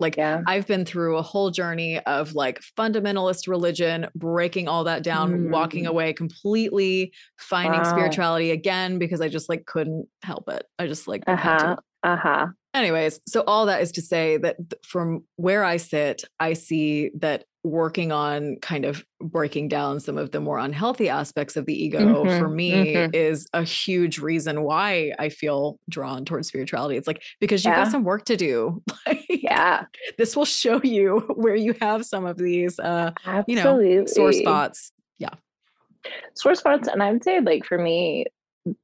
Like, 0.00 0.16
yeah. 0.16 0.40
I've 0.46 0.66
been 0.66 0.84
through 0.86 1.18
a 1.18 1.22
whole 1.22 1.50
journey 1.50 2.00
of 2.00 2.32
like 2.32 2.60
fundamentalist 2.76 3.46
religion, 3.46 4.06
breaking 4.14 4.66
all 4.66 4.84
that 4.84 5.02
down, 5.02 5.32
mm. 5.32 5.50
walking 5.50 5.86
away 5.86 6.12
completely, 6.14 7.12
finding 7.38 7.82
wow. 7.82 7.90
spirituality 7.90 8.50
again 8.50 8.98
because 8.98 9.20
I 9.20 9.28
just 9.28 9.48
like 9.48 9.66
couldn't 9.66 10.08
help 10.22 10.48
it. 10.48 10.64
I 10.78 10.86
just 10.86 11.06
like, 11.06 11.22
uh 11.26 11.36
huh. 11.36 11.76
Uh 12.02 12.16
huh. 12.16 12.46
Anyways, 12.72 13.20
so 13.26 13.42
all 13.46 13.66
that 13.66 13.82
is 13.82 13.92
to 13.92 14.02
say 14.02 14.36
that 14.38 14.56
from 14.84 15.24
where 15.36 15.64
I 15.64 15.76
sit, 15.76 16.22
I 16.38 16.52
see 16.52 17.10
that 17.18 17.44
working 17.62 18.10
on 18.10 18.56
kind 18.62 18.84
of 18.84 19.04
breaking 19.20 19.68
down 19.68 20.00
some 20.00 20.16
of 20.16 20.30
the 20.30 20.40
more 20.40 20.58
unhealthy 20.58 21.08
aspects 21.08 21.56
of 21.56 21.66
the 21.66 21.74
ego 21.74 22.24
mm-hmm, 22.24 22.38
for 22.38 22.48
me 22.48 22.94
mm-hmm. 22.94 23.14
is 23.14 23.46
a 23.52 23.62
huge 23.62 24.18
reason 24.18 24.62
why 24.62 25.12
I 25.18 25.28
feel 25.28 25.78
drawn 25.88 26.24
towards 26.24 26.48
spirituality. 26.48 26.96
It's 26.96 27.06
like 27.06 27.22
because 27.40 27.64
you've 27.64 27.72
yeah. 27.72 27.84
got 27.84 27.90
some 27.90 28.04
work 28.04 28.24
to 28.26 28.36
do. 28.36 28.82
like, 29.06 29.26
yeah. 29.28 29.84
This 30.16 30.36
will 30.36 30.46
show 30.46 30.80
you 30.82 31.18
where 31.34 31.56
you 31.56 31.74
have 31.80 32.06
some 32.06 32.24
of 32.24 32.38
these 32.38 32.78
uh 32.78 33.10
Absolutely. 33.26 33.92
you 33.92 33.98
know 34.00 34.06
sore 34.06 34.32
spots. 34.32 34.92
Yeah. 35.18 35.34
Sore 36.34 36.54
spots 36.54 36.88
and 36.88 37.02
I 37.02 37.12
would 37.12 37.24
say 37.24 37.40
like 37.40 37.66
for 37.66 37.76
me 37.76 38.26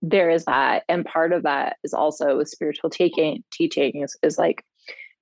there 0.02 0.30
is 0.30 0.44
that 0.44 0.84
and 0.88 1.04
part 1.04 1.32
of 1.32 1.42
that 1.42 1.76
is 1.84 1.92
also 1.92 2.36
with 2.36 2.48
spiritual 2.48 2.90
taking 2.90 3.42
teaching 3.52 4.02
is, 4.02 4.16
is 4.22 4.38
like 4.38 4.64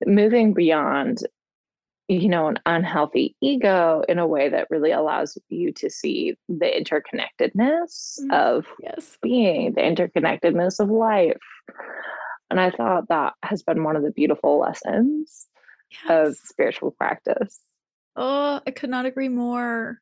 moving 0.06 0.54
beyond 0.54 1.22
you 2.08 2.28
know 2.28 2.48
an 2.48 2.58
unhealthy 2.66 3.34
ego 3.40 4.02
in 4.08 4.18
a 4.18 4.26
way 4.26 4.48
that 4.48 4.68
really 4.70 4.90
allows 4.90 5.38
you 5.48 5.72
to 5.72 5.88
see 5.88 6.36
the 6.48 6.66
interconnectedness 6.66 8.20
mm-hmm. 8.20 8.30
of 8.30 8.66
yes 8.80 9.16
being 9.22 9.72
the 9.74 9.80
interconnectedness 9.80 10.80
of 10.80 10.90
life 10.90 11.36
and 12.50 12.60
i 12.60 12.70
thought 12.70 13.08
that 13.08 13.32
has 13.42 13.62
been 13.62 13.82
one 13.82 13.96
of 13.96 14.02
the 14.02 14.10
beautiful 14.10 14.58
lessons 14.58 15.46
yes. 15.90 16.28
of 16.28 16.36
spiritual 16.36 16.90
practice 16.90 17.60
oh 18.16 18.60
i 18.66 18.70
could 18.70 18.90
not 18.90 19.06
agree 19.06 19.28
more 19.28 19.98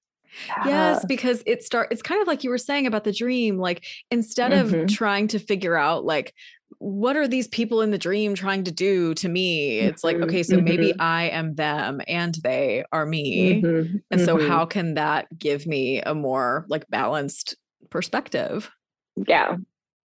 Yes, 0.61 1.05
because 1.05 1.43
it 1.47 1.63
start 1.63 1.89
it's 1.91 2.03
kind 2.03 2.21
of 2.21 2.27
like 2.29 2.45
you 2.45 2.51
were 2.51 2.59
saying 2.59 2.87
about 2.87 3.05
the 3.05 3.13
dream. 3.13 3.59
Like 3.59 3.85
instead 4.11 4.53
of 4.53 4.71
Mhm. 4.71 4.89
trying 4.89 5.29
to 5.29 5.39
figure 5.39 5.77
out 5.77 6.05
like 6.05 6.35
what 6.79 7.17
are 7.17 7.29
these 7.29 7.47
people 7.49 7.81
in 7.81 7.91
the 7.91 7.99
dream 7.99 8.35
trying 8.35 8.65
to 8.65 8.73
do 8.73 9.15
to 9.15 9.29
me? 9.29 9.81
It's 9.81 10.03
like, 10.03 10.17
Mhm, 10.17 10.25
okay, 10.25 10.43
so 10.43 10.59
maybe 10.59 10.93
mhm. 10.93 10.97
I 10.99 11.25
am 11.29 11.55
them 11.55 12.01
and 12.09 12.35
they 12.43 12.85
are 12.93 13.07
me. 13.07 13.63
Mhm, 13.63 14.03
And 14.11 14.21
so 14.21 14.37
mhm. 14.37 14.41
how 14.41 14.67
can 14.67 14.95
that 14.95 15.27
give 15.39 15.67
me 15.67 16.01
a 16.03 16.15
more 16.15 16.65
like 16.69 16.89
balanced 16.91 17.57
perspective? 17.91 18.71
Yeah. 19.17 19.57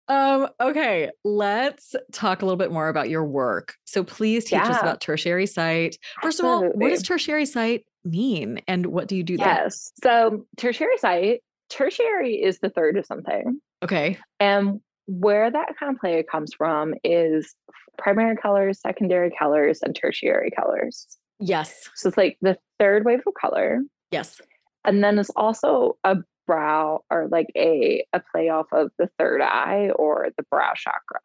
Um, 0.07 0.49
okay, 0.59 1.09
let's 1.23 1.95
talk 2.11 2.41
a 2.41 2.45
little 2.45 2.57
bit 2.57 2.71
more 2.71 2.89
about 2.89 3.09
your 3.09 3.23
work. 3.25 3.75
So 3.85 4.03
please 4.03 4.43
teach 4.45 4.69
us 4.69 4.81
about 4.81 4.99
Tertiary 4.99 5.47
Sight. 5.47 5.97
First 6.21 6.39
of 6.39 6.45
all, 6.45 6.69
what 6.73 6.91
is 6.91 7.01
Tertiary 7.01 7.45
Sight 7.45 7.85
mean 8.03 8.61
and 8.67 8.87
what 8.87 9.07
do 9.07 9.15
you 9.15 9.23
do 9.23 9.37
there? 9.37 9.47
Yes. 9.47 9.91
So 10.03 10.45
Tertiary 10.57 10.97
Sight, 10.97 11.41
tertiary 11.69 12.35
is 12.35 12.59
the 12.59 12.69
third 12.69 12.97
of 12.97 13.05
something. 13.05 13.59
Okay. 13.83 14.17
And 14.39 14.79
where 15.07 15.49
that 15.49 15.77
kind 15.79 15.93
of 15.93 15.99
play 15.99 16.23
comes 16.23 16.53
from 16.53 16.93
is 17.03 17.55
primary 17.97 18.37
colors, 18.37 18.79
secondary 18.79 19.31
colors, 19.37 19.79
and 19.81 19.95
tertiary 19.95 20.51
colors. 20.51 21.07
Yes. 21.39 21.89
So 21.95 22.09
it's 22.09 22.17
like 22.17 22.37
the 22.41 22.57
third 22.79 23.05
wave 23.05 23.21
of 23.25 23.33
color. 23.33 23.79
Yes. 24.11 24.39
And 24.85 25.03
then 25.03 25.19
it's 25.19 25.31
also 25.35 25.97
a 26.03 26.17
brow 26.47 27.03
or 27.09 27.27
like 27.29 27.47
a 27.55 28.05
a 28.13 28.21
play 28.31 28.49
off 28.49 28.67
of 28.71 28.91
the 28.97 29.09
third 29.17 29.41
eye 29.41 29.89
or 29.95 30.29
the 30.37 30.43
brow 30.49 30.73
chakra. 30.75 31.21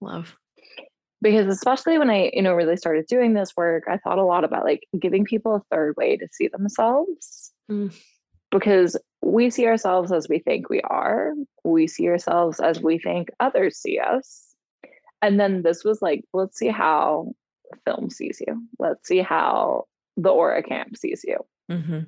Love. 0.00 0.36
Because 1.22 1.46
especially 1.46 1.98
when 1.98 2.10
I, 2.10 2.30
you 2.32 2.42
know, 2.42 2.54
really 2.54 2.76
started 2.76 3.06
doing 3.06 3.34
this 3.34 3.56
work, 3.56 3.84
I 3.88 3.98
thought 3.98 4.18
a 4.18 4.24
lot 4.24 4.44
about 4.44 4.64
like 4.64 4.86
giving 4.98 5.24
people 5.24 5.54
a 5.54 5.62
third 5.70 5.96
way 5.96 6.16
to 6.16 6.26
see 6.32 6.48
themselves. 6.48 7.52
Mm. 7.70 7.94
Because 8.50 8.96
we 9.22 9.50
see 9.50 9.66
ourselves 9.66 10.12
as 10.12 10.28
we 10.28 10.38
think 10.38 10.70
we 10.70 10.80
are. 10.82 11.34
We 11.62 11.86
see 11.86 12.08
ourselves 12.08 12.58
as 12.58 12.80
we 12.80 12.98
think 12.98 13.28
others 13.38 13.76
see 13.76 13.98
us. 13.98 14.54
And 15.22 15.38
then 15.38 15.62
this 15.62 15.84
was 15.84 16.00
like, 16.00 16.24
let's 16.32 16.58
see 16.58 16.68
how 16.68 17.34
film 17.84 18.10
sees 18.10 18.42
you. 18.46 18.66
Let's 18.78 19.06
see 19.06 19.18
how 19.18 19.84
the 20.16 20.30
aura 20.30 20.62
camp 20.62 20.96
sees 20.96 21.22
you. 21.24 21.36
Mhm. 21.70 22.06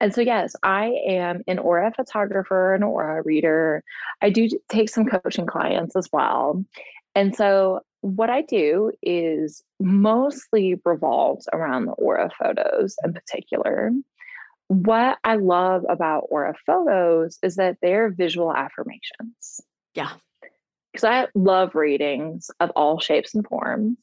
And 0.00 0.14
so, 0.14 0.20
yes, 0.20 0.54
I 0.62 0.92
am 1.06 1.42
an 1.48 1.58
aura 1.58 1.92
photographer, 1.94 2.74
an 2.74 2.82
aura 2.82 3.22
reader. 3.22 3.82
I 4.22 4.30
do 4.30 4.48
take 4.68 4.88
some 4.88 5.06
coaching 5.06 5.46
clients 5.46 5.96
as 5.96 6.08
well. 6.12 6.64
And 7.18 7.34
so, 7.34 7.80
what 8.02 8.30
I 8.30 8.42
do 8.42 8.92
is 9.02 9.64
mostly 9.80 10.76
revolves 10.84 11.48
around 11.52 11.86
the 11.86 11.92
aura 11.92 12.30
photos 12.38 12.94
in 13.04 13.12
particular. 13.12 13.90
What 14.68 15.18
I 15.24 15.34
love 15.34 15.84
about 15.88 16.26
aura 16.30 16.54
photos 16.64 17.38
is 17.42 17.56
that 17.56 17.78
they're 17.82 18.10
visual 18.10 18.54
affirmations. 18.54 19.60
Yeah. 19.94 20.12
Because 20.92 21.02
I 21.02 21.26
love 21.34 21.74
readings 21.74 22.52
of 22.60 22.70
all 22.76 23.00
shapes 23.00 23.34
and 23.34 23.44
forms. 23.44 23.96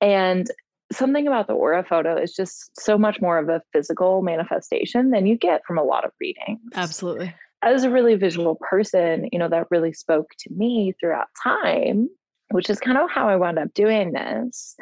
And 0.00 0.50
something 0.90 1.28
about 1.28 1.46
the 1.46 1.52
aura 1.52 1.84
photo 1.88 2.20
is 2.20 2.34
just 2.34 2.72
so 2.80 2.98
much 2.98 3.20
more 3.20 3.38
of 3.38 3.48
a 3.48 3.62
physical 3.72 4.20
manifestation 4.22 5.10
than 5.10 5.26
you 5.26 5.36
get 5.36 5.62
from 5.64 5.78
a 5.78 5.84
lot 5.84 6.04
of 6.04 6.10
readings. 6.20 6.60
Absolutely. 6.74 7.32
As 7.62 7.84
a 7.84 7.90
really 7.90 8.16
visual 8.16 8.56
person, 8.68 9.28
you 9.30 9.38
know, 9.38 9.48
that 9.48 9.68
really 9.70 9.92
spoke 9.92 10.32
to 10.40 10.52
me 10.52 10.92
throughout 10.98 11.28
time, 11.40 12.08
which 12.50 12.70
is 12.70 12.80
kind 12.80 12.96
of 12.98 13.10
how 13.10 13.28
I 13.28 13.36
wound 13.36 13.58
up 13.58 13.72
doing 13.74 14.12
this. 14.12 14.74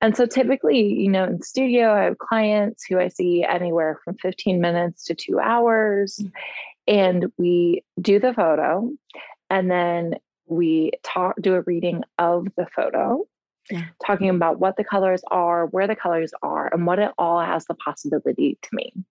And 0.00 0.16
so 0.16 0.26
typically, 0.26 0.80
you 0.80 1.08
know, 1.08 1.24
in 1.24 1.42
studio, 1.42 1.92
I 1.92 2.04
have 2.04 2.18
clients 2.18 2.84
who 2.88 2.98
I 2.98 3.08
see 3.08 3.44
anywhere 3.44 4.00
from 4.04 4.16
15 4.18 4.60
minutes 4.60 5.04
to 5.04 5.14
two 5.14 5.38
hours. 5.38 6.20
And 6.88 7.26
we 7.38 7.84
do 8.00 8.18
the 8.18 8.34
photo 8.34 8.90
and 9.50 9.70
then 9.70 10.14
we 10.46 10.92
talk 11.04 11.36
do 11.40 11.54
a 11.54 11.60
reading 11.62 12.02
of 12.18 12.46
the 12.56 12.66
photo 12.74 13.24
Yeah. 13.70 13.84
talking 14.04 14.28
about 14.28 14.58
what 14.58 14.76
the 14.76 14.82
colors 14.82 15.22
are 15.30 15.66
where 15.66 15.86
the 15.86 15.94
colors 15.94 16.32
are 16.42 16.68
and 16.74 16.84
what 16.84 16.98
it 16.98 17.12
all 17.18 17.40
has 17.40 17.64
the 17.66 17.74
possibility 17.74 18.58
to 18.62 18.68
mean 18.72 19.04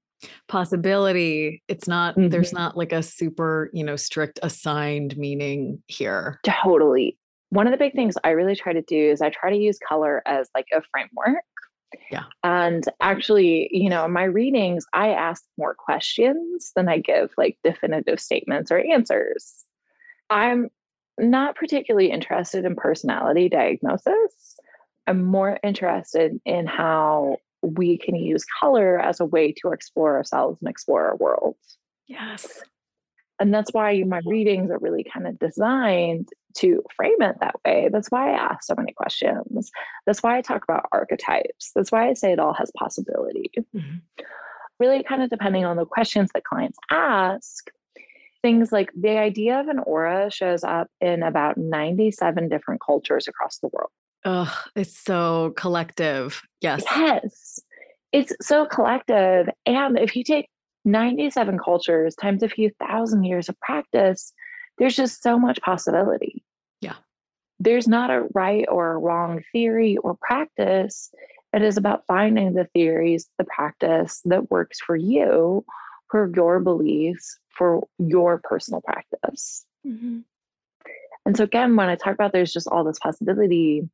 Possibility. 0.47 1.63
It's 1.67 1.87
not, 1.87 2.13
there's 2.15 2.51
Mhm. 2.51 2.55
not 2.55 2.77
like 2.77 2.91
a 2.91 3.01
super, 3.01 3.71
you 3.73 3.83
know, 3.83 3.95
strict 3.95 4.37
assigned 4.43 5.17
meaning 5.17 5.81
here. 5.87 6.39
totally 6.43 7.17
one 7.51 7.67
of 7.67 7.71
the 7.71 7.77
big 7.77 7.93
things 7.93 8.15
i 8.23 8.29
really 8.29 8.55
try 8.55 8.73
to 8.73 8.81
do 8.81 8.97
is 8.97 9.21
i 9.21 9.29
try 9.29 9.49
to 9.49 9.57
use 9.57 9.77
color 9.87 10.21
as 10.25 10.49
like 10.55 10.65
a 10.73 10.81
framework 10.91 11.43
Yeah. 12.09 12.23
and 12.43 12.83
actually 13.01 13.69
you 13.71 13.89
know 13.89 14.05
in 14.05 14.11
my 14.11 14.23
readings 14.23 14.85
i 14.93 15.09
ask 15.09 15.43
more 15.57 15.75
questions 15.75 16.71
than 16.75 16.89
i 16.89 16.97
give 16.97 17.31
like 17.37 17.57
definitive 17.63 18.19
statements 18.19 18.71
or 18.71 18.79
answers 18.79 19.63
i'm 20.29 20.69
not 21.19 21.55
particularly 21.55 22.09
interested 22.09 22.65
in 22.65 22.75
personality 22.75 23.49
diagnosis 23.49 24.55
i'm 25.07 25.23
more 25.23 25.59
interested 25.63 26.39
in 26.45 26.65
how 26.65 27.37
we 27.61 27.97
can 27.97 28.15
use 28.15 28.43
color 28.59 28.99
as 28.99 29.19
a 29.19 29.25
way 29.25 29.51
to 29.51 29.71
explore 29.71 30.15
ourselves 30.17 30.57
and 30.61 30.69
explore 30.69 31.09
our 31.09 31.15
world 31.17 31.55
Yes. 32.07 32.61
And 33.41 33.51
that's 33.51 33.73
why 33.73 34.03
my 34.03 34.21
readings 34.23 34.69
are 34.69 34.77
really 34.77 35.03
kind 35.03 35.25
of 35.25 35.39
designed 35.39 36.29
to 36.57 36.83
frame 36.95 37.21
it 37.21 37.35
that 37.41 37.55
way. 37.65 37.89
That's 37.91 38.11
why 38.11 38.31
I 38.31 38.37
ask 38.37 38.63
so 38.63 38.75
many 38.77 38.93
questions. 38.93 39.71
That's 40.05 40.21
why 40.21 40.37
I 40.37 40.41
talk 40.41 40.63
about 40.63 40.85
archetypes. 40.91 41.71
That's 41.75 41.91
why 41.91 42.07
I 42.07 42.13
say 42.13 42.31
it 42.31 42.39
all 42.39 42.53
has 42.53 42.71
possibility. 42.77 43.49
Mhm. 43.75 44.01
Really, 44.79 45.01
kind 45.03 45.23
of 45.23 45.31
depending 45.31 45.65
on 45.65 45.75
the 45.75 45.85
questions 45.85 46.29
that 46.33 46.43
clients 46.43 46.77
ask, 46.91 47.71
things 48.43 48.71
like 48.71 48.91
the 48.95 49.17
idea 49.17 49.59
of 49.59 49.67
an 49.69 49.79
aura 49.79 50.29
shows 50.29 50.63
up 50.63 50.87
in 50.99 51.23
about 51.23 51.57
97 51.57 52.47
different 52.47 52.79
cultures 52.85 53.27
across 53.27 53.57
the 53.57 53.69
world. 53.73 53.89
Ugh, 54.23 54.55
it's 54.75 54.95
so 54.95 55.53
collective. 55.57 56.43
Yes. 56.61 56.83
Yes, 56.95 57.59
it's 58.11 58.33
so 58.39 58.67
collective. 58.67 59.49
And 59.65 59.97
if 59.97 60.15
you 60.15 60.23
take 60.23 60.47
97 60.85 61.59
cultures 61.59 62.15
times 62.15 62.43
a 62.43 62.49
few 62.49 62.71
thousand 62.79 63.23
years 63.23 63.49
of 63.49 63.59
practice, 63.59 64.33
there's 64.77 64.95
just 64.95 65.21
so 65.21 65.37
much 65.37 65.61
possibility. 65.61 66.43
Yeah. 66.81 66.95
There's 67.59 67.87
not 67.87 68.09
a 68.09 68.27
right 68.33 68.65
or 68.69 68.93
a 68.93 68.97
wrong 68.97 69.43
theory 69.51 69.97
or 69.97 70.17
practice. 70.21 71.11
It 71.53 71.61
is 71.61 71.77
about 71.77 72.05
finding 72.07 72.53
the 72.53 72.65
theories, 72.73 73.29
the 73.37 73.43
practice 73.43 74.21
that 74.25 74.49
works 74.49 74.79
for 74.79 74.95
you, 74.95 75.63
for 76.09 76.31
your 76.35 76.59
beliefs, 76.59 77.39
for 77.49 77.87
your 77.99 78.39
personal 78.43 78.81
practice. 78.81 79.65
Mhm. 79.85 80.23
And 81.25 81.37
so 81.37 81.43
again, 81.43 81.75
when 81.75 81.89
I 81.89 81.95
talk 81.95 82.13
about 82.13 82.31
there's 82.31 82.53
just 82.53 82.67
all 82.67 82.83
this 82.83 82.99
possibility, 82.99 83.87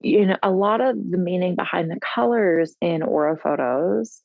you 0.00 0.26
know, 0.26 0.36
a 0.42 0.50
lot 0.50 0.80
of 0.80 0.96
the 1.10 1.18
meaning 1.18 1.56
behind 1.56 1.90
the 1.90 1.98
colors 2.00 2.76
in 2.80 3.02
aura 3.02 3.36
photos 3.36 4.22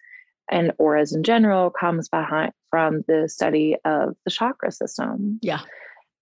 and 0.50 0.72
auras 0.78 1.14
in 1.14 1.24
general 1.24 1.70
comes 1.70 2.10
behind 2.10 2.52
from 2.70 3.04
the 3.08 3.28
study 3.28 3.76
of 3.86 4.16
the 4.26 4.32
chakra 4.32 4.72
system. 4.72 5.40
Yeah. 5.42 5.62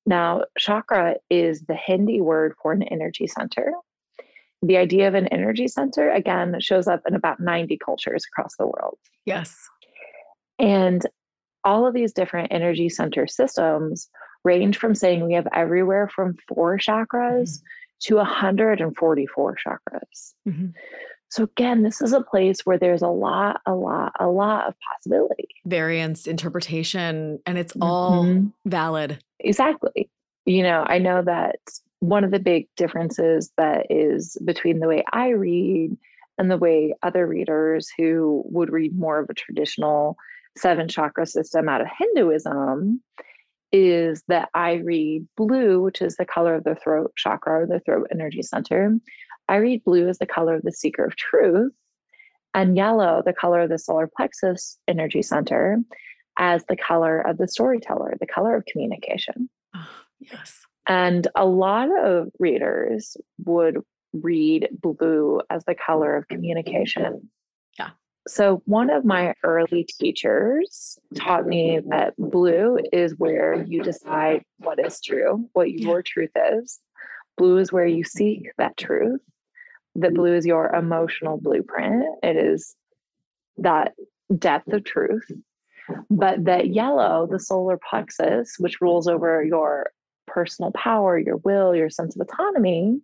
Now, 0.06 0.44
chakra 0.58 1.16
is 1.30 1.62
the 1.62 1.76
Hindi 1.76 2.22
word 2.22 2.54
for 2.62 2.72
an 2.74 2.84
energy 2.84 3.28
center. 3.28 3.74
The 4.62 4.78
idea 4.78 5.08
of 5.08 5.14
an 5.14 5.28
energy 5.28 5.68
center, 5.68 6.10
again, 6.10 6.56
shows 6.60 6.88
up 6.88 7.02
in 7.08 7.16
about 7.16 7.40
90 7.40 7.78
cultures 7.84 8.24
across 8.32 8.56
the 8.58 8.66
world. 8.66 8.98
Yes. 9.26 9.56
And 10.60 11.06
all 11.64 11.86
of 11.88 11.94
these 11.94 12.14
different 12.14 12.52
energy 12.52 12.90
center 12.90 13.28
systems 13.28 14.10
range 14.44 14.78
from 14.78 14.96
saying 14.96 15.26
we 15.26 15.34
have 15.34 15.48
everywhere 15.54 16.10
from 16.10 16.36
four 16.48 16.78
chakras 16.78 17.62
to 18.02 18.16
144 18.18 19.56
chakras. 19.56 20.34
Mhm. 20.48 20.74
So, 21.34 21.46
again, 21.46 21.82
this 21.82 22.00
is 22.00 22.14
a 22.14 22.22
place 22.22 22.60
where 22.64 22.78
there's 22.78 23.02
a 23.02 23.08
lot, 23.08 23.60
a 23.66 23.74
lot, 23.74 24.12
a 24.20 24.28
lot 24.28 24.68
of 24.68 24.76
possibility. 24.92 25.48
Variance, 25.66 26.28
interpretation, 26.28 27.40
and 27.48 27.58
it's 27.58 27.74
all 27.82 28.24
Mhm. 28.24 28.54
valid. 28.66 29.18
Exactly. 29.40 30.12
You 30.46 30.62
know, 30.62 30.84
I 30.86 31.00
know 31.00 31.24
that 31.24 31.56
one 32.02 32.24
of 32.24 32.30
the 32.30 32.40
big 32.40 32.68
differences 32.78 33.52
that 33.58 33.88
is 33.90 34.38
between 34.46 34.78
the 34.78 34.88
way 34.88 35.04
I 35.12 35.30
read 35.30 35.98
and 36.38 36.52
the 36.52 36.58
way 36.58 36.94
other 37.02 37.26
readers 37.26 37.90
who 37.98 38.44
would 38.46 38.72
read 38.72 38.96
more 38.96 39.18
of 39.18 39.28
a 39.28 39.34
traditional 39.34 40.16
seven 40.56 40.88
chakra 40.88 41.26
system 41.26 41.68
out 41.68 41.82
of 41.82 41.88
Hinduism 41.98 43.02
is 43.72 44.22
that 44.28 44.50
I 44.54 44.74
read 44.74 45.28
blue, 45.36 45.82
which 45.82 46.00
is 46.00 46.16
the 46.18 46.26
color 46.26 46.54
of 46.54 46.64
the 46.64 46.76
throat 46.76 47.12
chakra 47.16 47.62
or 47.64 47.66
the 47.66 47.80
throat 47.80 48.08
energy 48.12 48.44
center. 48.44 49.00
I 49.54 49.58
read 49.58 49.84
blue 49.84 50.10
as 50.10 50.18
the 50.18 50.26
color 50.26 50.56
of 50.56 50.64
the 50.64 50.72
seeker 50.72 51.06
of 51.06 51.16
truth, 51.16 51.72
and 52.56 52.76
yellow, 52.76 53.22
the 53.24 53.34
color 53.34 53.62
of 53.62 53.70
the 53.70 53.78
solar 53.78 54.08
plexus 54.08 54.80
energy 54.88 55.22
center, 55.22 55.78
as 56.40 56.66
the 56.66 56.76
color 56.76 57.22
of 57.22 57.38
the 57.38 57.48
storyteller, 57.48 58.16
the 58.20 58.26
color 58.26 58.56
of 58.56 58.66
communication. 58.66 59.52
Oh, 59.76 59.88
yes. 60.20 60.64
And 60.88 61.28
a 61.36 61.46
lot 61.46 61.90
of 62.04 62.30
readers 62.40 63.16
would 63.46 63.78
read 64.12 64.70
blue 64.82 65.42
as 65.52 65.64
the 65.66 65.76
color 65.76 66.16
of 66.18 66.28
communication. 66.30 67.30
Yeah. 67.78 67.92
So, 68.28 68.64
one 68.66 68.90
of 68.90 69.06
my 69.06 69.36
early 69.44 69.84
teachers 69.84 70.98
taught 71.14 71.46
me 71.46 71.80
that 71.90 72.16
blue 72.18 72.80
is 72.92 73.14
where 73.20 73.64
you 73.68 73.84
decide 73.84 74.42
what 74.58 74.84
is 74.84 75.00
true, 75.00 75.48
what 75.54 75.70
your 75.70 76.02
truth 76.02 76.32
is. 76.54 76.80
Blue 77.38 77.60
is 77.60 77.72
where 77.72 77.86
you 77.86 78.04
seek 78.04 78.50
that 78.58 78.78
truth. 78.78 79.22
That 79.96 80.14
blue 80.14 80.34
is 80.34 80.46
your 80.46 80.74
emotional 80.74 81.38
blueprint. 81.38 82.04
It 82.24 82.36
is 82.36 82.76
that 83.58 83.94
depth 84.38 84.72
of 84.74 84.84
truth. 84.84 85.30
But 86.10 86.46
that 86.46 86.70
yellow, 86.70 87.28
the 87.30 87.40
solar 87.40 87.78
plexus, 87.90 88.56
which 88.58 88.82
rules 88.82 89.08
over 89.08 89.44
your 89.44 89.92
personal 90.28 90.72
power, 90.72 91.20
your 91.20 91.38
will, 91.38 91.76
your 91.76 91.90
sense 91.90 92.16
of 92.16 92.22
autonomy, 92.22 93.02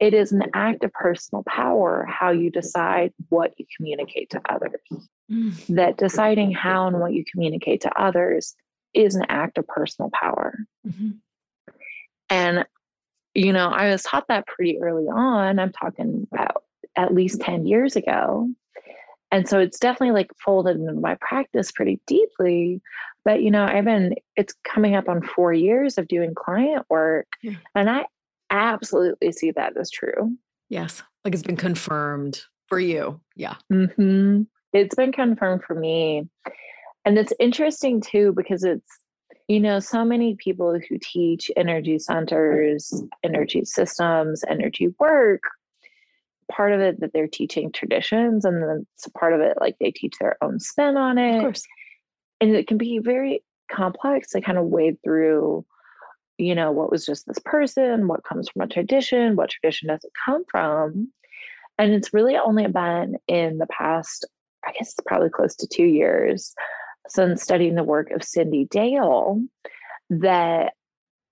it 0.00 0.14
is 0.14 0.32
an 0.32 0.44
act 0.54 0.84
of 0.84 0.92
personal 0.92 1.42
power 1.44 2.06
how 2.08 2.30
you 2.30 2.50
decide 2.50 3.12
what 3.28 3.52
you 3.58 3.66
communicate 3.76 4.30
to 4.30 4.40
others. 4.48 4.80
Mm. 5.30 5.66
That 5.74 5.98
deciding 5.98 6.52
how 6.52 6.86
and 6.86 7.00
what 7.00 7.12
you 7.12 7.24
communicate 7.30 7.82
to 7.82 8.00
others 8.00 8.54
is 8.94 9.14
an 9.14 9.26
act 9.28 9.58
of 9.58 9.66
personal 9.66 10.10
power. 10.10 10.56
Mm-hmm. 10.86 11.10
And, 12.30 12.64
you 13.38 13.52
know, 13.52 13.68
I 13.68 13.90
was 13.90 14.02
taught 14.02 14.26
that 14.28 14.46
pretty 14.46 14.80
early 14.80 15.06
on. 15.06 15.58
I'm 15.60 15.70
talking 15.72 16.26
about 16.32 16.64
at 16.96 17.14
least 17.14 17.40
10 17.40 17.66
years 17.66 17.94
ago. 17.94 18.48
And 19.30 19.48
so 19.48 19.60
it's 19.60 19.78
definitely 19.78 20.12
like 20.12 20.32
folded 20.44 20.76
into 20.76 20.94
my 20.94 21.16
practice 21.20 21.70
pretty 21.70 22.00
deeply. 22.06 22.80
But, 23.24 23.42
you 23.42 23.50
know, 23.50 23.64
I've 23.64 23.84
been, 23.84 24.14
it's 24.36 24.54
coming 24.64 24.96
up 24.96 25.08
on 25.08 25.22
four 25.22 25.52
years 25.52 25.98
of 25.98 26.08
doing 26.08 26.34
client 26.34 26.84
work. 26.90 27.28
Yeah. 27.42 27.56
And 27.76 27.88
I 27.88 28.06
absolutely 28.50 29.30
see 29.30 29.52
that 29.52 29.76
as 29.76 29.90
true. 29.90 30.36
Yes. 30.68 31.02
Like 31.24 31.34
it's 31.34 31.42
been 31.44 31.56
confirmed 31.56 32.42
for 32.66 32.80
you. 32.80 33.20
Yeah. 33.36 33.54
Mm-hmm. 33.72 34.42
It's 34.72 34.94
been 34.96 35.12
confirmed 35.12 35.62
for 35.62 35.74
me. 35.74 36.28
And 37.04 37.16
it's 37.16 37.32
interesting 37.38 38.00
too, 38.00 38.32
because 38.36 38.64
it's, 38.64 38.98
you 39.48 39.60
know, 39.60 39.80
so 39.80 40.04
many 40.04 40.34
people 40.34 40.78
who 40.78 40.98
teach 41.00 41.50
energy 41.56 41.98
centers, 41.98 43.02
energy 43.24 43.64
systems, 43.64 44.44
energy 44.48 44.88
work, 44.98 45.42
part 46.52 46.72
of 46.72 46.80
it 46.80 47.00
that 47.00 47.12
they're 47.12 47.26
teaching 47.26 47.72
traditions, 47.72 48.44
and 48.44 48.62
then 48.62 48.86
it's 48.94 49.08
part 49.08 49.32
of 49.32 49.40
it 49.40 49.56
like 49.60 49.76
they 49.80 49.90
teach 49.90 50.14
their 50.20 50.36
own 50.42 50.60
spin 50.60 50.96
on 50.96 51.18
it. 51.18 51.36
Of 51.36 51.42
course. 51.42 51.62
And 52.40 52.54
it 52.54 52.68
can 52.68 52.78
be 52.78 52.98
very 52.98 53.42
complex 53.70 54.30
to 54.30 54.40
kind 54.40 54.58
of 54.58 54.66
wade 54.66 54.98
through 55.02 55.64
you 56.38 56.54
know, 56.54 56.70
what 56.70 56.90
was 56.90 57.04
just 57.04 57.26
this 57.26 57.40
person, 57.44 58.06
what 58.06 58.24
comes 58.24 58.48
from 58.48 58.62
a 58.62 58.68
tradition, 58.68 59.34
what 59.34 59.50
tradition 59.50 59.88
does 59.88 60.04
it 60.04 60.12
come 60.24 60.44
from? 60.48 61.12
And 61.78 61.92
it's 61.92 62.14
really 62.14 62.36
only 62.36 62.66
been 62.68 63.16
in 63.26 63.58
the 63.58 63.66
past, 63.66 64.24
I 64.64 64.72
guess 64.72 64.92
it's 64.92 65.00
probably 65.04 65.30
close 65.30 65.56
to 65.56 65.66
two 65.66 65.84
years 65.84 66.54
since 67.08 67.42
studying 67.42 67.74
the 67.74 67.84
work 67.84 68.10
of 68.10 68.20
Cyndi 68.20 68.68
Dale 68.68 69.40
that 70.10 70.74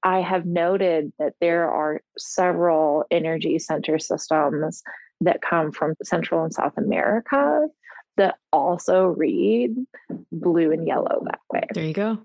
I 0.03 0.21
have 0.21 0.47
noted 0.47 1.13
that 1.19 1.35
there 1.41 1.69
are 1.69 2.01
several 2.17 3.05
energy 3.11 3.59
center 3.59 3.99
systems 3.99 4.83
that 5.21 5.43
come 5.43 5.73
from 5.73 5.95
Central 6.03 6.45
and 6.45 6.53
South 6.53 6.77
America 6.77 7.67
that 8.17 8.37
also 8.53 9.07
read 9.07 9.75
blue 10.33 10.71
and 10.71 10.87
yellow 10.87 11.23
that 11.25 11.41
way. 11.53 11.67
There 11.73 11.85
you 11.85 11.93
go. 11.93 12.19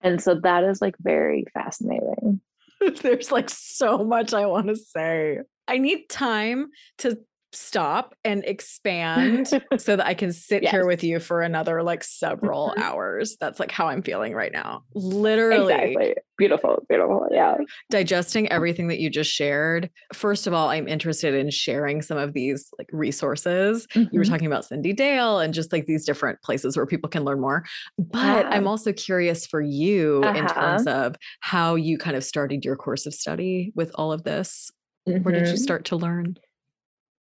And 0.00 0.20
so 0.20 0.34
that 0.42 0.64
is 0.64 0.82
like 0.82 0.96
very 1.00 1.46
fascinating. 1.54 2.40
There's 3.02 3.30
like 3.30 3.50
so 3.50 3.98
much 3.98 4.34
I 4.34 4.46
want 4.46 4.68
to 4.68 4.76
say. 4.76 5.38
I 5.68 5.78
need 5.78 6.08
time 6.08 6.70
to 6.98 7.18
stop 7.52 8.14
and 8.24 8.44
expand 8.44 9.48
so 9.78 9.96
that 9.96 10.06
I 10.06 10.14
can 10.14 10.32
sit 10.32 10.62
yes. 10.62 10.70
here 10.70 10.86
with 10.86 11.04
you 11.04 11.20
for 11.20 11.42
another 11.42 11.82
like 11.82 12.02
several 12.02 12.70
mm-hmm. 12.70 12.82
hours. 12.82 13.36
That's 13.40 13.60
like 13.60 13.70
how 13.70 13.88
I'm 13.88 14.02
feeling 14.02 14.34
right 14.34 14.52
now. 14.52 14.84
Literally. 14.94 15.74
Exactly. 15.74 16.14
Beautiful, 16.38 16.84
beautiful. 16.88 17.28
Yeah. 17.30 17.56
Digesting 17.90 18.50
everything 18.50 18.88
that 18.88 18.98
you 18.98 19.10
just 19.10 19.30
shared. 19.30 19.90
First 20.12 20.46
of 20.46 20.54
all, 20.54 20.70
I'm 20.70 20.88
interested 20.88 21.34
in 21.34 21.50
sharing 21.50 22.02
some 22.02 22.18
of 22.18 22.32
these 22.32 22.68
like 22.78 22.88
resources. 22.90 23.86
Mm-hmm. 23.88 24.00
You 24.00 24.18
were 24.18 24.24
mm-hmm. 24.24 24.32
talking 24.32 24.46
about 24.46 24.64
Cyndi 24.64 24.96
Dale 24.96 25.38
and 25.38 25.54
just 25.54 25.72
like 25.72 25.86
these 25.86 26.04
different 26.04 26.40
places 26.42 26.76
where 26.76 26.86
people 26.86 27.08
can 27.08 27.24
learn 27.24 27.40
more. 27.40 27.64
But 27.98 28.46
I'm 28.46 28.66
also 28.66 28.92
curious 28.92 29.46
for 29.46 29.60
you 29.60 30.22
uh-huh. 30.24 30.38
in 30.38 30.46
terms 30.48 30.86
of 30.86 31.16
how 31.40 31.74
you 31.74 31.98
kind 31.98 32.16
of 32.16 32.24
started 32.24 32.64
your 32.64 32.76
course 32.76 33.06
of 33.06 33.14
study 33.14 33.72
with 33.74 33.92
all 33.94 34.10
of 34.10 34.24
this. 34.24 34.70
Mm-hmm. 35.08 35.22
Where 35.22 35.34
did 35.34 35.48
you 35.48 35.54
mm-hmm. 35.54 35.62
start 35.62 35.84
to 35.86 35.96
learn? 35.96 36.36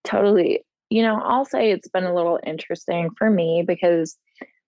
Totally. 0.04 0.64
You 0.90 1.04
know, 1.04 1.22
I'll 1.24 1.46
say 1.46 1.72
it's 1.72 1.88
been 1.88 2.06
a 2.06 2.16
little 2.16 2.40
interesting 2.46 3.10
for 3.18 3.30
me 3.30 3.64
because 3.66 4.18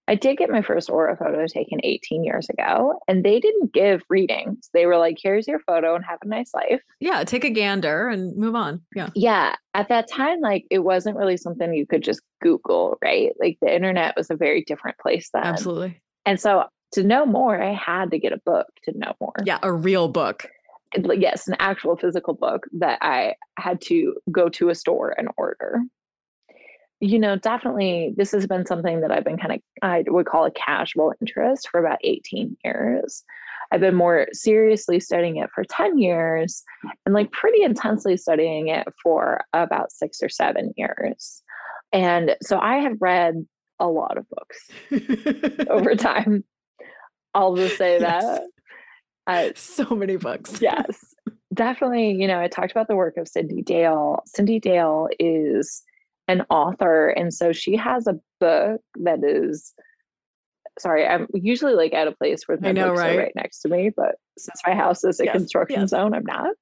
I 0.08 0.16
did 0.16 0.38
get 0.38 0.50
my 0.50 0.62
first 0.62 0.90
aura 0.90 1.16
photo 1.16 1.46
taken 1.48 1.80
18 1.84 2.24
years 2.24 2.50
ago, 2.50 3.00
and 3.08 3.24
they 3.24 3.40
didn't 3.40 3.72
give 3.72 4.02
readings. 4.10 4.70
They 4.74 4.86
were 4.86 4.98
like, 4.98 5.18
here's 5.22 5.48
your 5.48 5.60
photo 5.60 5.96
and 5.96 6.04
have 6.04 6.20
a 6.22 6.28
nice 6.28 6.54
life. 6.54 6.82
Yeah, 7.00 7.24
take 7.24 7.46
a 7.46 7.50
gander 7.50 8.10
and 8.10 8.36
move 8.36 8.56
on. 8.56 8.82
Yeah. 8.96 9.10
Yeah. 9.16 9.56
At 9.74 9.90
that 9.90 10.10
time, 10.10 10.42
like 10.42 10.66
it 10.70 10.80
wasn't 10.80 11.18
really 11.18 11.38
something 11.38 11.74
you 11.74 11.88
could 11.88 12.04
just 12.04 12.22
Google, 12.42 12.98
right? 13.02 13.32
Like 13.40 13.58
the 13.62 13.74
internet 13.74 14.16
was 14.18 14.30
a 14.30 14.36
very 14.36 14.64
different 14.64 14.98
place 14.98 15.30
then. 15.34 15.46
Absolutely. 15.46 16.02
And 16.26 16.40
so 16.40 16.66
to 16.94 17.04
know 17.04 17.26
more, 17.26 17.62
I 17.62 17.74
had 17.74 18.12
to 18.12 18.20
get 18.20 18.34
a 18.34 18.42
book 18.46 18.68
to 18.84 18.98
know 18.98 19.14
more. 19.22 19.34
Yeah, 19.46 19.60
a 19.64 19.72
real 19.72 20.10
book 20.10 20.48
yes, 20.96 21.48
an 21.48 21.56
actual 21.60 21.96
physical 21.96 22.34
book 22.34 22.68
that 22.74 23.00
I 23.02 23.36
had 23.58 23.82
to 23.82 24.16
go 24.32 24.50
to 24.50 24.70
a 24.70 24.76
store 24.76 25.16
and 25.18 25.30
order. 25.38 25.80
You 27.00 27.18
know, 27.18 27.36
definitely 27.36 28.14
this 28.16 28.32
has 28.32 28.46
been 28.46 28.66
something 28.66 29.02
that 29.02 29.12
I've 29.12 29.24
been 29.24 29.38
kind 29.38 29.54
of, 29.54 29.62
I 29.82 30.04
would 30.08 30.28
call 30.28 30.46
a 30.46 30.52
casual 30.52 31.14
interest 31.20 31.68
for 31.70 31.80
about 31.80 31.98
18 32.04 32.58
years. 32.64 33.24
I've 33.72 33.80
been 33.80 33.96
more 33.96 34.28
seriously 34.34 35.00
studying 35.00 35.38
it 35.38 35.50
for 35.56 35.64
10 35.64 35.98
years 35.98 36.64
and 37.06 37.16
like 37.16 37.32
pretty 37.32 37.64
intensely 37.64 38.18
studying 38.18 38.68
it 38.68 38.86
for 39.02 39.42
about 39.54 39.92
six 39.92 40.22
or 40.22 40.30
seven 40.30 40.74
years. 40.76 41.42
And 41.94 42.36
so 42.42 42.60
I 42.60 42.78
have 42.78 42.98
read 43.00 43.46
a 43.80 43.88
lot 43.88 44.18
of 44.18 44.26
books 44.30 45.68
over 45.70 45.96
time. 45.96 46.44
I'll 47.34 47.56
just 47.56 47.78
say 47.78 48.00
that. 48.00 48.44
Uh, 49.28 49.50
so 49.56 49.86
many 49.96 50.18
books. 50.18 50.58
yes, 50.62 51.16
definitely. 51.54 52.12
You 52.12 52.28
know, 52.28 52.40
I 52.40 52.48
talked 52.48 52.72
about 52.72 52.88
the 52.88 52.96
work 52.96 53.18
of 53.18 53.28
Cyndi 53.28 53.64
Dale. 53.64 54.24
Cyndi 54.36 54.62
Dale 54.62 55.08
is 55.20 55.84
an 56.28 56.46
author, 56.50 57.10
and 57.10 57.34
so 57.34 57.52
she 57.52 57.76
has 57.76 58.08
a 58.08 58.20
book 58.40 58.82
that 58.96 59.24
is. 59.24 59.74
Sorry, 60.80 61.06
I'm 61.06 61.28
usually 61.34 61.74
like 61.74 61.94
at 61.94 62.08
a 62.08 62.14
place 62.14 62.48
where 62.48 62.58
my 62.60 62.72
know, 62.72 62.90
books 62.90 63.00
right? 63.02 63.16
are 63.16 63.20
right 63.20 63.36
next 63.36 63.60
to 63.60 63.70
me, 63.70 63.92
but 63.96 64.16
since 64.38 64.62
my 64.66 64.74
house 64.74 65.04
is 65.04 65.20
a 65.20 65.26
yes, 65.26 65.34
construction 65.34 65.82
yes. 65.82 65.90
zone, 65.90 66.14
I'm 66.14 66.26
not. 66.26 66.56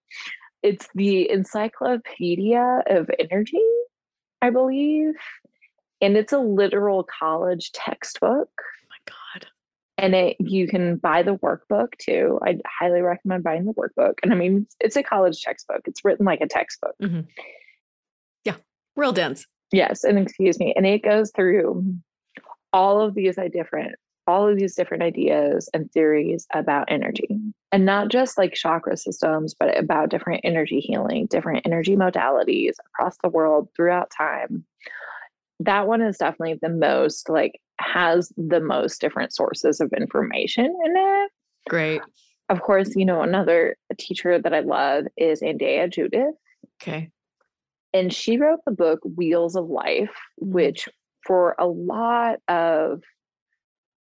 It's 0.63 0.89
the 0.95 1.29
Encyclopedia 1.29 2.83
of 2.87 3.09
Energy, 3.19 3.63
I 4.41 4.49
believe, 4.49 5.13
and 6.01 6.17
it's 6.17 6.33
a 6.33 6.39
literal 6.39 7.03
college 7.03 7.71
textbook 7.71 8.49
and 9.99 10.15
it 10.15 10.37
you 10.39 10.67
can 10.67 10.95
buy 10.97 11.23
the 11.23 11.35
workbook 11.35 11.89
too. 11.99 12.39
I 12.41 12.57
highly 12.65 13.01
recommend 13.01 13.43
buying 13.43 13.65
the 13.65 13.73
workbook. 13.73 14.15
And 14.23 14.31
i 14.31 14.35
mean 14.35 14.67
it's 14.79 14.95
a 14.95 15.03
college 15.03 15.41
textbook. 15.41 15.81
It's 15.85 16.03
written 16.03 16.25
like 16.25 16.41
a 16.41 16.47
textbook. 16.47 16.95
Mm-hmm. 17.01 17.21
yeah 18.45 18.55
real 18.95 19.11
dense. 19.11 19.45
Yes 19.71 20.03
and 20.03 20.17
excuse 20.17 20.59
me 20.59 20.73
and 20.75 20.85
it 20.85 21.03
goes 21.03 21.31
through 21.35 21.85
all 22.73 23.01
of 23.01 23.15
these 23.15 23.37
different 23.51 23.95
all 24.27 24.47
of 24.47 24.57
these 24.57 24.75
different 24.75 25.01
ideas 25.01 25.69
and 25.73 25.91
theories 25.91 26.45
about 26.53 26.85
energy. 26.91 27.27
And 27.71 27.83
not 27.83 28.09
just 28.09 28.37
like 28.37 28.53
chakra 28.53 28.95
systems 28.95 29.53
but 29.59 29.77
about 29.77 30.09
different 30.09 30.41
energy 30.43 30.79
healing 30.79 31.27
different 31.27 31.65
energy 31.65 31.95
modalities 31.95 32.73
across 32.87 33.17
the 33.21 33.29
world 33.29 33.69
throughout 33.75 34.11
time. 34.15 34.65
That 35.59 35.87
one 35.87 36.01
is 36.01 36.17
definitely 36.17 36.59
the 36.61 36.69
most 36.69 37.29
like 37.29 37.59
has 37.79 38.31
the 38.37 38.59
most 38.59 39.01
different 39.01 39.33
sources 39.33 39.79
of 39.79 39.91
information 39.93 40.65
in 40.65 40.93
it. 40.95 41.31
Great. 41.67 42.01
Of 42.49 42.61
course, 42.61 42.95
you 42.95 43.05
know, 43.05 43.21
another 43.21 43.75
teacher 43.97 44.39
that 44.39 44.53
I 44.53 44.61
love 44.61 45.05
is 45.17 45.41
Anodea 45.41 45.91
Judith. 45.91 46.35
Okay. 46.81 47.11
And 47.93 48.13
she 48.13 48.37
wrote 48.37 48.59
the 48.65 48.71
book 48.71 48.99
Wheels 49.15 49.55
of 49.55 49.69
Life, 49.69 50.15
mm-hmm. 50.41 50.51
which 50.51 50.89
for 51.25 51.55
a 51.59 51.67
lot 51.67 52.39
of 52.47 53.01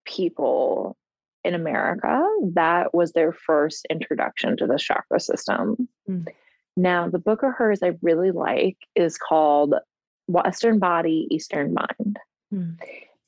people 0.07 0.97
in 1.45 1.55
America, 1.55 2.27
that 2.55 2.95
was 2.95 3.13
their 3.13 3.33
first 3.33 3.87
introduction 3.91 4.57
to 4.57 4.67
the 4.67 4.79
chakra 4.79 5.21
system. 5.21 5.89
Mm. 6.09 6.27
Now, 6.77 7.09
the 7.09 7.19
book 7.19 7.43
of 7.43 7.55
hers 7.55 7.81
I 7.83 7.93
really 8.03 8.31
like 8.31 8.77
is 8.95 9.19
called 9.19 9.75
Western 10.27 10.79
Body, 10.79 11.27
Eastern 11.31 11.75
Mind. 11.75 12.19
Mm. 12.53 12.77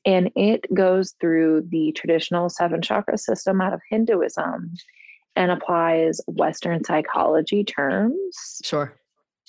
And 0.05 0.31
it 0.35 0.65
goes 0.73 1.13
through 1.21 1.67
the 1.69 1.91
traditional 1.91 2.49
seven 2.49 2.81
chakra 2.81 3.17
system 3.17 3.61
out 3.61 3.73
of 3.73 3.81
Hinduism 3.89 4.73
and 5.35 5.51
applies 5.51 6.19
Western 6.27 6.83
psychology 6.83 7.63
terms 7.63 8.59
sure. 8.63 8.93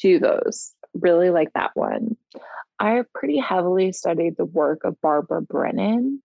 to 0.01 0.19
those. 0.19 0.75
Really 0.95 1.31
like 1.31 1.53
that 1.55 1.71
one. 1.75 2.17
I 2.79 3.03
pretty 3.15 3.39
heavily 3.39 3.93
studied 3.93 4.37
the 4.37 4.45
work 4.45 4.85
of 4.85 5.01
Barbara 5.01 5.41
Brennan. 5.41 6.23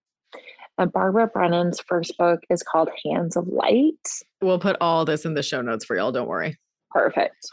And 0.76 0.92
Barbara 0.92 1.26
Brennan's 1.26 1.80
first 1.80 2.16
book 2.18 2.40
is 2.50 2.62
called 2.62 2.88
Hands 3.04 3.36
of 3.36 3.48
Light. 3.48 4.08
We'll 4.40 4.60
put 4.60 4.76
all 4.80 5.04
this 5.04 5.24
in 5.24 5.34
the 5.34 5.42
show 5.42 5.60
notes 5.60 5.84
for 5.84 5.96
y'all. 5.96 6.12
Don't 6.12 6.28
worry. 6.28 6.56
Perfect. 6.90 7.50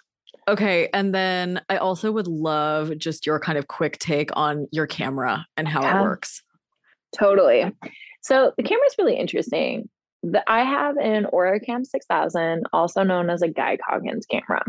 Okay. 0.48 0.90
And 0.94 1.14
then 1.14 1.62
I 1.70 1.78
also 1.78 2.12
would 2.12 2.28
love 2.28 2.96
just 2.98 3.26
your 3.26 3.40
kind 3.40 3.58
of 3.58 3.68
quick 3.68 3.98
take 3.98 4.30
on 4.34 4.68
your 4.72 4.86
camera 4.86 5.48
and 5.58 5.68
how 5.68 5.82
yeah, 5.82 6.00
it 6.00 6.04
works. 6.04 6.44
Totally. 7.18 7.72
So 8.22 8.54
the 8.58 8.64
camera 8.64 8.86
is 8.88 8.96
really 8.98 9.18
interesting. 9.18 9.90
The, 10.24 10.44
I 10.50 10.64
have 10.64 10.98
an 10.98 11.28
Auracam 11.32 11.86
6000, 11.86 12.66
also 12.74 13.04
known 13.04 13.30
as 13.30 13.42
a 13.42 13.48
Guy 13.48 13.78
Coggins 13.78 14.26
camera. 14.26 14.64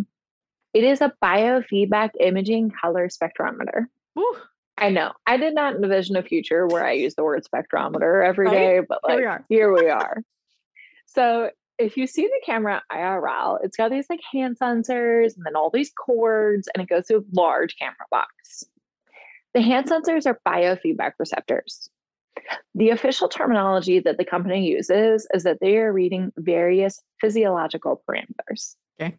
It 0.75 0.85
is 0.85 1.01
a 1.01 1.13
biofeedback 1.25 2.11
imaging 2.21 2.71
color 2.71 3.09
spectrometer. 3.09 3.87
Ooh. 4.19 4.37
I 4.79 4.91
know. 4.91 5.13
I 5.27 5.39
did 5.39 5.55
not 5.55 5.77
envision 5.77 6.17
a 6.17 6.23
future 6.23 6.67
where 6.67 6.85
I 6.85 6.93
use 6.93 7.15
the 7.15 7.25
word 7.25 7.45
spectrometer 7.45 8.27
every 8.27 8.47
right? 8.47 8.53
day, 8.53 8.81
but 8.87 9.01
like 9.03 9.13
here 9.13 9.21
we 9.21 9.27
are. 9.27 9.45
Here 9.49 9.73
we 9.73 9.89
are. 9.89 10.23
so 11.07 11.51
if 11.79 11.97
you 11.97 12.07
see 12.07 12.27
the 12.27 12.41
camera 12.45 12.83
IRL, 12.93 13.59
it's 13.63 13.77
got 13.77 13.91
these 13.91 14.07
like 14.09 14.21
hand 14.31 14.59
sensors 14.59 15.37
and 15.37 15.45
then 15.45 15.57
all 15.57 15.71
these 15.71 15.93
cords, 15.93 16.69
and 16.75 16.83
it 16.83 16.89
goes 16.89 17.07
to 17.07 17.19
a 17.19 17.25
large 17.33 17.77
camera 17.79 17.97
box. 18.11 18.65
The 19.55 19.63
hand 19.63 19.89
sensors 19.89 20.27
are 20.27 20.41
biofeedback 20.47 21.13
receptors. 21.19 21.89
The 22.75 22.91
official 22.91 23.29
terminology 23.29 24.01
that 24.01 24.19
the 24.19 24.25
company 24.25 24.69
uses 24.69 25.27
is 25.33 25.43
that 25.45 25.59
they 25.61 25.79
are 25.79 25.93
reading 25.93 26.33
various 26.37 27.01
physiological 27.21 28.03
parameters. 28.09 28.77
Okay. 29.01 29.17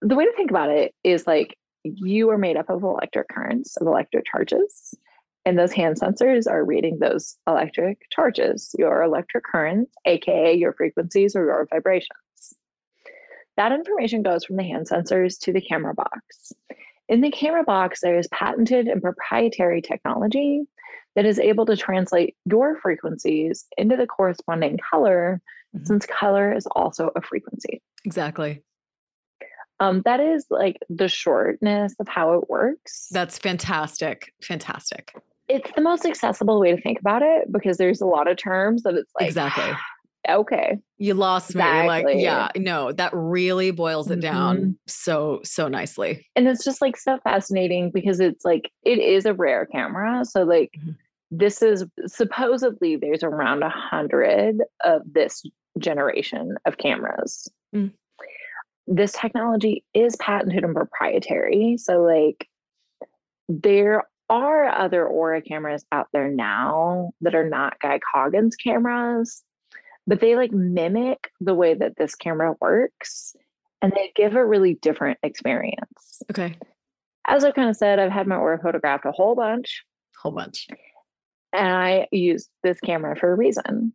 The 0.00 0.14
way 0.14 0.24
to 0.24 0.32
think 0.36 0.50
about 0.50 0.70
it 0.70 0.94
is 1.04 1.26
like 1.26 1.56
you 1.84 2.30
are 2.30 2.38
made 2.38 2.56
up 2.56 2.70
of 2.70 2.82
electric 2.82 3.28
currents, 3.28 3.76
of 3.76 3.86
electric 3.86 4.24
charges, 4.26 4.94
and 5.44 5.58
those 5.58 5.72
hand 5.72 5.98
sensors 6.00 6.50
are 6.50 6.64
reading 6.64 6.98
those 6.98 7.36
electric 7.46 7.98
charges, 8.10 8.74
your 8.78 9.02
electric 9.02 9.44
currents, 9.44 9.92
AKA 10.06 10.54
your 10.54 10.72
frequencies 10.72 11.34
or 11.34 11.44
your 11.46 11.66
vibrations. 11.70 12.08
That 13.56 13.72
information 13.72 14.22
goes 14.22 14.44
from 14.44 14.56
the 14.56 14.62
hand 14.62 14.88
sensors 14.88 15.38
to 15.40 15.52
the 15.52 15.60
camera 15.60 15.94
box. 15.94 16.52
In 17.08 17.20
the 17.20 17.30
camera 17.30 17.64
box, 17.64 18.00
there 18.00 18.18
is 18.18 18.28
patented 18.28 18.86
and 18.86 19.02
proprietary 19.02 19.82
technology 19.82 20.62
that 21.14 21.26
is 21.26 21.38
able 21.38 21.66
to 21.66 21.76
translate 21.76 22.36
your 22.44 22.78
frequencies 22.80 23.66
into 23.76 23.96
the 23.96 24.06
corresponding 24.06 24.78
color, 24.90 25.40
mm-hmm. 25.74 25.84
since 25.84 26.06
color 26.06 26.52
is 26.52 26.66
also 26.72 27.10
a 27.16 27.22
frequency. 27.22 27.82
Exactly. 28.04 28.62
Um, 29.80 30.02
that 30.04 30.20
is 30.20 30.46
like 30.48 30.78
the 30.88 31.08
shortness 31.08 31.94
of 31.98 32.06
how 32.08 32.34
it 32.34 32.48
works. 32.48 33.08
That's 33.10 33.38
fantastic. 33.38 34.32
Fantastic. 34.42 35.12
It's 35.48 35.70
the 35.74 35.82
most 35.82 36.06
accessible 36.06 36.60
way 36.60 36.74
to 36.74 36.80
think 36.80 37.00
about 37.00 37.22
it 37.22 37.50
because 37.50 37.78
there's 37.78 38.00
a 38.00 38.06
lot 38.06 38.28
of 38.28 38.36
terms 38.36 38.84
that 38.84 38.94
it's 38.94 39.10
like 39.18 39.26
exactly 39.26 39.64
okay 40.28 40.78
you 40.98 41.14
lost 41.14 41.50
exactly. 41.50 41.82
me 41.82 41.88
like 41.88 42.22
yeah 42.22 42.48
no 42.56 42.92
that 42.92 43.10
really 43.12 43.70
boils 43.70 44.10
it 44.10 44.14
mm-hmm. 44.14 44.20
down 44.20 44.78
so 44.86 45.40
so 45.42 45.68
nicely 45.68 46.26
and 46.36 46.46
it's 46.46 46.64
just 46.64 46.80
like 46.80 46.96
so 46.96 47.18
fascinating 47.24 47.90
because 47.90 48.20
it's 48.20 48.44
like 48.44 48.70
it 48.84 48.98
is 48.98 49.26
a 49.26 49.34
rare 49.34 49.66
camera 49.66 50.24
so 50.24 50.42
like 50.42 50.70
mm-hmm. 50.78 50.92
this 51.30 51.62
is 51.62 51.84
supposedly 52.06 52.96
there's 52.96 53.22
around 53.22 53.62
a 53.62 53.70
hundred 53.70 54.62
of 54.84 55.02
this 55.12 55.42
generation 55.78 56.56
of 56.66 56.78
cameras 56.78 57.48
mm 57.74 57.90
this 58.86 59.12
technology 59.12 59.84
is 59.94 60.16
patented 60.16 60.64
and 60.64 60.74
proprietary. 60.74 61.76
So, 61.78 62.02
like, 62.02 62.48
there 63.48 64.04
are 64.28 64.68
other 64.68 65.06
Aura 65.06 65.42
cameras 65.42 65.84
out 65.92 66.08
there 66.12 66.28
now 66.28 67.12
that 67.20 67.34
are 67.34 67.48
not 67.48 67.78
Guy 67.80 68.00
Coggins 68.12 68.56
cameras, 68.56 69.42
but 70.06 70.20
they 70.20 70.36
like 70.36 70.52
mimic 70.52 71.30
the 71.40 71.54
way 71.54 71.74
that 71.74 71.96
this 71.96 72.14
camera 72.14 72.54
works 72.60 73.36
and 73.80 73.92
they 73.92 74.12
give 74.14 74.34
a 74.34 74.44
really 74.44 74.74
different 74.74 75.18
experience. 75.22 76.22
Okay. 76.30 76.56
As 77.26 77.44
I 77.44 77.52
kind 77.52 77.68
of 77.68 77.76
said, 77.76 77.98
I've 77.98 78.12
had 78.12 78.26
my 78.26 78.36
Aura 78.36 78.58
photographed 78.60 79.04
a 79.04 79.12
whole 79.12 79.34
bunch. 79.34 79.84
Whole 80.20 80.32
bunch. 80.32 80.68
And 81.52 81.68
I 81.68 82.08
used 82.10 82.48
this 82.62 82.80
camera 82.80 83.16
for 83.16 83.32
a 83.32 83.36
reason. 83.36 83.92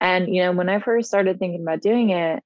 And, 0.00 0.34
you 0.34 0.42
know, 0.42 0.52
when 0.52 0.68
I 0.68 0.80
first 0.80 1.08
started 1.08 1.38
thinking 1.38 1.62
about 1.62 1.82
doing 1.82 2.10
it, 2.10 2.42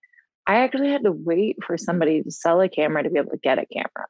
I 0.46 0.56
actually 0.56 0.90
had 0.90 1.04
to 1.04 1.12
wait 1.12 1.56
for 1.64 1.78
somebody 1.78 2.22
to 2.22 2.30
sell 2.30 2.60
a 2.60 2.68
camera 2.68 3.02
to 3.02 3.10
be 3.10 3.18
able 3.18 3.30
to 3.30 3.38
get 3.38 3.58
a 3.58 3.66
camera. 3.66 4.06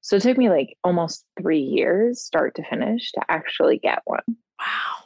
So 0.00 0.16
it 0.16 0.22
took 0.22 0.38
me 0.38 0.48
like 0.48 0.76
almost 0.82 1.24
three 1.40 1.60
years, 1.60 2.22
start 2.22 2.54
to 2.56 2.64
finish, 2.64 3.12
to 3.12 3.20
actually 3.28 3.78
get 3.78 4.00
one. 4.04 4.22
Wow. 4.58 5.01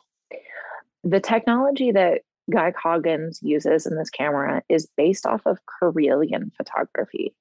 The 1.07 1.21
technology 1.21 1.93
that 1.93 2.23
Guy 2.51 2.73
Coggins 2.73 3.39
uses 3.41 3.87
in 3.87 3.97
this 3.97 4.11
camera 4.11 4.63
is 4.69 4.89
based 4.97 5.25
off 5.25 5.41
of 5.47 5.61
Kirlian 5.67 6.53
photography. 6.57 7.33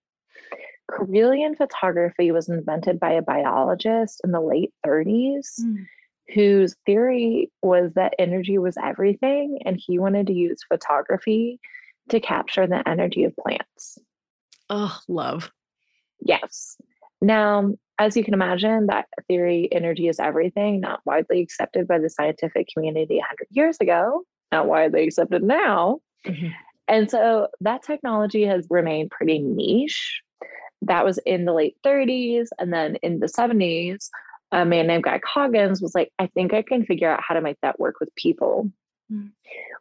Kirlian 0.91 1.57
photography 1.57 2.29
was 2.29 2.47
invented 2.47 2.99
by 2.99 3.13
a 3.13 3.23
biologist 3.23 4.21
in 4.23 4.31
the 4.31 4.39
late 4.39 4.71
30s 4.85 5.59
mm. 5.59 5.87
whose 6.35 6.75
theory 6.85 7.51
was 7.63 7.91
that 7.95 8.13
energy 8.19 8.59
was 8.59 8.77
everything, 8.77 9.57
and 9.65 9.81
he 9.83 9.97
wanted 9.97 10.27
to 10.27 10.33
use 10.33 10.59
photography 10.67 11.59
to 12.09 12.19
capture 12.19 12.67
the 12.67 12.87
energy 12.87 13.23
of 13.23 13.35
plants. 13.35 13.97
Oh, 14.69 14.95
love. 15.07 15.51
Yes. 16.19 16.77
Now, 17.19 17.73
as 17.97 18.17
you 18.17 18.23
can 18.23 18.33
imagine, 18.33 18.87
that 18.87 19.05
theory, 19.27 19.69
energy 19.71 20.07
is 20.07 20.19
everything, 20.19 20.79
not 20.81 20.99
widely 21.05 21.41
accepted 21.41 21.87
by 21.87 21.99
the 21.99 22.09
scientific 22.09 22.67
community 22.73 23.17
100 23.17 23.47
years 23.51 23.77
ago, 23.79 24.23
not 24.51 24.67
widely 24.67 25.03
accepted 25.03 25.43
now. 25.43 25.99
Mm-hmm. 26.25 26.47
And 26.87 27.09
so 27.09 27.47
that 27.61 27.83
technology 27.83 28.43
has 28.45 28.67
remained 28.69 29.11
pretty 29.11 29.39
niche. 29.39 30.21
That 30.81 31.05
was 31.05 31.17
in 31.19 31.45
the 31.45 31.53
late 31.53 31.77
30s. 31.85 32.47
And 32.59 32.71
then 32.71 32.97
in 32.97 33.19
the 33.19 33.27
70s, 33.27 34.09
a 34.51 34.65
man 34.65 34.87
named 34.87 35.03
Guy 35.03 35.19
Coggins 35.19 35.81
was 35.81 35.95
like, 35.95 36.11
I 36.19 36.27
think 36.27 36.53
I 36.53 36.61
can 36.61 36.85
figure 36.85 37.09
out 37.09 37.23
how 37.25 37.33
to 37.33 37.41
make 37.41 37.57
that 37.61 37.79
work 37.79 37.95
with 37.99 38.13
people. 38.15 38.69
Mm. 39.11 39.31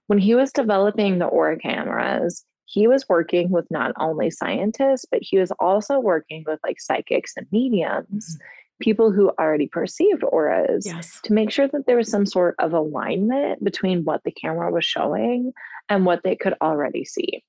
When 0.06 0.18
he 0.18 0.34
was 0.34 0.52
developing 0.52 1.18
the 1.18 1.26
Aura 1.26 1.58
cameras, 1.58 2.44
he 2.66 2.86
was 2.86 3.08
working 3.08 3.50
with 3.50 3.70
not 3.70 3.92
only 3.98 4.30
scientists, 4.30 5.04
but 5.10 5.20
he 5.22 5.38
was 5.38 5.52
also 5.60 5.98
working 6.00 6.44
with 6.46 6.58
like 6.64 6.80
psychics 6.80 7.34
and 7.36 7.46
mediums, 7.52 8.36
mm-hmm. 8.36 8.44
people 8.80 9.12
who 9.12 9.30
already 9.38 9.66
perceived 9.66 10.24
auras, 10.24 10.86
yes. 10.86 11.20
to 11.24 11.32
make 11.32 11.50
sure 11.50 11.68
that 11.68 11.86
there 11.86 11.96
was 11.96 12.10
some 12.10 12.26
sort 12.26 12.54
of 12.58 12.72
alignment 12.72 13.62
between 13.62 14.04
what 14.04 14.22
the 14.24 14.32
camera 14.32 14.70
was 14.72 14.84
showing 14.84 15.52
and 15.88 16.06
what 16.06 16.22
they 16.24 16.34
could 16.34 16.54
already 16.62 17.04
see. 17.04 17.44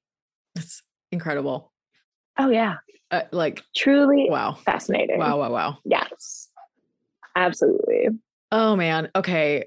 It's 0.56 0.82
incredible. 1.12 1.72
Oh, 2.38 2.50
yeah. 2.50 2.76
Uh, 3.12 3.22
like, 3.32 3.64
truly 3.76 4.28
wow. 4.30 4.58
fascinating. 4.66 5.20
Wow, 5.20 5.40
wow, 5.40 5.52
wow. 5.52 5.78
Yes, 5.86 6.50
absolutely. 7.36 8.10
Oh 8.58 8.78
man. 8.78 9.10
Okay. 9.14 9.66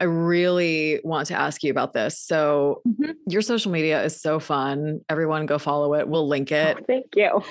I 0.00 0.04
really 0.04 1.00
want 1.04 1.28
to 1.28 1.34
ask 1.34 1.62
you 1.62 1.70
about 1.70 1.92
this. 1.92 2.18
So, 2.18 2.80
mm-hmm. 2.88 3.10
your 3.28 3.42
social 3.42 3.70
media 3.70 4.02
is 4.02 4.18
so 4.18 4.40
fun. 4.40 5.02
Everyone 5.10 5.44
go 5.44 5.58
follow 5.58 5.92
it. 5.94 6.08
We'll 6.08 6.26
link 6.26 6.50
it. 6.50 6.78
Oh, 6.80 6.84
thank 6.86 7.14
you. 7.14 7.42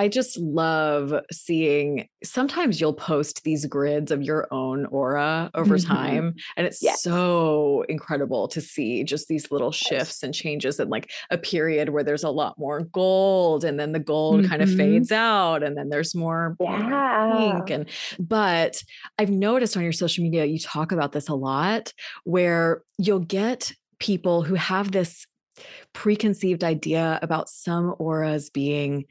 I 0.00 0.08
just 0.08 0.38
love 0.38 1.12
seeing 1.30 2.08
sometimes 2.24 2.80
you'll 2.80 2.94
post 2.94 3.44
these 3.44 3.66
grids 3.66 4.10
of 4.10 4.22
your 4.22 4.48
own 4.50 4.86
aura 4.86 5.50
over 5.54 5.76
mm-hmm. 5.76 5.92
time. 5.92 6.36
And 6.56 6.66
it's 6.66 6.80
so 7.02 7.84
incredible 7.86 8.48
to 8.48 8.62
see 8.62 9.04
just 9.04 9.28
these 9.28 9.50
little 9.50 9.72
shifts 9.72 10.22
and 10.22 10.32
changes 10.32 10.80
in 10.80 10.88
like 10.88 11.10
a 11.28 11.36
period 11.36 11.90
where 11.90 12.02
there's 12.02 12.24
a 12.24 12.30
lot 12.30 12.58
more 12.58 12.80
gold 12.80 13.62
and 13.62 13.78
then 13.78 13.92
the 13.92 13.98
gold 13.98 14.40
mm-hmm. 14.40 14.48
kind 14.48 14.62
of 14.62 14.74
fades 14.74 15.12
out 15.12 15.62
and 15.62 15.76
then 15.76 15.90
there's 15.90 16.14
more 16.14 16.56
yeah. 16.58 17.34
pink. 17.36 17.68
And 17.68 17.86
but 18.18 18.82
I've 19.18 19.28
noticed 19.28 19.76
on 19.76 19.82
your 19.82 19.92
social 19.92 20.24
media, 20.24 20.46
you 20.46 20.58
talk 20.58 20.92
about 20.92 21.12
this 21.12 21.28
a 21.28 21.34
lot 21.34 21.92
where 22.24 22.84
you'll 22.96 23.18
get 23.18 23.74
people 23.98 24.40
who 24.40 24.54
have 24.54 24.92
this 24.92 25.26
preconceived 25.92 26.64
idea 26.64 27.18
about 27.20 27.50
some 27.50 27.94
auras 27.98 28.48
being 28.48 29.04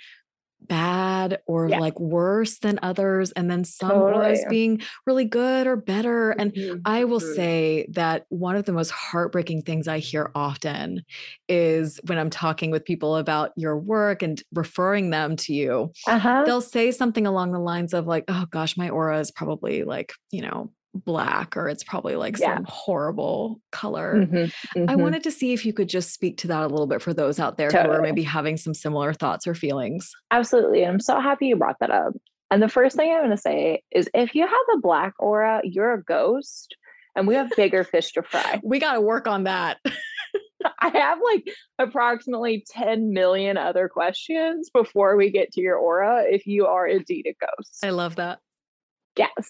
bad 0.61 1.39
or 1.47 1.67
yeah. 1.67 1.79
like 1.79 1.99
worse 1.99 2.59
than 2.59 2.79
others 2.81 3.31
and 3.31 3.49
then 3.49 3.63
some 3.63 3.89
totally. 3.89 4.37
being 4.49 4.81
really 5.05 5.25
good 5.25 5.67
or 5.67 5.75
better 5.75 6.31
and 6.31 6.53
mm-hmm. 6.53 6.79
i 6.85 7.03
will 7.03 7.19
mm-hmm. 7.19 7.35
say 7.35 7.87
that 7.89 8.25
one 8.29 8.55
of 8.55 8.65
the 8.65 8.71
most 8.71 8.91
heartbreaking 8.91 9.61
things 9.61 9.87
i 9.87 9.99
hear 9.99 10.31
often 10.35 11.03
is 11.47 11.99
when 12.05 12.17
i'm 12.17 12.29
talking 12.29 12.71
with 12.71 12.85
people 12.85 13.15
about 13.15 13.51
your 13.55 13.77
work 13.77 14.21
and 14.21 14.43
referring 14.53 15.09
them 15.09 15.35
to 15.35 15.53
you 15.53 15.91
uh-huh. 16.07 16.43
they'll 16.45 16.61
say 16.61 16.91
something 16.91 17.25
along 17.25 17.51
the 17.51 17.59
lines 17.59 17.93
of 17.93 18.05
like 18.05 18.25
oh 18.27 18.45
gosh 18.51 18.77
my 18.77 18.89
aura 18.89 19.19
is 19.19 19.31
probably 19.31 19.83
like 19.83 20.13
you 20.31 20.41
know 20.41 20.71
black 20.93 21.55
or 21.55 21.69
it's 21.69 21.83
probably 21.83 22.15
like 22.15 22.37
yeah. 22.39 22.55
some 22.55 22.65
horrible 22.67 23.61
color. 23.71 24.15
Mm-hmm, 24.15 24.35
mm-hmm. 24.35 24.89
I 24.89 24.95
wanted 24.95 25.23
to 25.23 25.31
see 25.31 25.53
if 25.53 25.65
you 25.65 25.73
could 25.73 25.89
just 25.89 26.13
speak 26.13 26.37
to 26.39 26.47
that 26.47 26.63
a 26.63 26.67
little 26.67 26.87
bit 26.87 27.01
for 27.01 27.13
those 27.13 27.39
out 27.39 27.57
there 27.57 27.69
totally. 27.69 27.95
who 27.95 27.99
are 27.99 28.01
maybe 28.01 28.23
having 28.23 28.57
some 28.57 28.73
similar 28.73 29.13
thoughts 29.13 29.47
or 29.47 29.53
feelings. 29.53 30.11
Absolutely. 30.31 30.85
I'm 30.85 30.99
so 30.99 31.19
happy 31.19 31.47
you 31.47 31.55
brought 31.55 31.79
that 31.79 31.91
up. 31.91 32.13
And 32.51 32.63
the 32.63 32.69
first 32.69 32.95
thing 32.95 33.11
I'm 33.11 33.19
going 33.19 33.29
to 33.29 33.37
say 33.37 33.83
is 33.91 34.09
if 34.13 34.33
you 34.33 34.47
have 34.47 34.75
a 34.75 34.79
black 34.79 35.13
aura, 35.19 35.61
you're 35.63 35.93
a 35.93 36.03
ghost 36.03 36.75
and 37.15 37.27
we 37.27 37.35
have 37.35 37.49
bigger 37.55 37.83
fish 37.83 38.11
to 38.13 38.23
fry. 38.23 38.59
We 38.63 38.79
got 38.79 38.93
to 38.93 39.01
work 39.01 39.27
on 39.27 39.43
that. 39.43 39.77
I 40.81 40.89
have 40.89 41.19
like 41.23 41.47
approximately 41.77 42.65
10 42.69 43.13
million 43.13 43.57
other 43.57 43.87
questions 43.87 44.69
before 44.73 45.15
we 45.15 45.31
get 45.31 45.51
to 45.53 45.61
your 45.61 45.77
aura 45.77 46.23
if 46.27 46.45
you 46.45 46.65
are 46.65 46.87
indeed 46.87 47.27
a 47.27 47.35
ghost. 47.39 47.79
I 47.83 47.91
love 47.91 48.15
that. 48.17 48.39
Yes. 49.15 49.49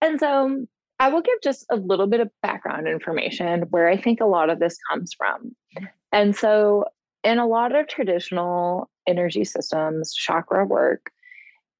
And 0.00 0.20
so 0.20 0.66
I 0.98 1.08
will 1.08 1.22
give 1.22 1.40
just 1.42 1.66
a 1.70 1.76
little 1.76 2.06
bit 2.06 2.20
of 2.20 2.30
background 2.42 2.86
information 2.86 3.62
where 3.70 3.88
I 3.88 3.96
think 3.96 4.20
a 4.20 4.26
lot 4.26 4.50
of 4.50 4.60
this 4.60 4.76
comes 4.90 5.12
from. 5.12 5.54
Mm-hmm. 5.76 5.84
And 6.12 6.36
so, 6.36 6.84
in 7.24 7.38
a 7.38 7.46
lot 7.46 7.74
of 7.74 7.88
traditional 7.88 8.90
energy 9.06 9.44
systems, 9.44 10.14
chakra 10.14 10.64
work, 10.64 11.10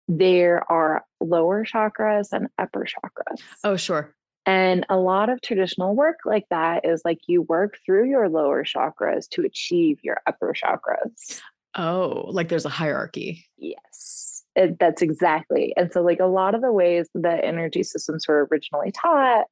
there 0.08 0.70
are 0.70 1.04
lower 1.20 1.64
chakras 1.64 2.28
and 2.32 2.48
upper 2.58 2.84
chakras. 2.84 3.40
Oh, 3.62 3.76
sure. 3.76 4.14
And 4.46 4.84
a 4.90 4.96
lot 4.96 5.30
of 5.30 5.40
traditional 5.40 5.94
work 5.94 6.18
like 6.26 6.44
that 6.50 6.84
is 6.84 7.02
like 7.04 7.20
you 7.26 7.42
work 7.42 7.78
through 7.84 8.10
your 8.10 8.28
lower 8.28 8.64
chakras 8.64 9.28
to 9.30 9.42
achieve 9.42 10.00
your 10.02 10.20
upper 10.26 10.52
chakras. 10.52 11.40
Oh, 11.74 12.26
like 12.28 12.48
there's 12.48 12.66
a 12.66 12.70
hierarchy. 12.70 13.46
Yes, 13.56 14.23
it, 14.56 14.78
that's 14.78 15.02
exactly. 15.02 15.72
And 15.76 15.92
so, 15.92 16.02
like 16.02 16.20
a 16.20 16.26
lot 16.26 16.54
of 16.54 16.62
the 16.62 16.72
ways 16.72 17.08
that 17.14 17.44
energy 17.44 17.82
systems 17.82 18.26
were 18.28 18.48
originally 18.50 18.92
taught, 18.92 19.46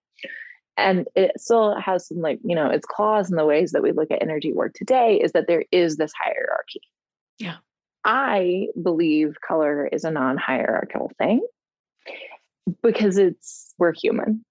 and 0.76 1.06
it 1.14 1.32
still 1.38 1.78
has 1.78 2.08
some, 2.08 2.18
like, 2.18 2.38
you 2.44 2.54
know, 2.54 2.68
its 2.68 2.86
claws 2.86 3.30
in 3.30 3.36
the 3.36 3.46
ways 3.46 3.72
that 3.72 3.82
we 3.82 3.92
look 3.92 4.10
at 4.10 4.22
energy 4.22 4.52
work 4.52 4.74
today, 4.74 5.20
is 5.22 5.32
that 5.32 5.46
there 5.48 5.64
is 5.72 5.96
this 5.96 6.12
hierarchy. 6.18 6.80
Yeah. 7.38 7.56
I 8.04 8.68
believe 8.82 9.36
color 9.46 9.86
is 9.86 10.04
a 10.04 10.10
non 10.10 10.36
hierarchical 10.36 11.12
thing 11.18 11.46
because 12.82 13.18
it's, 13.18 13.74
we're 13.78 13.92
human 13.92 14.44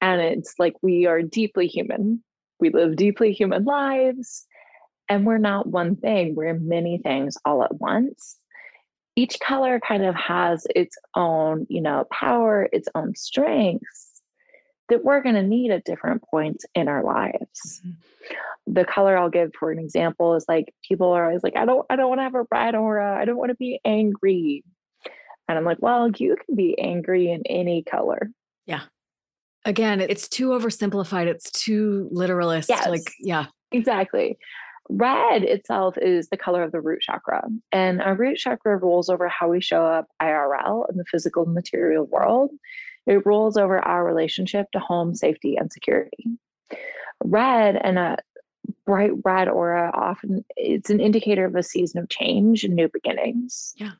and 0.00 0.20
it's 0.20 0.54
like 0.58 0.74
we 0.82 1.06
are 1.06 1.22
deeply 1.22 1.66
human. 1.66 2.22
We 2.60 2.70
live 2.70 2.96
deeply 2.96 3.32
human 3.32 3.64
lives. 3.64 4.46
And 5.08 5.26
we're 5.26 5.38
not 5.38 5.66
one 5.66 5.96
thing, 5.96 6.34
we're 6.34 6.54
many 6.54 6.98
things 6.98 7.36
all 7.44 7.62
at 7.62 7.78
once. 7.80 8.36
Each 9.16 9.38
color 9.40 9.80
kind 9.80 10.04
of 10.04 10.14
has 10.16 10.66
its 10.74 10.96
own, 11.14 11.66
you 11.68 11.80
know, 11.80 12.04
power, 12.10 12.68
its 12.72 12.88
own 12.94 13.14
strengths 13.14 14.22
that 14.88 15.04
we're 15.04 15.22
going 15.22 15.36
to 15.36 15.42
need 15.42 15.70
at 15.70 15.84
different 15.84 16.22
points 16.22 16.66
in 16.74 16.88
our 16.88 17.02
lives. 17.02 17.80
Mm-hmm. 17.86 18.74
The 18.74 18.84
color 18.84 19.16
I'll 19.16 19.30
give 19.30 19.52
for 19.58 19.70
an 19.70 19.78
example 19.78 20.34
is 20.34 20.44
like 20.48 20.74
people 20.86 21.12
are 21.12 21.26
always 21.26 21.42
like, 21.42 21.56
I 21.56 21.64
don't, 21.64 21.86
I 21.88 21.96
don't 21.96 22.08
want 22.08 22.18
to 22.18 22.24
have 22.24 22.34
a 22.34 22.44
red 22.50 22.74
aura. 22.74 23.16
I 23.16 23.24
don't 23.24 23.36
want 23.36 23.50
to 23.50 23.56
be 23.56 23.80
angry. 23.84 24.64
And 25.48 25.58
I'm 25.58 25.64
like, 25.64 25.78
well, 25.80 26.10
you 26.10 26.36
can 26.44 26.56
be 26.56 26.78
angry 26.78 27.30
in 27.30 27.42
any 27.46 27.82
color. 27.82 28.30
Yeah. 28.66 28.82
Again, 29.64 30.00
it's 30.00 30.28
too 30.28 30.48
oversimplified. 30.48 31.26
It's 31.26 31.50
too 31.50 32.08
literalist. 32.10 32.68
Yes, 32.68 32.88
like, 32.88 33.12
yeah. 33.20 33.46
Exactly. 33.72 34.38
Red 34.90 35.44
itself 35.44 35.96
is 35.98 36.28
the 36.28 36.36
color 36.36 36.62
of 36.62 36.72
the 36.72 36.80
root 36.80 37.00
chakra. 37.00 37.48
And 37.72 38.02
our 38.02 38.14
root 38.14 38.36
chakra 38.36 38.76
rules 38.76 39.08
over 39.08 39.28
how 39.28 39.48
we 39.48 39.60
show 39.60 39.84
up 39.84 40.08
IRL 40.20 40.90
in 40.90 40.96
the 40.96 41.04
physical 41.06 41.46
material 41.46 42.04
world. 42.04 42.50
It 43.06 43.24
rules 43.26 43.56
over 43.56 43.78
our 43.78 44.04
relationship 44.04 44.70
to 44.72 44.78
home, 44.78 45.14
safety, 45.14 45.56
and 45.56 45.72
security. 45.72 46.24
Red 47.22 47.76
and 47.76 47.98
a 47.98 48.16
bright 48.86 49.12
red 49.24 49.48
aura 49.48 49.90
often 49.94 50.44
it's 50.56 50.90
an 50.90 51.00
indicator 51.00 51.44
of 51.46 51.54
a 51.54 51.62
season 51.62 52.00
of 52.00 52.08
change 52.08 52.64
and 52.64 52.74
new 52.74 52.88
beginnings. 52.88 53.74
Yeah. 53.76 53.92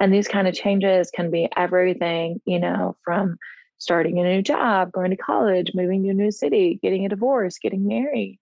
And 0.00 0.12
these 0.12 0.28
kind 0.28 0.46
of 0.46 0.54
changes 0.54 1.10
can 1.10 1.30
be 1.30 1.48
everything, 1.56 2.40
you 2.44 2.58
know, 2.58 2.96
from 3.04 3.36
starting 3.78 4.18
a 4.18 4.24
new 4.24 4.42
job, 4.42 4.92
going 4.92 5.10
to 5.10 5.16
college, 5.16 5.72
moving 5.74 6.02
to 6.04 6.10
a 6.10 6.14
new 6.14 6.30
city, 6.30 6.78
getting 6.82 7.04
a 7.04 7.08
divorce, 7.08 7.58
getting 7.58 7.86
married. 7.86 8.38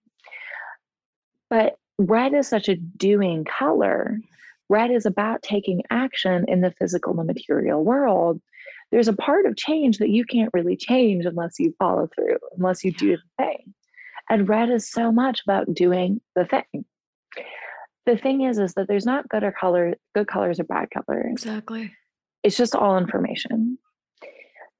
But 1.49 1.75
red 1.97 2.33
is 2.33 2.47
such 2.47 2.67
a 2.69 2.75
doing 2.75 3.45
color. 3.45 4.19
Red 4.69 4.91
is 4.91 5.05
about 5.05 5.41
taking 5.41 5.81
action 5.89 6.45
in 6.47 6.61
the 6.61 6.71
physical 6.71 7.17
and 7.19 7.27
material 7.27 7.83
world. 7.83 8.41
There's 8.91 9.07
a 9.07 9.13
part 9.13 9.45
of 9.45 9.57
change 9.57 9.97
that 9.97 10.09
you 10.09 10.25
can't 10.25 10.51
really 10.53 10.75
change 10.75 11.25
unless 11.25 11.59
you 11.59 11.73
follow 11.79 12.09
through, 12.15 12.37
unless 12.57 12.83
you 12.83 12.91
do 12.91 13.17
the 13.17 13.43
thing. 13.43 13.73
And 14.29 14.47
red 14.47 14.69
is 14.69 14.89
so 14.89 15.11
much 15.11 15.41
about 15.45 15.73
doing 15.73 16.21
the 16.35 16.45
thing. 16.45 16.85
The 18.05 18.17
thing 18.17 18.41
is, 18.41 18.57
is 18.57 18.73
that 18.73 18.87
there's 18.87 19.05
not 19.05 19.27
good 19.29 19.43
or 19.43 19.51
color, 19.51 19.95
good 20.15 20.27
colors 20.27 20.59
or 20.59 20.63
bad 20.63 20.89
colors. 20.91 21.31
Exactly. 21.31 21.93
It's 22.43 22.55
just 22.55 22.75
all 22.75 22.97
information 22.97 23.77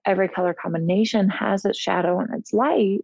every 0.07 0.29
color 0.29 0.55
combination 0.59 1.29
has 1.29 1.65
its 1.65 1.77
shadow 1.77 2.19
and 2.19 2.33
its 2.33 2.53
light. 2.53 3.01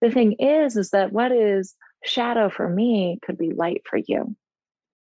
The 0.00 0.10
thing 0.10 0.34
is, 0.38 0.76
is 0.76 0.90
that 0.90 1.12
what 1.12 1.32
is 1.32 1.74
shadow 2.04 2.48
for 2.48 2.68
me 2.68 3.18
could 3.24 3.38
be 3.38 3.52
light 3.52 3.82
for 3.88 3.98
you. 4.06 4.34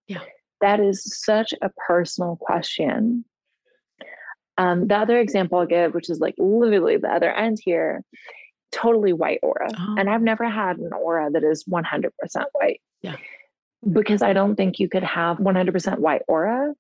Yeah. 0.09 0.21
That 0.61 0.81
is 0.81 1.03
such 1.25 1.53
a 1.61 1.71
personal 1.87 2.37
question. 2.37 3.25
Um, 4.59 4.89
the 4.89 4.97
other 4.97 5.19
example 5.19 5.59
I'll 5.59 5.67
give, 5.67 5.95
which 5.95 6.09
is 6.09 6.19
like 6.19 6.35
literally 6.39 6.97
the 6.97 7.13
other 7.13 7.31
end 7.31 7.59
here, 7.63 8.03
totally 8.73 9.13
white 9.13 9.41
aura. 9.43 9.69
Oh. 9.79 9.97
And 9.99 10.09
I've 10.09 10.23
never 10.23 10.49
had 10.49 10.79
an 10.79 10.93
aura 10.93 11.31
that 11.31 11.45
is 11.45 11.65
100% 11.65 12.11
white. 12.53 12.81
Yeah. 13.03 13.17
Because 13.93 14.23
I 14.23 14.33
don't 14.33 14.57
think 14.57 14.79
you 14.79 14.89
could 14.89 15.05
have 15.05 15.37
100% 15.37 15.99
white 15.99 16.23
aura 16.27 16.73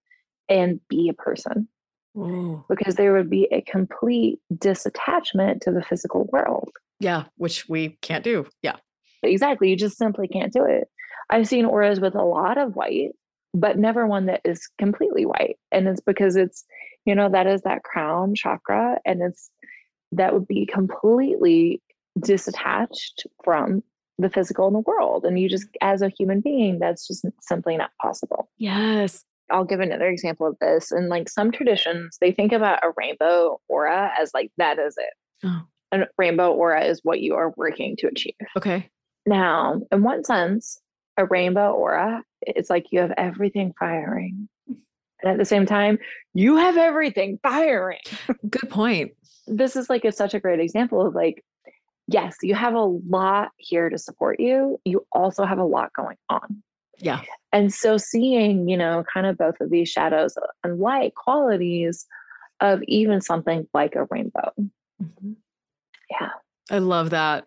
and 0.49 0.81
be 0.89 1.11
a 1.11 1.15
person. 1.15 1.69
Ooh. 2.17 2.65
because 2.69 2.95
there 2.95 3.13
would 3.13 3.29
be 3.29 3.47
a 3.53 3.61
complete 3.61 4.41
disattachment 4.55 5.61
to 5.61 5.71
the 5.71 5.83
physical 5.83 6.25
world. 6.33 6.71
Yeah, 6.99 7.25
which 7.37 7.69
we 7.69 7.99
can't 8.01 8.25
do. 8.25 8.47
Yeah. 8.63 8.77
Exactly. 9.23 9.71
You 9.71 9.77
just 9.77 9.99
simply 9.99 10.29
can't 10.29 10.53
do 10.53 10.65
it. 10.65 10.89
I've 11.31 11.49
seen 11.49 11.65
auras 11.65 12.01
with 12.01 12.15
a 12.15 12.25
lot 12.25 12.59
of 12.59 12.77
white, 12.77 13.11
but 13.55 13.79
never 13.79 14.07
one 14.07 14.27
that 14.27 14.41
is 14.45 14.69
completely 14.79 15.27
white. 15.27 15.57
And 15.73 15.89
it's 15.89 16.01
because 16.01 16.37
it's, 16.37 16.65
you 17.05 17.15
know, 17.15 17.29
that 17.31 17.47
is 17.47 17.63
that 17.63 17.83
crown 17.83 18.35
chakra 18.35 18.99
and 19.05 19.23
it's 19.23 19.51
that 20.13 20.33
would 20.33 20.47
be 20.47 20.67
completely 20.67 21.83
disattached 22.21 23.27
from 23.45 23.83
the 24.19 24.31
physical 24.31 24.67
in 24.69 24.73
the 24.73 24.81
world. 24.81 25.25
And 25.25 25.39
you 25.39 25.49
just, 25.49 25.67
as 25.81 26.01
a 26.01 26.09
human 26.09 26.41
being, 26.41 26.79
that's 26.79 27.07
just 27.07 27.27
simply 27.41 27.77
not 27.77 27.91
possible. 28.01 28.49
Yes. 28.57 29.25
I'll 29.51 29.65
give 29.65 29.81
another 29.81 30.09
example 30.09 30.47
of 30.47 30.57
this. 30.61 30.91
And 30.91 31.09
like 31.09 31.29
some 31.29 31.53
traditions, 31.53 32.19
they 32.21 32.33
think 32.33 32.53
about 32.53 32.85
a 32.85 32.93
rainbow 32.97 33.61
aura 33.69 34.13
as 34.19 34.33
like 34.33 34.51
that 34.57 34.79
is 34.79 34.97
it. 34.97 35.15
Oh. 35.45 35.63
A 35.93 36.07
rainbow 36.19 36.53
aura 36.53 36.85
is 36.85 37.01
what 37.05 37.21
you 37.21 37.35
are 37.35 37.53
working 37.57 37.97
to 37.99 38.09
achieve. 38.09 38.35
Okay. 38.57 38.91
Now, 39.27 39.83
in 39.91 40.03
one 40.03 40.25
sense, 40.25 40.81
a 41.17 41.27
rainbow 41.27 41.73
aura, 41.73 42.23
it's 42.43 42.71
like 42.71 42.87
you 42.91 43.01
have 43.01 43.13
everything 43.17 43.75
firing. 43.79 44.49
And 44.69 45.33
at 45.33 45.39
the 45.39 45.45
same 45.45 45.67
time, 45.67 45.99
you 46.35 46.57
have 46.57 46.77
everything 46.77 47.39
firing. 47.43 48.01
Good 48.51 48.71
point. 48.71 49.13
This 49.47 49.77
is 49.77 49.91
like 49.91 50.05
a, 50.05 50.13
such 50.13 50.35
a 50.35 50.41
great 50.41 50.61
example 50.61 51.05
of 51.05 51.15
like, 51.15 51.45
yes, 52.07 52.37
you 52.43 52.55
have 52.55 52.75
a 52.75 52.81
lot 52.81 53.51
here 53.57 53.89
to 53.89 53.99
support 53.99 54.39
you. 54.39 54.81
You 54.85 55.07
also 55.13 55.45
have 55.45 55.59
a 55.59 55.65
lot 55.65 55.93
going 55.93 56.19
on. 56.29 56.63
Yeah. 56.99 57.23
And 57.53 57.73
so 57.73 57.97
seeing, 57.97 58.69
you 58.69 58.77
know, 58.77 59.05
kind 59.13 59.27
of 59.27 59.37
both 59.37 59.61
of 59.61 59.71
these 59.71 59.89
shadows 59.89 60.37
and 60.63 60.79
light 60.79 61.15
qualities 61.15 62.07
of 62.61 62.83
even 62.87 63.21
something 63.21 63.67
like 63.75 63.95
a 63.95 64.05
rainbow. 64.05 64.53
Mm-hmm. 65.03 65.33
Yeah. 66.11 66.31
I 66.71 66.79
love 66.79 67.11
that. 67.11 67.47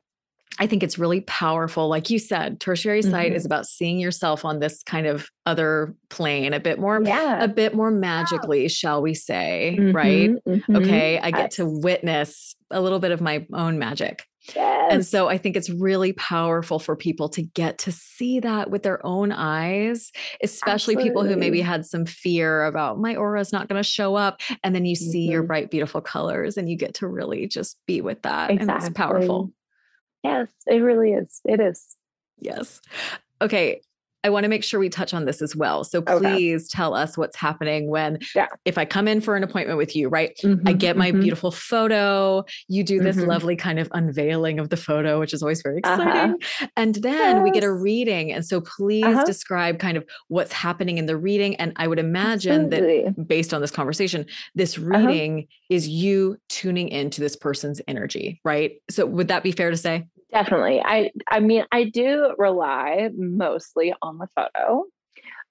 I 0.59 0.67
think 0.67 0.83
it's 0.83 0.99
really 0.99 1.21
powerful. 1.21 1.87
Like 1.87 2.09
you 2.09 2.19
said, 2.19 2.59
tertiary 2.59 3.01
sight 3.01 3.29
mm-hmm. 3.29 3.35
is 3.37 3.45
about 3.45 3.65
seeing 3.65 3.97
yourself 3.97 4.43
on 4.43 4.59
this 4.59 4.83
kind 4.83 5.07
of 5.07 5.29
other 5.45 5.95
plane, 6.09 6.53
a 6.53 6.59
bit 6.59 6.79
more, 6.79 7.01
yeah. 7.01 7.41
a 7.41 7.47
bit 7.47 7.73
more 7.73 7.89
magically, 7.89 8.67
shall 8.67 9.01
we 9.01 9.13
say, 9.13 9.77
mm-hmm. 9.79 9.95
right? 9.95 10.31
Mm-hmm. 10.45 10.75
Okay. 10.75 11.17
I 11.17 11.31
get 11.31 11.51
to 11.51 11.65
witness 11.65 12.55
a 12.71 12.81
little 12.81 12.99
bit 12.99 13.11
of 13.11 13.21
my 13.21 13.47
own 13.53 13.79
magic. 13.79 14.25
Yes. 14.55 14.93
And 14.93 15.05
so 15.05 15.29
I 15.29 15.37
think 15.37 15.55
it's 15.55 15.69
really 15.69 16.13
powerful 16.13 16.79
for 16.79 16.95
people 16.95 17.29
to 17.29 17.41
get 17.41 17.77
to 17.79 17.91
see 17.91 18.39
that 18.39 18.69
with 18.69 18.83
their 18.83 19.05
own 19.05 19.31
eyes, 19.31 20.11
especially 20.43 20.95
Absolutely. 20.95 21.09
people 21.09 21.23
who 21.23 21.35
maybe 21.35 21.61
had 21.61 21.85
some 21.85 22.05
fear 22.05 22.65
about 22.65 22.99
my 22.99 23.15
aura 23.15 23.39
is 23.39 23.53
not 23.53 23.67
going 23.67 23.81
to 23.81 23.87
show 23.87 24.15
up. 24.15 24.41
And 24.63 24.73
then 24.73 24.85
you 24.85 24.95
mm-hmm. 24.95 25.11
see 25.11 25.27
your 25.29 25.41
mm-hmm. 25.41 25.47
bright, 25.47 25.71
beautiful 25.71 26.01
colors 26.01 26.57
and 26.57 26.69
you 26.69 26.77
get 26.77 26.95
to 26.95 27.07
really 27.07 27.47
just 27.47 27.77
be 27.85 28.01
with 28.01 28.21
that. 28.23 28.49
Exactly. 28.49 28.73
And 28.73 28.83
it's 28.83 28.97
powerful. 28.97 29.51
Yes, 30.23 30.49
it 30.67 30.77
really 30.77 31.13
is. 31.13 31.41
It 31.45 31.59
is. 31.59 31.95
Yes. 32.39 32.81
Okay. 33.41 33.81
I 34.23 34.29
want 34.29 34.43
to 34.43 34.49
make 34.49 34.63
sure 34.63 34.79
we 34.79 34.89
touch 34.89 35.13
on 35.13 35.25
this 35.25 35.41
as 35.41 35.55
well. 35.55 35.83
So 35.83 36.01
please 36.01 36.65
okay. 36.65 36.69
tell 36.71 36.93
us 36.93 37.17
what's 37.17 37.37
happening 37.37 37.89
when, 37.89 38.19
yeah. 38.35 38.47
if 38.65 38.77
I 38.77 38.83
come 38.83 39.07
in 39.07 39.21
for 39.21 39.37
an 39.37 39.43
appointment 39.43 39.77
with 39.77 39.95
you, 39.95 40.09
right? 40.09 40.37
Mm-hmm, 40.43 40.67
I 40.67 40.73
get 40.73 40.97
my 40.97 41.11
mm-hmm. 41.11 41.21
beautiful 41.21 41.51
photo. 41.51 42.43
You 42.67 42.83
do 42.83 42.99
this 42.99 43.15
mm-hmm. 43.15 43.29
lovely 43.29 43.55
kind 43.55 43.79
of 43.79 43.87
unveiling 43.93 44.59
of 44.59 44.69
the 44.69 44.77
photo, 44.77 45.19
which 45.19 45.33
is 45.33 45.41
always 45.41 45.61
very 45.61 45.81
uh-huh. 45.83 46.01
exciting. 46.01 46.31
Uh-huh. 46.33 46.67
And 46.75 46.95
then 46.95 47.37
yes. 47.37 47.43
we 47.43 47.51
get 47.51 47.63
a 47.63 47.71
reading. 47.71 48.33
And 48.33 48.45
so 48.45 48.59
please 48.59 49.05
uh-huh. 49.05 49.23
describe 49.23 49.79
kind 49.79 49.95
of 49.95 50.05
what's 50.27 50.51
happening 50.51 50.97
in 50.97 51.05
the 51.05 51.15
reading. 51.15 51.55
And 51.55 51.71
I 51.77 51.87
would 51.87 51.99
imagine 51.99 52.65
Absolutely. 52.65 53.03
that 53.03 53.27
based 53.27 53.53
on 53.53 53.61
this 53.61 53.71
conversation, 53.71 54.25
this 54.53 54.77
uh-huh. 54.77 54.87
reading 54.87 55.39
uh-huh. 55.39 55.65
is 55.69 55.87
you 55.87 56.37
tuning 56.49 56.89
into 56.89 57.21
this 57.21 57.37
person's 57.37 57.81
energy, 57.87 58.41
right? 58.43 58.73
So 58.89 59.05
would 59.05 59.29
that 59.29 59.43
be 59.43 59.53
fair 59.53 59.71
to 59.71 59.77
say? 59.77 60.07
Definitely. 60.31 60.81
I 60.83 61.11
I 61.27 61.39
mean, 61.39 61.65
I 61.71 61.85
do 61.85 62.35
rely 62.37 63.09
mostly 63.17 63.93
on 64.01 64.17
the 64.19 64.27
photo, 64.35 64.85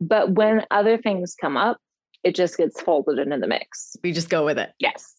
but 0.00 0.32
when 0.32 0.64
other 0.70 0.98
things 0.98 1.34
come 1.40 1.56
up, 1.56 1.78
it 2.24 2.34
just 2.34 2.56
gets 2.56 2.80
folded 2.80 3.18
into 3.18 3.38
the 3.38 3.46
mix. 3.46 3.96
We 4.02 4.12
just 4.12 4.30
go 4.30 4.44
with 4.44 4.58
it. 4.58 4.70
Yes. 4.78 5.14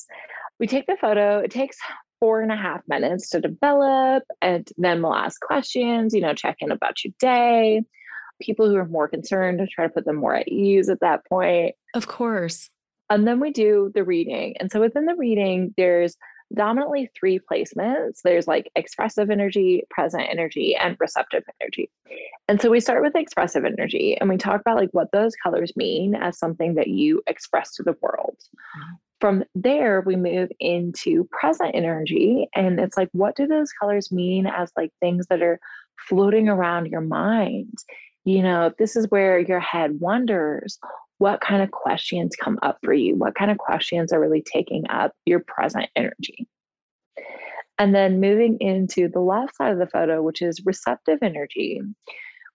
We 0.60 0.68
take 0.68 0.88
the 0.88 0.98
photo. 1.00 1.40
It 1.40 1.52
takes 1.52 1.78
four 2.20 2.42
and 2.42 2.52
a 2.52 2.56
half 2.56 2.82
minutes 2.88 3.30
to 3.30 3.40
develop, 3.40 4.24
and 4.42 4.68
then 4.78 5.02
we'll 5.02 5.16
ask 5.16 5.40
questions, 5.42 6.14
you 6.14 6.22
know, 6.22 6.34
check 6.34 6.58
in 6.60 6.72
about 6.72 7.04
your 7.04 7.14
day. 7.20 7.82
People 8.42 8.70
who 8.70 8.76
are 8.76 8.88
more 8.88 9.08
concerned, 9.08 9.62
try 9.72 9.88
to 9.88 9.94
put 9.94 10.06
them 10.06 10.18
more 10.18 10.36
at 10.36 10.48
ease 10.48 10.90
at 10.90 11.00
that 11.02 11.26
point. 11.28 11.76
Of 11.94 12.08
course. 12.08 12.70
And 13.10 13.28
then 13.28 13.40
we 13.40 13.52
do 13.52 13.92
the 13.94 14.04
reading. 14.04 14.56
And 14.60 14.72
so 14.72 14.80
within 14.80 15.06
the 15.06 15.16
reading, 15.16 15.74
there's 15.78 16.16
dominantly 16.56 17.10
three 17.18 17.40
placements 17.40 18.22
there's 18.24 18.48
like 18.48 18.72
expressive 18.76 19.30
energy, 19.30 19.84
present 19.90 20.24
energy, 20.30 20.76
and 20.76 20.98
receptive 21.00 21.44
energy. 21.62 21.90
And 22.48 22.60
so 22.62 22.70
we 22.70 22.80
start 22.80 23.04
with 23.04 23.16
expressive 23.16 23.66
energy 23.66 24.18
and 24.20 24.30
we 24.30 24.38
talk 24.38 24.62
about 24.62 24.78
like 24.78 24.90
what 24.92 25.12
those 25.12 25.36
colors 25.36 25.74
mean 25.76 26.16
as 26.16 26.40
something 26.40 26.76
that 26.76 26.88
you 26.88 27.22
express 27.28 27.76
to 27.76 27.84
the 27.84 27.96
world. 28.02 28.38
Mm-hmm. 28.40 28.96
From 29.20 29.44
there, 29.54 30.02
we 30.02 30.16
move 30.16 30.50
into 30.60 31.26
present 31.26 31.76
energy. 31.76 32.48
And 32.56 32.80
it's 32.80 32.96
like, 32.96 33.10
what 33.12 33.36
do 33.36 33.46
those 33.46 33.72
colors 33.74 34.12
mean 34.14 34.48
as 34.48 34.72
like 34.78 34.92
things 35.02 35.28
that 35.28 35.42
are 35.42 35.60
floating 36.08 36.48
around 36.48 36.88
your 36.88 37.02
mind? 37.02 37.78
You 38.24 38.42
know, 38.42 38.72
this 38.80 38.96
is 38.96 39.08
where 39.10 39.38
your 39.38 39.60
head 39.60 40.00
wanders 40.00 40.80
what 41.20 41.42
kind 41.42 41.62
of 41.62 41.72
questions 41.72 42.36
come 42.36 42.58
up 42.64 42.80
for 42.84 42.94
you? 42.94 43.16
What 43.16 43.36
kind 43.36 43.52
of 43.52 43.58
questions 43.58 44.12
are 44.12 44.20
really 44.20 44.42
taking 44.42 44.90
up 44.90 45.12
your 45.26 45.42
present 45.42 45.88
energy? 45.96 46.48
And 47.78 47.94
then 47.94 48.20
moving 48.20 48.58
into 48.60 49.08
the 49.08 49.20
left 49.20 49.56
side 49.56 49.72
of 49.72 49.80
the 49.80 49.88
photo, 49.88 50.22
which 50.22 50.42
is 50.42 50.66
receptive 50.66 51.20
energy, 51.22 51.82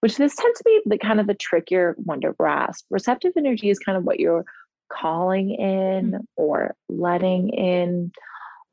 which 0.01 0.17
this 0.17 0.35
tends 0.35 0.59
to 0.59 0.65
be 0.65 0.81
the 0.87 0.99
kind 0.99 1.21
of 1.21 1.27
the 1.27 1.35
trickier 1.35 1.95
one 1.99 2.21
to 2.23 2.33
grasp. 2.33 2.85
Receptive 2.91 3.33
energy 3.37 3.71
is 3.71 3.79
kind 3.79 3.97
of 3.97 4.05
what 4.05 4.21
you're 4.21 4.45
calling 4.91 5.51
in 5.51 6.13
mm-hmm. 6.13 6.21
or 6.37 6.75
letting 6.89 7.51
in. 7.51 8.13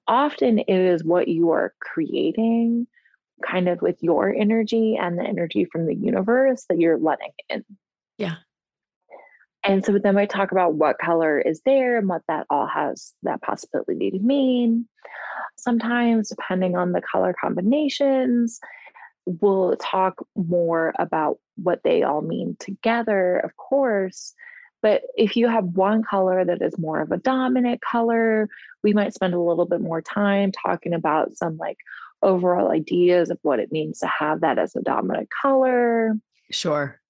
Often 0.07 0.59
it 0.59 0.69
is 0.69 1.03
what 1.03 1.27
you 1.27 1.51
are 1.51 1.73
creating 1.79 2.87
kind 3.45 3.67
of 3.67 3.81
with 3.81 4.01
your 4.01 4.33
energy 4.33 4.97
and 5.01 5.17
the 5.17 5.23
energy 5.23 5.65
from 5.65 5.85
the 5.85 5.95
universe 5.95 6.65
that 6.69 6.79
you're 6.79 6.97
letting 6.97 7.31
in. 7.49 7.65
Yeah. 8.17 8.35
And 9.63 9.85
so 9.85 9.99
then 9.99 10.15
we 10.15 10.25
talk 10.25 10.51
about 10.51 10.75
what 10.75 10.97
color 10.97 11.39
is 11.39 11.61
there 11.65 11.97
and 11.97 12.07
what 12.07 12.23
that 12.27 12.47
all 12.49 12.65
has 12.65 13.13
that 13.23 13.41
possibility 13.41 14.09
to 14.11 14.19
mean. 14.19 14.87
Sometimes, 15.57 16.29
depending 16.29 16.75
on 16.75 16.93
the 16.93 17.01
color 17.01 17.35
combinations, 17.39 18.59
we'll 19.25 19.75
talk 19.77 20.25
more 20.35 20.93
about 20.97 21.37
what 21.57 21.81
they 21.83 22.01
all 22.01 22.21
mean 22.21 22.55
together, 22.59 23.37
of 23.37 23.55
course. 23.57 24.33
But 24.81 25.03
if 25.15 25.35
you 25.35 25.47
have 25.47 25.65
one 25.65 26.01
color 26.03 26.43
that 26.43 26.63
is 26.63 26.79
more 26.79 26.99
of 26.99 27.11
a 27.11 27.17
dominant 27.17 27.81
color, 27.81 28.49
we 28.83 28.93
might 28.93 29.13
spend 29.13 29.35
a 29.35 29.39
little 29.39 29.67
bit 29.67 29.81
more 29.81 30.01
time 30.01 30.51
talking 30.51 30.93
about 30.93 31.37
some 31.37 31.57
like 31.57 31.77
overall 32.23 32.71
ideas 32.71 33.29
of 33.29 33.37
what 33.43 33.59
it 33.59 33.71
means 33.71 33.99
to 33.99 34.07
have 34.07 34.41
that 34.41 34.57
as 34.57 34.75
a 34.75 34.81
dominant 34.81 35.29
color. 35.29 36.13
Sure 36.49 37.00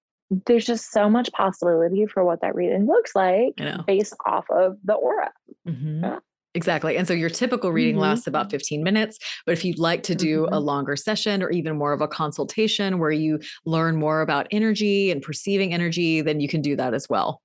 there's 0.46 0.64
just 0.64 0.90
so 0.92 1.08
much 1.08 1.30
possibility 1.32 2.06
for 2.06 2.24
what 2.24 2.40
that 2.40 2.54
reading 2.54 2.86
looks 2.86 3.14
like 3.14 3.54
based 3.86 4.14
off 4.26 4.46
of 4.50 4.76
the 4.84 4.94
aura. 4.94 5.30
Mm-hmm. 5.68 6.04
Yeah. 6.04 6.18
Exactly. 6.54 6.98
And 6.98 7.08
so 7.08 7.14
your 7.14 7.30
typical 7.30 7.72
reading 7.72 7.94
mm-hmm. 7.94 8.02
lasts 8.02 8.26
about 8.26 8.50
15 8.50 8.82
minutes. 8.82 9.18
But 9.46 9.52
if 9.52 9.64
you'd 9.64 9.78
like 9.78 10.02
to 10.04 10.14
do 10.14 10.42
mm-hmm. 10.42 10.54
a 10.54 10.60
longer 10.60 10.96
session 10.96 11.42
or 11.42 11.50
even 11.50 11.78
more 11.78 11.92
of 11.92 12.02
a 12.02 12.08
consultation 12.08 12.98
where 12.98 13.10
you 13.10 13.40
learn 13.64 13.96
more 13.96 14.20
about 14.20 14.48
energy 14.50 15.10
and 15.10 15.22
perceiving 15.22 15.72
energy, 15.72 16.20
then 16.20 16.40
you 16.40 16.48
can 16.48 16.60
do 16.60 16.76
that 16.76 16.92
as 16.92 17.08
well. 17.08 17.40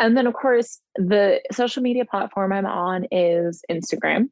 And 0.00 0.16
then, 0.16 0.26
of 0.26 0.34
course, 0.34 0.80
the 0.94 1.40
social 1.50 1.82
media 1.82 2.04
platform 2.04 2.52
I'm 2.52 2.66
on 2.66 3.06
is 3.10 3.62
Instagram. 3.70 4.28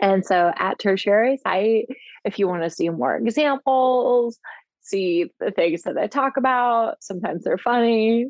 And 0.00 0.24
so 0.24 0.52
at 0.56 0.78
Tertiary 0.78 1.38
Sight, 1.38 1.86
if 2.26 2.38
you 2.38 2.46
want 2.46 2.62
to 2.62 2.70
see 2.70 2.90
more 2.90 3.16
examples, 3.16 4.38
see 4.82 5.32
the 5.40 5.50
things 5.50 5.82
that 5.84 5.96
I 5.96 6.08
talk 6.08 6.36
about, 6.36 7.02
sometimes 7.02 7.42
they're 7.42 7.56
funny, 7.56 8.26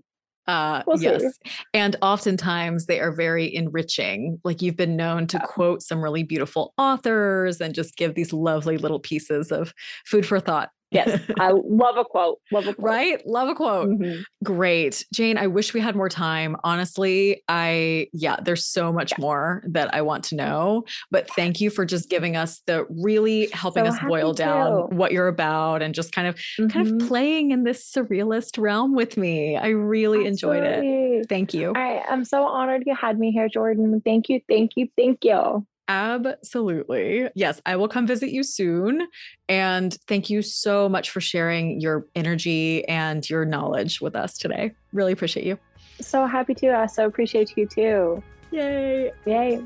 uh, 0.46 0.82
we'll 0.86 1.00
yes. 1.00 1.22
See. 1.22 1.50
And 1.72 1.96
oftentimes 2.02 2.86
they 2.86 3.00
are 3.00 3.12
very 3.12 3.54
enriching. 3.54 4.40
Like 4.44 4.62
you've 4.62 4.76
been 4.76 4.96
known 4.96 5.26
to 5.28 5.38
yeah. 5.38 5.46
quote 5.46 5.82
some 5.82 6.02
really 6.02 6.22
beautiful 6.22 6.74
authors 6.78 7.60
and 7.60 7.74
just 7.74 7.96
give 7.96 8.14
these 8.14 8.32
lovely 8.32 8.76
little 8.76 9.00
pieces 9.00 9.50
of 9.50 9.72
food 10.06 10.26
for 10.26 10.40
thought 10.40 10.70
Yes, 10.94 11.20
I 11.40 11.50
love 11.64 11.96
a 11.96 12.04
quote. 12.04 12.40
Love 12.52 12.68
a 12.68 12.74
quote. 12.74 12.84
Right? 12.84 13.26
Love 13.26 13.48
a 13.48 13.54
quote. 13.54 13.90
Mm-hmm. 13.90 14.22
Great. 14.44 15.04
Jane, 15.12 15.36
I 15.36 15.48
wish 15.48 15.74
we 15.74 15.80
had 15.80 15.96
more 15.96 16.08
time. 16.08 16.56
Honestly, 16.62 17.42
I, 17.48 18.06
yeah, 18.12 18.36
there's 18.42 18.64
so 18.64 18.92
much 18.92 19.12
yeah. 19.12 19.20
more 19.20 19.64
that 19.66 19.92
I 19.92 20.02
want 20.02 20.24
to 20.24 20.36
know. 20.36 20.84
But 21.10 21.28
thank 21.32 21.60
you 21.60 21.70
for 21.70 21.84
just 21.84 22.08
giving 22.08 22.36
us 22.36 22.62
the 22.66 22.86
really 22.88 23.48
helping 23.52 23.84
so 23.84 23.90
us 23.90 23.98
boil 24.06 24.32
down 24.32 24.96
what 24.96 25.12
you're 25.12 25.28
about 25.28 25.82
and 25.82 25.94
just 25.94 26.12
kind 26.12 26.28
of 26.28 26.36
mm-hmm. 26.36 26.68
kind 26.68 26.86
of 26.86 26.94
mm-hmm. 26.94 27.08
playing 27.08 27.50
in 27.50 27.64
this 27.64 27.90
surrealist 27.90 28.58
realm 28.58 28.94
with 28.94 29.16
me. 29.16 29.56
I 29.56 29.68
really 29.68 30.26
Absolutely. 30.26 30.58
enjoyed 30.58 31.20
it. 31.22 31.28
Thank 31.28 31.54
you. 31.54 31.72
I 31.74 32.04
am 32.08 32.24
so 32.24 32.44
honored 32.44 32.84
you 32.86 32.94
had 32.94 33.18
me 33.18 33.32
here, 33.32 33.48
Jordan. 33.48 34.00
Thank 34.04 34.28
you. 34.28 34.40
Thank 34.48 34.72
you. 34.76 34.88
Thank 34.96 35.24
you. 35.24 35.66
Absolutely. 35.88 37.28
Yes, 37.34 37.60
I 37.66 37.76
will 37.76 37.88
come 37.88 38.06
visit 38.06 38.30
you 38.30 38.42
soon. 38.42 39.06
And 39.48 39.92
thank 40.08 40.30
you 40.30 40.40
so 40.40 40.88
much 40.88 41.10
for 41.10 41.20
sharing 41.20 41.80
your 41.80 42.06
energy 42.14 42.86
and 42.88 43.28
your 43.28 43.44
knowledge 43.44 44.00
with 44.00 44.16
us 44.16 44.38
today. 44.38 44.72
Really 44.92 45.12
appreciate 45.12 45.46
you. 45.46 45.58
So 46.00 46.26
happy 46.26 46.54
to. 46.54 46.76
I 46.76 46.86
so 46.86 47.06
appreciate 47.06 47.54
you 47.56 47.66
too. 47.66 48.22
Yay. 48.50 49.12
Yay. 49.26 49.62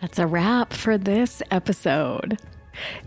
That's 0.00 0.18
a 0.18 0.26
wrap 0.26 0.72
for 0.72 0.96
this 0.96 1.42
episode. 1.50 2.38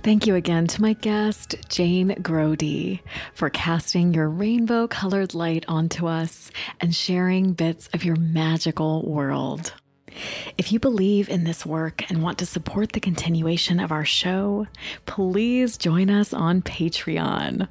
Thank 0.03 0.27
you 0.27 0.35
again 0.35 0.67
to 0.67 0.81
my 0.81 0.93
guest, 0.93 1.55
Jane 1.69 2.09
Grody, 2.15 2.99
for 3.33 3.49
casting 3.49 4.13
your 4.13 4.27
rainbow 4.27 4.87
colored 4.87 5.33
light 5.33 5.63
onto 5.69 6.07
us 6.07 6.51
and 6.81 6.93
sharing 6.93 7.53
bits 7.53 7.87
of 7.93 8.03
your 8.03 8.17
magical 8.17 9.03
world. 9.03 9.73
If 10.57 10.71
you 10.71 10.79
believe 10.79 11.29
in 11.29 11.43
this 11.43 11.65
work 11.65 12.09
and 12.09 12.23
want 12.23 12.37
to 12.39 12.45
support 12.45 12.91
the 12.91 12.99
continuation 12.99 13.79
of 13.79 13.91
our 13.91 14.05
show, 14.05 14.67
please 15.05 15.77
join 15.77 16.09
us 16.09 16.33
on 16.33 16.61
Patreon. 16.61 17.67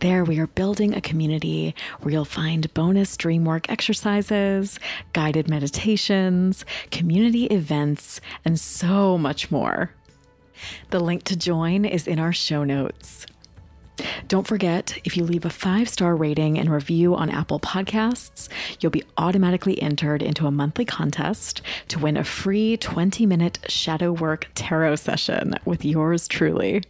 There, 0.00 0.24
we 0.24 0.38
are 0.38 0.48
building 0.48 0.94
a 0.94 1.00
community 1.00 1.74
where 2.00 2.12
you'll 2.12 2.24
find 2.24 2.72
bonus 2.74 3.16
dream 3.16 3.44
work 3.44 3.70
exercises, 3.70 4.78
guided 5.12 5.48
meditations, 5.48 6.64
community 6.90 7.46
events, 7.46 8.20
and 8.44 8.58
so 8.58 9.16
much 9.16 9.50
more. 9.50 9.94
The 10.90 11.00
link 11.00 11.24
to 11.24 11.36
join 11.36 11.84
is 11.84 12.06
in 12.06 12.18
our 12.18 12.32
show 12.32 12.64
notes. 12.64 13.26
Don't 14.26 14.46
forget, 14.46 14.98
if 15.04 15.16
you 15.16 15.24
leave 15.24 15.44
a 15.44 15.50
five 15.50 15.88
star 15.88 16.16
rating 16.16 16.58
and 16.58 16.70
review 16.70 17.14
on 17.14 17.30
Apple 17.30 17.60
Podcasts, 17.60 18.48
you'll 18.80 18.90
be 18.90 19.04
automatically 19.16 19.80
entered 19.80 20.22
into 20.22 20.46
a 20.46 20.50
monthly 20.50 20.84
contest 20.84 21.62
to 21.88 21.98
win 21.98 22.16
a 22.16 22.24
free 22.24 22.76
20 22.76 23.26
minute 23.26 23.58
shadow 23.68 24.12
work 24.12 24.48
tarot 24.54 24.96
session 24.96 25.54
with 25.64 25.84
yours 25.84 26.26
truly. 26.26 26.82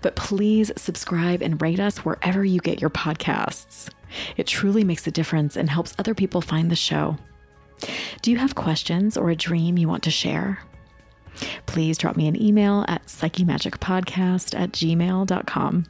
But 0.00 0.16
please 0.16 0.72
subscribe 0.76 1.42
and 1.42 1.60
rate 1.60 1.80
us 1.80 1.98
wherever 1.98 2.44
you 2.44 2.60
get 2.60 2.80
your 2.80 2.90
podcasts. 2.90 3.90
It 4.36 4.46
truly 4.46 4.84
makes 4.84 5.06
a 5.06 5.12
difference 5.12 5.56
and 5.56 5.70
helps 5.70 5.94
other 5.98 6.14
people 6.14 6.40
find 6.40 6.70
the 6.70 6.76
show. 6.76 7.16
Do 8.22 8.30
you 8.30 8.38
have 8.38 8.54
questions 8.54 9.16
or 9.16 9.30
a 9.30 9.36
dream 9.36 9.78
you 9.78 9.88
want 9.88 10.02
to 10.04 10.10
share? 10.10 10.60
Please 11.66 11.98
drop 11.98 12.16
me 12.16 12.28
an 12.28 12.40
email 12.40 12.84
at 12.88 13.06
psychemagicpodcast 13.06 14.58
at 14.58 14.72
gmail.com. 14.72 15.86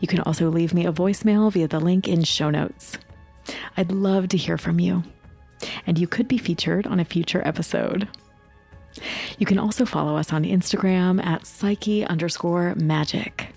You 0.00 0.08
can 0.08 0.20
also 0.20 0.48
leave 0.50 0.74
me 0.74 0.86
a 0.86 0.92
voicemail 0.92 1.52
via 1.52 1.68
the 1.68 1.80
link 1.80 2.06
in 2.06 2.22
show 2.24 2.50
notes. 2.50 2.98
I'd 3.76 3.92
love 3.92 4.28
to 4.28 4.36
hear 4.36 4.58
from 4.58 4.78
you, 4.78 5.02
and 5.86 5.98
you 5.98 6.06
could 6.06 6.28
be 6.28 6.38
featured 6.38 6.86
on 6.86 7.00
a 7.00 7.04
future 7.04 7.46
episode. 7.46 8.08
You 9.38 9.46
can 9.46 9.58
also 9.58 9.84
follow 9.84 10.16
us 10.16 10.32
on 10.32 10.44
Instagram 10.44 11.24
at 11.24 11.46
psyche 11.46 12.04
underscore 12.04 12.74
magic. 12.74 13.48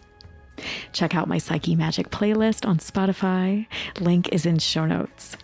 Check 0.93 1.16
out 1.16 1.28
my 1.28 1.38
Psyche 1.39 1.76
Magic 1.76 2.10
playlist 2.12 2.68
on 2.68 2.78
Spotify. 2.78 3.66
Link 3.99 4.30
is 4.30 4.45
in 4.45 4.60
show 4.60 4.86
notes. 4.86 5.38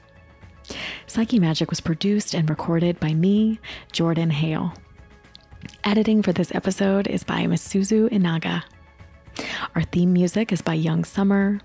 Psyche 1.07 1.39
Magic 1.39 1.69
was 1.69 1.79
produced 1.79 2.35
and 2.35 2.49
recorded 2.49 2.99
by 2.99 3.13
me, 3.13 3.59
Jordan 3.91 4.29
Hale. 4.29 4.73
Editing 5.83 6.21
for 6.21 6.33
this 6.33 6.53
episode 6.53 7.07
is 7.07 7.23
by 7.23 7.43
Masuzu 7.43 8.09
Inaga. 8.09 8.63
Our 9.75 9.83
theme 9.83 10.11
music 10.11 10.51
is 10.51 10.61
by 10.61 10.73
Young 10.73 11.03
Summer. 11.03 11.61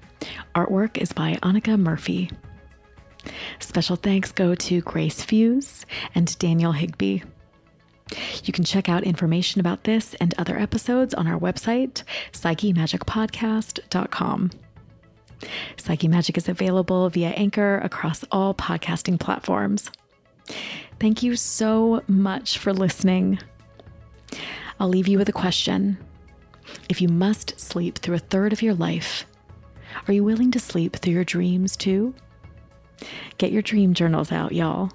Artwork 0.54 0.98
is 0.98 1.12
by 1.12 1.38
Annika 1.42 1.78
Murphy. 1.78 2.30
Special 3.58 3.96
thanks 3.96 4.30
go 4.30 4.54
to 4.54 4.80
Grace 4.82 5.24
Fuse 5.24 5.86
and 6.14 6.38
Daniel 6.38 6.72
Higby. 6.72 7.22
You 8.44 8.52
can 8.52 8.64
check 8.64 8.88
out 8.88 9.04
information 9.04 9.60
about 9.60 9.84
this 9.84 10.14
and 10.14 10.34
other 10.38 10.58
episodes 10.58 11.14
on 11.14 11.26
our 11.26 11.38
website, 11.38 12.02
psychemagicpodcast.com. 12.32 14.50
Psyche 15.76 16.08
Magic 16.08 16.36
is 16.36 16.48
available 16.48 17.08
via 17.08 17.30
Anchor 17.30 17.78
across 17.78 18.24
all 18.30 18.54
podcasting 18.54 19.18
platforms. 19.18 19.90
Thank 21.00 21.22
you 21.22 21.34
so 21.34 22.02
much 22.06 22.58
for 22.58 22.72
listening. 22.72 23.38
I'll 24.78 24.88
leave 24.88 25.08
you 25.08 25.18
with 25.18 25.28
a 25.28 25.32
question. 25.32 25.98
If 26.88 27.00
you 27.00 27.08
must 27.08 27.58
sleep 27.60 27.98
through 27.98 28.16
a 28.16 28.20
third 28.20 28.52
of 28.52 28.62
your 28.62 28.74
life, 28.74 29.26
are 30.06 30.14
you 30.14 30.24
willing 30.24 30.50
to 30.52 30.58
sleep 30.58 30.96
through 30.96 31.12
your 31.12 31.24
dreams 31.24 31.76
too? 31.76 32.14
Get 33.38 33.52
your 33.52 33.62
dream 33.62 33.94
journals 33.94 34.32
out, 34.32 34.52
y'all. 34.52 34.92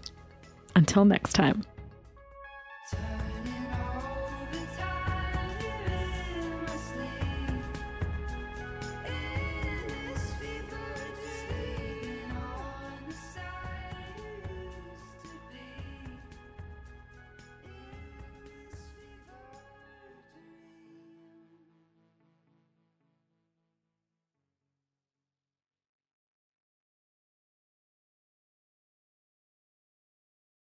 Until 0.75 1.05
next 1.05 1.33
time. 1.33 1.63